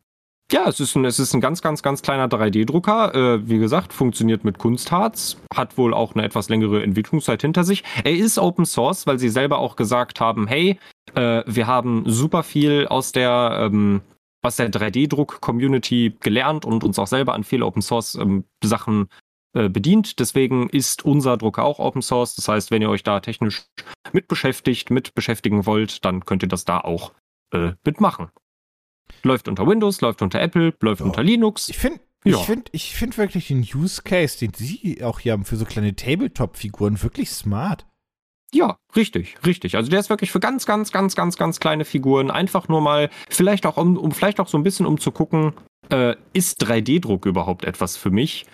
ja, 0.50 0.66
es 0.66 0.80
ist 0.80 0.96
ein, 0.96 1.04
es 1.04 1.18
ist 1.18 1.34
ein 1.34 1.42
ganz, 1.42 1.60
ganz, 1.60 1.82
ganz 1.82 2.00
kleiner 2.00 2.26
3D-Drucker. 2.26 3.14
Äh, 3.14 3.48
wie 3.48 3.58
gesagt, 3.58 3.92
funktioniert 3.92 4.44
mit 4.44 4.58
Kunstharz, 4.58 5.36
hat 5.54 5.76
wohl 5.76 5.92
auch 5.92 6.14
eine 6.14 6.24
etwas 6.24 6.48
längere 6.48 6.82
Entwicklungszeit 6.82 7.42
hinter 7.42 7.64
sich. 7.64 7.84
Er 8.02 8.16
ist 8.16 8.38
Open 8.38 8.64
Source, 8.64 9.06
weil 9.06 9.18
sie 9.18 9.28
selber 9.28 9.58
auch 9.58 9.76
gesagt 9.76 10.20
haben, 10.20 10.46
hey, 10.46 10.78
äh, 11.14 11.42
wir 11.46 11.66
haben 11.66 12.04
super 12.06 12.42
viel 12.42 12.86
aus 12.86 13.12
der 13.12 13.58
ähm, 13.70 14.00
aus 14.40 14.56
der 14.56 14.70
3D-Druck-Community 14.70 16.14
gelernt 16.20 16.64
und 16.64 16.84
uns 16.84 16.98
auch 16.98 17.08
selber 17.08 17.34
an 17.34 17.44
viele 17.44 17.66
Open 17.66 17.82
Source 17.82 18.14
ähm, 18.14 18.44
Sachen 18.62 19.02
äh, 19.02 19.27
bedient. 19.52 20.18
Deswegen 20.20 20.68
ist 20.68 21.04
unser 21.04 21.36
Drucker 21.36 21.64
auch 21.64 21.78
Open 21.78 22.02
Source. 22.02 22.34
Das 22.36 22.48
heißt, 22.48 22.70
wenn 22.70 22.82
ihr 22.82 22.90
euch 22.90 23.02
da 23.02 23.20
technisch 23.20 23.64
mit 24.12 24.28
beschäftigt, 24.28 24.90
mit 24.90 25.14
beschäftigen 25.14 25.66
wollt, 25.66 26.04
dann 26.04 26.24
könnt 26.24 26.42
ihr 26.42 26.48
das 26.48 26.64
da 26.64 26.80
auch 26.80 27.12
äh, 27.52 27.72
mitmachen. 27.84 28.28
Läuft 29.22 29.48
unter 29.48 29.66
Windows, 29.66 30.00
läuft 30.00 30.20
unter 30.22 30.40
Apple, 30.40 30.74
läuft 30.80 31.00
Ja. 31.00 31.06
unter 31.06 31.22
Linux. 31.22 31.68
Ich 31.70 31.78
finde 31.78 32.00
Ja. 32.24 32.36
ich 32.38 32.44
find, 32.46 32.68
ich 32.72 32.94
find 32.94 33.16
wirklich 33.16 33.48
den 33.48 33.60
Use 33.62 34.02
Case, 34.02 34.38
den 34.38 34.52
Sie 34.54 35.02
auch 35.02 35.20
hier 35.20 35.32
haben 35.32 35.44
für 35.46 35.56
so 35.56 35.64
kleine 35.64 35.96
Tabletop-Figuren, 35.96 37.02
wirklich 37.02 37.30
smart. 37.30 37.86
Ja, 38.52 38.78
richtig, 38.96 39.36
richtig. 39.46 39.76
Also 39.76 39.90
der 39.90 40.00
ist 40.00 40.08
wirklich 40.10 40.30
für 40.30 40.40
ganz, 40.40 40.64
ganz, 40.66 40.90
ganz, 40.90 41.14
ganz, 41.14 41.36
ganz 41.36 41.60
kleine 41.60 41.84
Figuren. 41.84 42.30
Einfach 42.30 42.68
nur 42.68 42.80
mal, 42.80 43.10
vielleicht 43.28 43.66
auch 43.66 43.76
um, 43.76 43.96
um 43.96 44.12
vielleicht 44.12 44.40
auch 44.40 44.48
so 44.48 44.56
ein 44.58 44.62
bisschen 44.62 44.86
um 44.86 44.98
zu 44.98 45.10
gucken, 45.12 45.52
äh, 45.90 46.16
ist 46.32 46.62
3D-Druck 46.62 47.26
überhaupt 47.26 47.64
etwas 47.64 47.96
für 47.96 48.10
mich? 48.10 48.46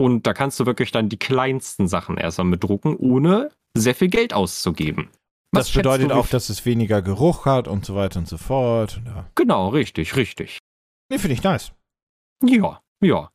Und 0.00 0.26
da 0.26 0.32
kannst 0.32 0.58
du 0.58 0.64
wirklich 0.64 0.92
dann 0.92 1.10
die 1.10 1.18
kleinsten 1.18 1.86
Sachen 1.86 2.16
erstmal 2.16 2.46
mit 2.46 2.64
drucken, 2.64 2.96
ohne 2.96 3.50
sehr 3.76 3.94
viel 3.94 4.08
Geld 4.08 4.32
auszugeben. 4.32 5.10
Was 5.52 5.66
das 5.66 5.74
bedeutet 5.76 6.10
du, 6.10 6.14
auch, 6.14 6.26
dass 6.26 6.48
es 6.48 6.64
weniger 6.64 7.02
Geruch 7.02 7.44
hat 7.44 7.68
und 7.68 7.84
so 7.84 7.94
weiter 7.94 8.18
und 8.18 8.26
so 8.26 8.38
fort. 8.38 9.02
Ja. 9.04 9.28
Genau, 9.34 9.68
richtig, 9.68 10.16
richtig. 10.16 10.58
Nee, 11.10 11.18
finde 11.18 11.34
ich 11.34 11.42
nice. 11.42 11.72
Ja, 12.42 12.80
ja. 13.02 13.28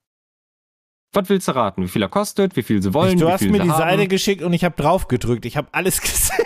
Was 1.14 1.30
willst 1.30 1.48
du 1.50 1.56
raten? 1.56 1.84
Wie 1.84 1.88
viel 1.88 2.02
er 2.02 2.10
kostet? 2.10 2.56
Wie 2.56 2.64
viel 2.64 2.82
sie 2.82 2.96
wollen? 2.96 3.20
du 3.20 3.28
wie 3.28 3.32
hast 3.32 3.42
mir 3.42 3.60
sie 3.60 3.64
die 3.66 3.70
haben? 3.70 3.78
Seite 3.78 4.08
geschickt 4.08 4.42
und 4.42 4.52
ich 4.54 4.64
habe 4.64 4.76
drauf 4.76 5.08
gedrückt. 5.08 5.46
Ich 5.46 5.58
habe 5.58 5.68
alles 5.72 6.02
gesehen. 6.02 6.46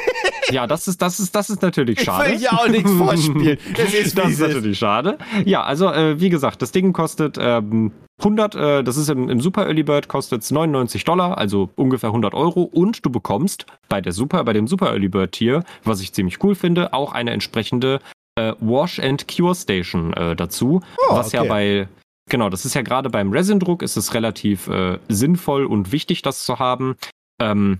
Ja, 0.51 0.67
das 0.67 0.87
ist, 0.87 1.01
das 1.01 1.19
ist, 1.19 1.35
das 1.35 1.49
ist 1.49 1.61
natürlich 1.61 1.99
Ich 1.99 2.05
schade. 2.05 2.31
will 2.31 2.37
hier 2.39 2.53
auch 2.53 2.67
nichts 2.67 2.91
vorspielen. 2.91 3.57
Das 3.75 3.93
ist, 3.93 4.17
das 4.17 4.29
ist 4.31 4.39
natürlich 4.39 4.77
schade. 4.79 5.17
Ja, 5.45 5.63
also 5.63 5.91
äh, 5.91 6.19
wie 6.19 6.29
gesagt, 6.29 6.61
das 6.61 6.71
Ding 6.71 6.91
kostet 6.93 7.37
ähm, 7.39 7.91
100, 8.19 8.55
äh, 8.55 8.83
das 8.83 8.97
ist 8.97 9.09
im, 9.09 9.29
im 9.29 9.39
Super 9.41 9.65
Early 9.65 9.83
Bird 9.83 10.07
kostet 10.07 10.41
es 10.41 10.51
99 10.51 11.03
Dollar, 11.05 11.37
also 11.37 11.69
ungefähr 11.75 12.09
100 12.09 12.33
Euro 12.33 12.63
und 12.63 13.05
du 13.05 13.09
bekommst 13.09 13.65
bei 13.87 14.01
der 14.01 14.11
Super, 14.11 14.43
bei 14.43 14.53
dem 14.53 14.67
Super 14.67 14.87
Early 14.87 15.07
Bird 15.07 15.31
Tier, 15.33 15.63
was 15.83 16.01
ich 16.01 16.13
ziemlich 16.13 16.43
cool 16.43 16.55
finde, 16.55 16.93
auch 16.93 17.13
eine 17.13 17.31
entsprechende 17.31 17.99
äh, 18.35 18.53
Wash 18.59 18.99
and 18.99 19.27
Cure 19.27 19.55
Station 19.55 20.13
äh, 20.13 20.35
dazu, 20.35 20.81
Oh, 21.09 21.15
was 21.15 21.31
ja 21.31 21.41
okay. 21.41 21.49
bei 21.49 21.87
Genau, 22.29 22.49
das 22.49 22.63
ist 22.63 22.75
ja 22.75 22.83
gerade 22.83 23.09
beim 23.09 23.31
Resin-Druck 23.31 23.81
ist 23.81 23.97
es 23.97 24.13
relativ 24.13 24.67
äh, 24.67 24.99
sinnvoll 25.07 25.65
und 25.65 25.91
wichtig, 25.91 26.21
das 26.21 26.43
zu 26.45 26.59
haben. 26.59 26.95
Ähm, 27.41 27.79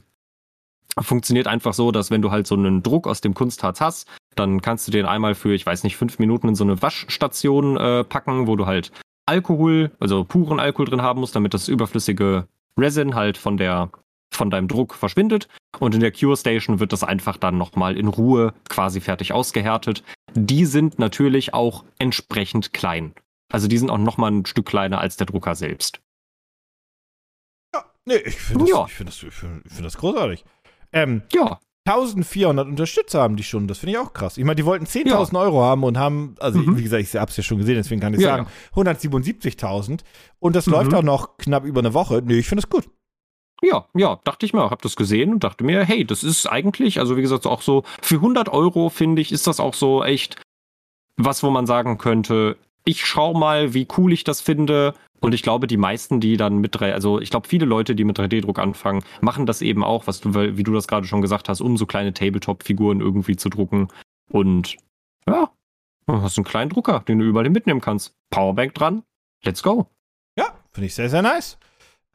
funktioniert 1.02 1.48
einfach 1.48 1.74
so, 1.74 1.92
dass 1.92 2.12
wenn 2.12 2.22
du 2.22 2.32
halt 2.32 2.48
so 2.48 2.56
einen 2.56 2.84
Druck 2.84 3.08
aus 3.08 3.22
dem 3.22 3.34
Kunstharz 3.34 3.82
hast, 3.82 4.08
dann 4.36 4.62
kannst 4.62 4.88
du 4.88 4.92
den 4.92 5.06
einmal 5.06 5.36
für, 5.36 5.54
ich 5.54 5.66
weiß 5.66 5.84
nicht, 5.84 5.98
fünf 5.98 6.20
Minuten 6.20 6.50
in 6.50 6.56
so 6.56 6.64
eine 6.64 6.82
Waschstation 6.82 7.78
äh, 7.78 8.04
packen, 8.04 8.48
wo 8.48 8.56
du 8.56 8.66
halt 8.66 8.92
Alkohol, 9.26 9.92
also 10.00 10.24
puren 10.24 10.60
Alkohol 10.60 10.86
drin 10.88 11.02
haben 11.02 11.20
musst, 11.20 11.36
damit 11.36 11.54
das 11.54 11.68
überflüssige 11.68 12.48
Resin 12.78 13.16
halt 13.16 13.38
von 13.38 13.58
der 13.58 13.90
von 14.32 14.52
deinem 14.52 14.68
Druck 14.68 14.94
verschwindet 14.94 15.48
und 15.80 15.96
in 15.96 16.02
der 16.02 16.12
Cure 16.12 16.38
Station 16.38 16.80
wird 16.80 16.94
das 16.94 17.04
einfach 17.04 17.38
dann 17.38 17.58
nochmal 17.58 17.98
in 17.98 18.08
Ruhe 18.08 18.54
quasi 18.70 19.02
fertig 19.02 19.34
ausgehärtet. 19.34 20.04
Die 20.36 20.66
sind 20.66 21.00
natürlich 21.00 21.56
auch 21.56 21.84
entsprechend 21.98 22.72
klein. 22.72 23.14
Also 23.52 23.68
die 23.68 23.78
sind 23.80 23.90
auch 23.90 23.98
noch 23.98 24.18
mal 24.18 24.32
ein 24.32 24.46
Stück 24.46 24.68
kleiner 24.68 25.02
als 25.02 25.18
der 25.18 25.26
Drucker 25.26 25.56
selbst. 25.56 26.00
Ja, 27.74 27.86
nee, 28.06 28.18
ich 28.18 28.36
finde 28.40 28.66
das, 28.66 28.70
Ja. 28.70 28.86
ich 28.86 28.94
find 28.94 29.10
das, 29.10 29.24
ich 29.24 29.34
find, 29.34 29.66
ich 29.66 29.72
find 29.74 29.86
das 29.86 29.98
großartig. 29.98 30.46
Ähm, 30.94 31.22
Ja, 31.34 31.60
1400 31.88 32.68
Unterstützer 32.68 33.22
haben 33.22 33.36
die 33.36 33.44
schon, 33.44 33.68
das 33.68 33.80
finde 33.80 33.94
ich 33.94 33.98
auch 33.98 34.14
krass. 34.14 34.38
Ich 34.38 34.44
meine, 34.44 34.56
die 34.56 34.66
wollten 34.66 34.86
10.000 34.86 35.40
Euro 35.40 35.62
haben 35.64 35.84
und 35.84 35.98
haben, 35.98 36.36
also 36.40 36.60
Mhm. 36.60 36.78
wie 36.78 36.84
gesagt, 36.84 37.02
ich 37.02 37.16
habe 37.16 37.32
es 37.32 37.38
ja 37.38 37.44
schon 37.44 37.58
gesehen, 37.58 37.76
deswegen 37.76 38.00
kann 38.02 38.14
ich 38.14 38.22
Ja, 38.22 38.30
sagen, 38.38 38.48
177.000 38.76 40.04
und 40.40 40.56
das 40.56 40.68
Mhm. 40.68 40.74
läuft 40.74 40.94
auch 40.94 41.02
noch 41.04 41.38
knapp 41.38 41.66
über 41.66 41.80
eine 41.80 41.94
Woche. 41.94 42.22
Nee, 42.24 42.40
ich 42.40 42.48
finde 42.48 42.62
das 42.64 42.70
gut. 42.70 42.90
Ja, 43.62 43.86
ja, 43.96 44.20
dachte 44.24 44.46
ich 44.46 44.54
mir, 44.54 44.70
hab 44.70 44.82
das 44.84 44.96
gesehen 44.96 45.34
und 45.34 45.44
dachte 45.44 45.64
mir, 45.64 45.84
hey, 45.84 46.06
das 46.06 46.24
ist 46.24 46.46
eigentlich, 46.48 47.00
also 47.00 47.18
wie 47.18 47.22
gesagt, 47.22 47.46
auch 47.46 47.62
so, 47.62 47.84
für 48.02 48.16
100 48.22 48.50
Euro 48.50 48.90
finde 48.90 49.22
ich, 49.22 49.32
ist 49.32 49.48
das 49.48 49.60
auch 49.60 49.74
so 49.74 50.04
echt 50.04 50.42
was, 51.18 51.44
wo 51.44 51.50
man 51.50 51.66
sagen 51.66 51.98
könnte, 51.98 52.56
ich 52.86 53.06
schau 53.06 53.34
mal, 53.34 53.74
wie 53.74 53.88
cool 53.98 54.14
ich 54.14 54.24
das 54.24 54.40
finde. 54.40 54.94
Und 55.22 55.34
ich 55.34 55.44
glaube, 55.44 55.68
die 55.68 55.78
meisten, 55.78 56.20
die 56.20 56.38
dann 56.38 56.58
mit 56.60 56.80
drei, 56.80 56.94
also 56.94 57.20
ich 57.20 57.30
glaube, 57.30 57.48
viele 57.48 57.66
Leute, 57.66 57.96
die 57.96 58.04
mit 58.04 58.18
3D-Druck 58.18 58.60
anfangen, 58.60 59.04
machen 59.22 59.46
das 59.46 59.62
eben 59.62 59.84
auch, 59.84 60.08
was 60.08 60.22
du, 60.22 60.34
wie 60.34 60.64
du 60.64 60.74
das 60.74 60.88
gerade 60.88 61.08
schon 61.08 61.22
gesagt 61.22 61.50
hast, 61.50 61.62
um 61.62 61.78
so 61.78 61.86
kleine 61.86 62.14
Tabletop-Figuren 62.14 63.02
irgendwie 63.02 63.36
zu 63.36 63.50
drucken. 63.50 63.90
Und 64.32 64.78
ja, 65.28 65.52
dann 66.06 66.22
hast 66.22 66.38
du 66.38 66.42
einen 66.42 66.48
kleinen 66.48 66.70
Drucker, 66.70 67.02
den 67.08 67.20
du 67.20 67.26
überall 67.26 67.50
mitnehmen 67.50 67.82
kannst. 67.82 68.16
Powerbank 68.30 68.74
dran, 68.74 69.04
let's 69.44 69.64
go. 69.64 69.88
Ja, 70.38 70.54
finde 70.72 70.88
ich 70.88 70.96
sehr, 70.96 71.10
sehr 71.10 71.22
nice. 71.22 71.58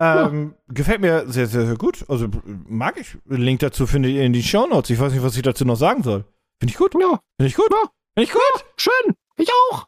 Ähm, 0.01 0.55
Gefällt 0.69 1.01
mir 1.01 1.25
sehr, 1.29 1.47
sehr, 1.47 1.67
sehr 1.67 1.77
gut. 1.77 2.05
Also 2.09 2.29
mag 2.45 2.99
ich. 2.99 3.17
Link 3.27 3.61
dazu 3.61 3.87
findet 3.87 4.13
ihr 4.13 4.25
in 4.25 4.33
die 4.33 4.43
Shownotes. 4.43 4.91
Ich 4.91 4.99
weiß 4.99 5.13
nicht, 5.13 5.23
was 5.23 5.37
ich 5.37 5.43
dazu 5.43 5.65
noch 5.65 5.77
sagen 5.77 6.03
soll. 6.03 6.25
Finde 6.59 6.73
ich 6.73 6.79
gut. 6.79 6.95
Ja, 6.95 7.21
Finde 7.39 7.49
ich 7.49 7.55
gut. 7.55 7.71
Ja. 7.71 7.91
Finde 8.15 8.29
ich 8.29 8.33
gut. 8.33 8.65
schön. 8.77 9.15
Ich 9.37 9.51
auch. 9.51 9.87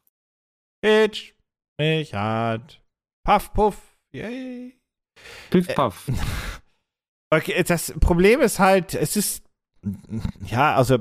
Ich 0.82 2.14
hat. 2.14 2.80
Puff, 3.26 3.52
puff. 3.52 3.76
Yay. 4.12 4.74
Piff, 5.50 5.74
paff. 5.74 6.06
Okay, 7.28 7.60
das 7.66 7.92
Problem 7.98 8.40
ist 8.40 8.60
halt, 8.60 8.94
es 8.94 9.16
ist. 9.16 9.42
Ja, 10.46 10.76
also. 10.76 10.98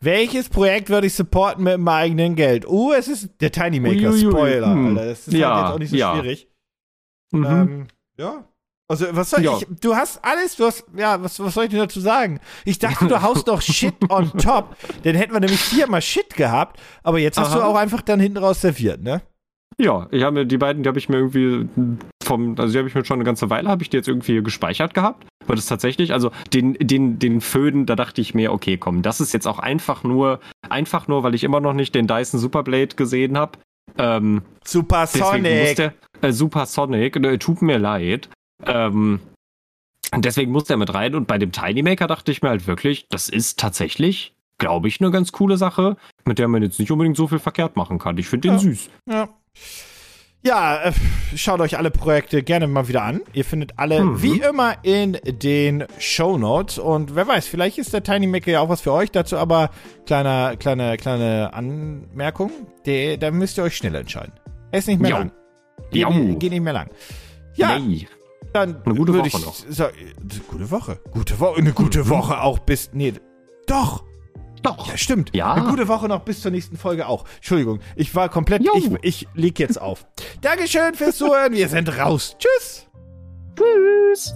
Welches 0.00 0.48
Projekt 0.48 0.88
würde 0.90 1.08
ich 1.08 1.14
supporten 1.14 1.64
mit 1.64 1.76
meinem 1.78 1.88
eigenen 1.88 2.36
Geld? 2.36 2.66
Uh, 2.68 2.92
es 2.92 3.08
ist 3.08 3.30
der 3.40 3.50
Tiny 3.50 3.80
Maker. 3.80 4.10
Uiuiui. 4.10 4.30
Spoiler, 4.30 4.66
Hm. 4.72 4.96
Alter. 4.96 5.06
Das 5.08 5.26
ist 5.26 5.34
Ja, 5.34 5.52
halt 5.54 5.64
jetzt 5.64 5.74
auch 5.74 5.78
nicht 5.80 5.90
so 5.90 5.96
ja. 5.96 6.14
schwierig. 6.14 6.48
Mhm. 7.32 7.44
Ähm, 7.44 7.88
ja. 8.16 8.44
Also, 8.88 9.06
was 9.10 9.30
soll 9.30 9.42
Ja. 9.42 9.56
ich? 9.58 9.66
Du 9.80 9.94
hast 9.96 10.24
alles, 10.24 10.54
du 10.56 10.66
hast, 10.66 10.84
ja, 10.96 11.20
was, 11.20 11.38
was 11.40 11.52
soll 11.54 11.64
ich 11.64 11.70
denn 11.70 11.78
dazu 11.80 11.98
sagen? 12.00 12.38
Ich 12.64 12.78
dachte, 12.78 13.08
du 13.08 13.20
haust 13.20 13.48
doch 13.48 13.60
Shit 13.62 13.94
on 14.08 14.30
top. 14.38 14.76
Dann 15.02 15.16
hätten 15.16 15.32
wir 15.32 15.40
nämlich 15.40 15.60
viermal 15.60 16.00
Shit 16.02 16.34
gehabt, 16.36 16.80
aber 17.02 17.18
jetzt 17.18 17.38
hast 17.38 17.54
du 17.54 17.58
Aha. 17.58 17.66
auch 17.66 17.76
einfach 17.76 18.02
dann 18.02 18.20
hinten 18.20 18.38
raus 18.38 18.60
serviert, 18.60 19.02
ne? 19.02 19.20
Ja, 19.78 20.08
ich 20.10 20.22
habe 20.22 20.40
mir 20.40 20.46
die 20.46 20.58
beiden, 20.58 20.82
die 20.82 20.88
habe 20.88 20.98
ich 20.98 21.08
mir 21.08 21.16
irgendwie 21.16 21.68
vom, 22.22 22.54
also 22.58 22.72
die 22.72 22.78
habe 22.78 22.88
ich 22.88 22.94
mir 22.94 23.04
schon 23.04 23.16
eine 23.16 23.24
ganze 23.24 23.50
Weile, 23.50 23.68
habe 23.68 23.82
ich 23.82 23.90
die 23.90 23.96
jetzt 23.96 24.08
irgendwie 24.08 24.42
gespeichert 24.42 24.94
gehabt. 24.94 25.26
Weil 25.46 25.56
das 25.56 25.66
tatsächlich, 25.66 26.12
also 26.12 26.30
den, 26.52 26.74
den, 26.74 27.18
den 27.18 27.40
Föden, 27.40 27.86
da 27.86 27.96
dachte 27.96 28.20
ich 28.20 28.34
mir, 28.34 28.52
okay, 28.52 28.76
komm, 28.76 29.02
das 29.02 29.20
ist 29.20 29.32
jetzt 29.32 29.46
auch 29.48 29.58
einfach 29.58 30.04
nur, 30.04 30.38
einfach 30.68 31.08
nur, 31.08 31.22
weil 31.22 31.34
ich 31.34 31.44
immer 31.44 31.60
noch 31.60 31.72
nicht 31.72 31.94
den 31.94 32.06
Dyson 32.06 32.38
Superblade 32.38 32.94
gesehen 32.94 33.36
habe. 33.38 33.58
Ähm, 33.98 34.42
Supersonic. 34.64 35.76
der, 35.76 35.94
äh, 36.22 36.32
Supersonic, 36.32 37.16
äh, 37.16 37.38
tut 37.38 37.62
mir 37.62 37.78
leid. 37.78 38.28
Ähm, 38.66 39.18
deswegen 40.14 40.52
muss 40.52 40.64
der 40.64 40.76
mit 40.76 40.92
rein 40.94 41.14
und 41.14 41.26
bei 41.26 41.38
dem 41.38 41.52
Tiny 41.52 41.82
Maker 41.82 42.06
dachte 42.06 42.30
ich 42.30 42.42
mir 42.42 42.50
halt 42.50 42.66
wirklich, 42.66 43.06
das 43.08 43.28
ist 43.28 43.58
tatsächlich, 43.58 44.34
glaube 44.58 44.88
ich, 44.88 45.00
eine 45.00 45.10
ganz 45.10 45.32
coole 45.32 45.56
Sache, 45.56 45.96
mit 46.24 46.38
der 46.38 46.48
man 46.48 46.62
jetzt 46.62 46.78
nicht 46.78 46.90
unbedingt 46.92 47.16
so 47.16 47.26
viel 47.26 47.38
verkehrt 47.38 47.76
machen 47.76 47.98
kann. 47.98 48.18
Ich 48.18 48.28
finde 48.28 48.48
den 48.48 48.54
Ja. 48.54 48.58
süß. 48.60 48.90
Ja. 49.08 49.28
Ja, 50.42 50.84
äh, 50.84 50.92
schaut 51.36 51.60
euch 51.60 51.76
alle 51.76 51.90
Projekte 51.90 52.42
gerne 52.42 52.66
mal 52.66 52.88
wieder 52.88 53.02
an. 53.02 53.20
Ihr 53.34 53.44
findet 53.44 53.72
alle 53.78 54.02
Mhm. 54.02 54.22
wie 54.22 54.38
immer 54.40 54.76
in 54.82 55.18
den 55.26 55.84
Show 55.98 56.38
Notes. 56.38 56.78
Und 56.78 57.14
wer 57.14 57.28
weiß, 57.28 57.46
vielleicht 57.46 57.76
ist 57.76 57.92
der 57.92 58.02
Tiny 58.02 58.26
Maker 58.26 58.50
ja 58.50 58.60
auch 58.60 58.70
was 58.70 58.80
für 58.80 58.92
euch. 58.92 59.10
Dazu 59.10 59.36
aber 59.36 59.68
kleine, 60.06 60.56
kleine, 60.58 60.96
kleine 60.96 61.52
Anmerkung. 61.52 62.50
Der, 62.86 63.18
da 63.18 63.30
müsst 63.30 63.58
ihr 63.58 63.64
euch 63.64 63.76
schnell 63.76 63.94
entscheiden. 63.94 64.32
Er 64.72 64.78
ist 64.78 64.88
nicht 64.88 65.00
mehr 65.00 65.10
Jo. 65.10 65.16
lang. 65.18 65.32
Geht, 65.90 66.02
Jo. 66.02 66.10
nicht 66.10 66.60
mehr 66.62 66.72
lang. 66.72 66.88
Ja, 67.56 67.78
Nee. 67.78 68.08
dann 68.54 68.80
Eine 68.86 68.94
gute 68.94 69.12
Woche 69.12 69.26
ich 69.26 69.34
noch. 69.34 69.54
Sa 69.68 69.90
gute 70.48 70.70
Woche. 70.70 71.00
Gute 71.10 71.38
Woche. 71.38 71.58
Eine 71.58 71.72
gute 71.72 72.04
Mhm. 72.04 72.08
Woche 72.08 72.40
auch 72.40 72.60
bis. 72.60 72.90
Nee. 72.94 73.12
Doch. 73.66 74.04
Doch. 74.62 74.88
Ja, 74.88 74.96
stimmt. 74.96 75.34
Ja. 75.34 75.54
Eine 75.54 75.68
gute 75.68 75.88
Woche 75.88 76.08
noch 76.08 76.20
bis 76.20 76.42
zur 76.42 76.50
nächsten 76.50 76.76
Folge 76.76 77.06
auch. 77.06 77.24
Entschuldigung, 77.36 77.80
ich 77.96 78.14
war 78.14 78.28
komplett. 78.28 78.62
Jo. 78.62 78.72
Ich, 78.74 78.90
ich 79.02 79.28
leg 79.34 79.58
jetzt 79.58 79.80
auf. 79.80 80.04
Dankeschön 80.40 80.94
fürs 80.94 81.16
Zuhören. 81.16 81.52
Wir 81.52 81.68
sind 81.68 81.88
raus. 81.98 82.36
Tschüss. 82.38 82.86
Tschüss. 83.56 84.34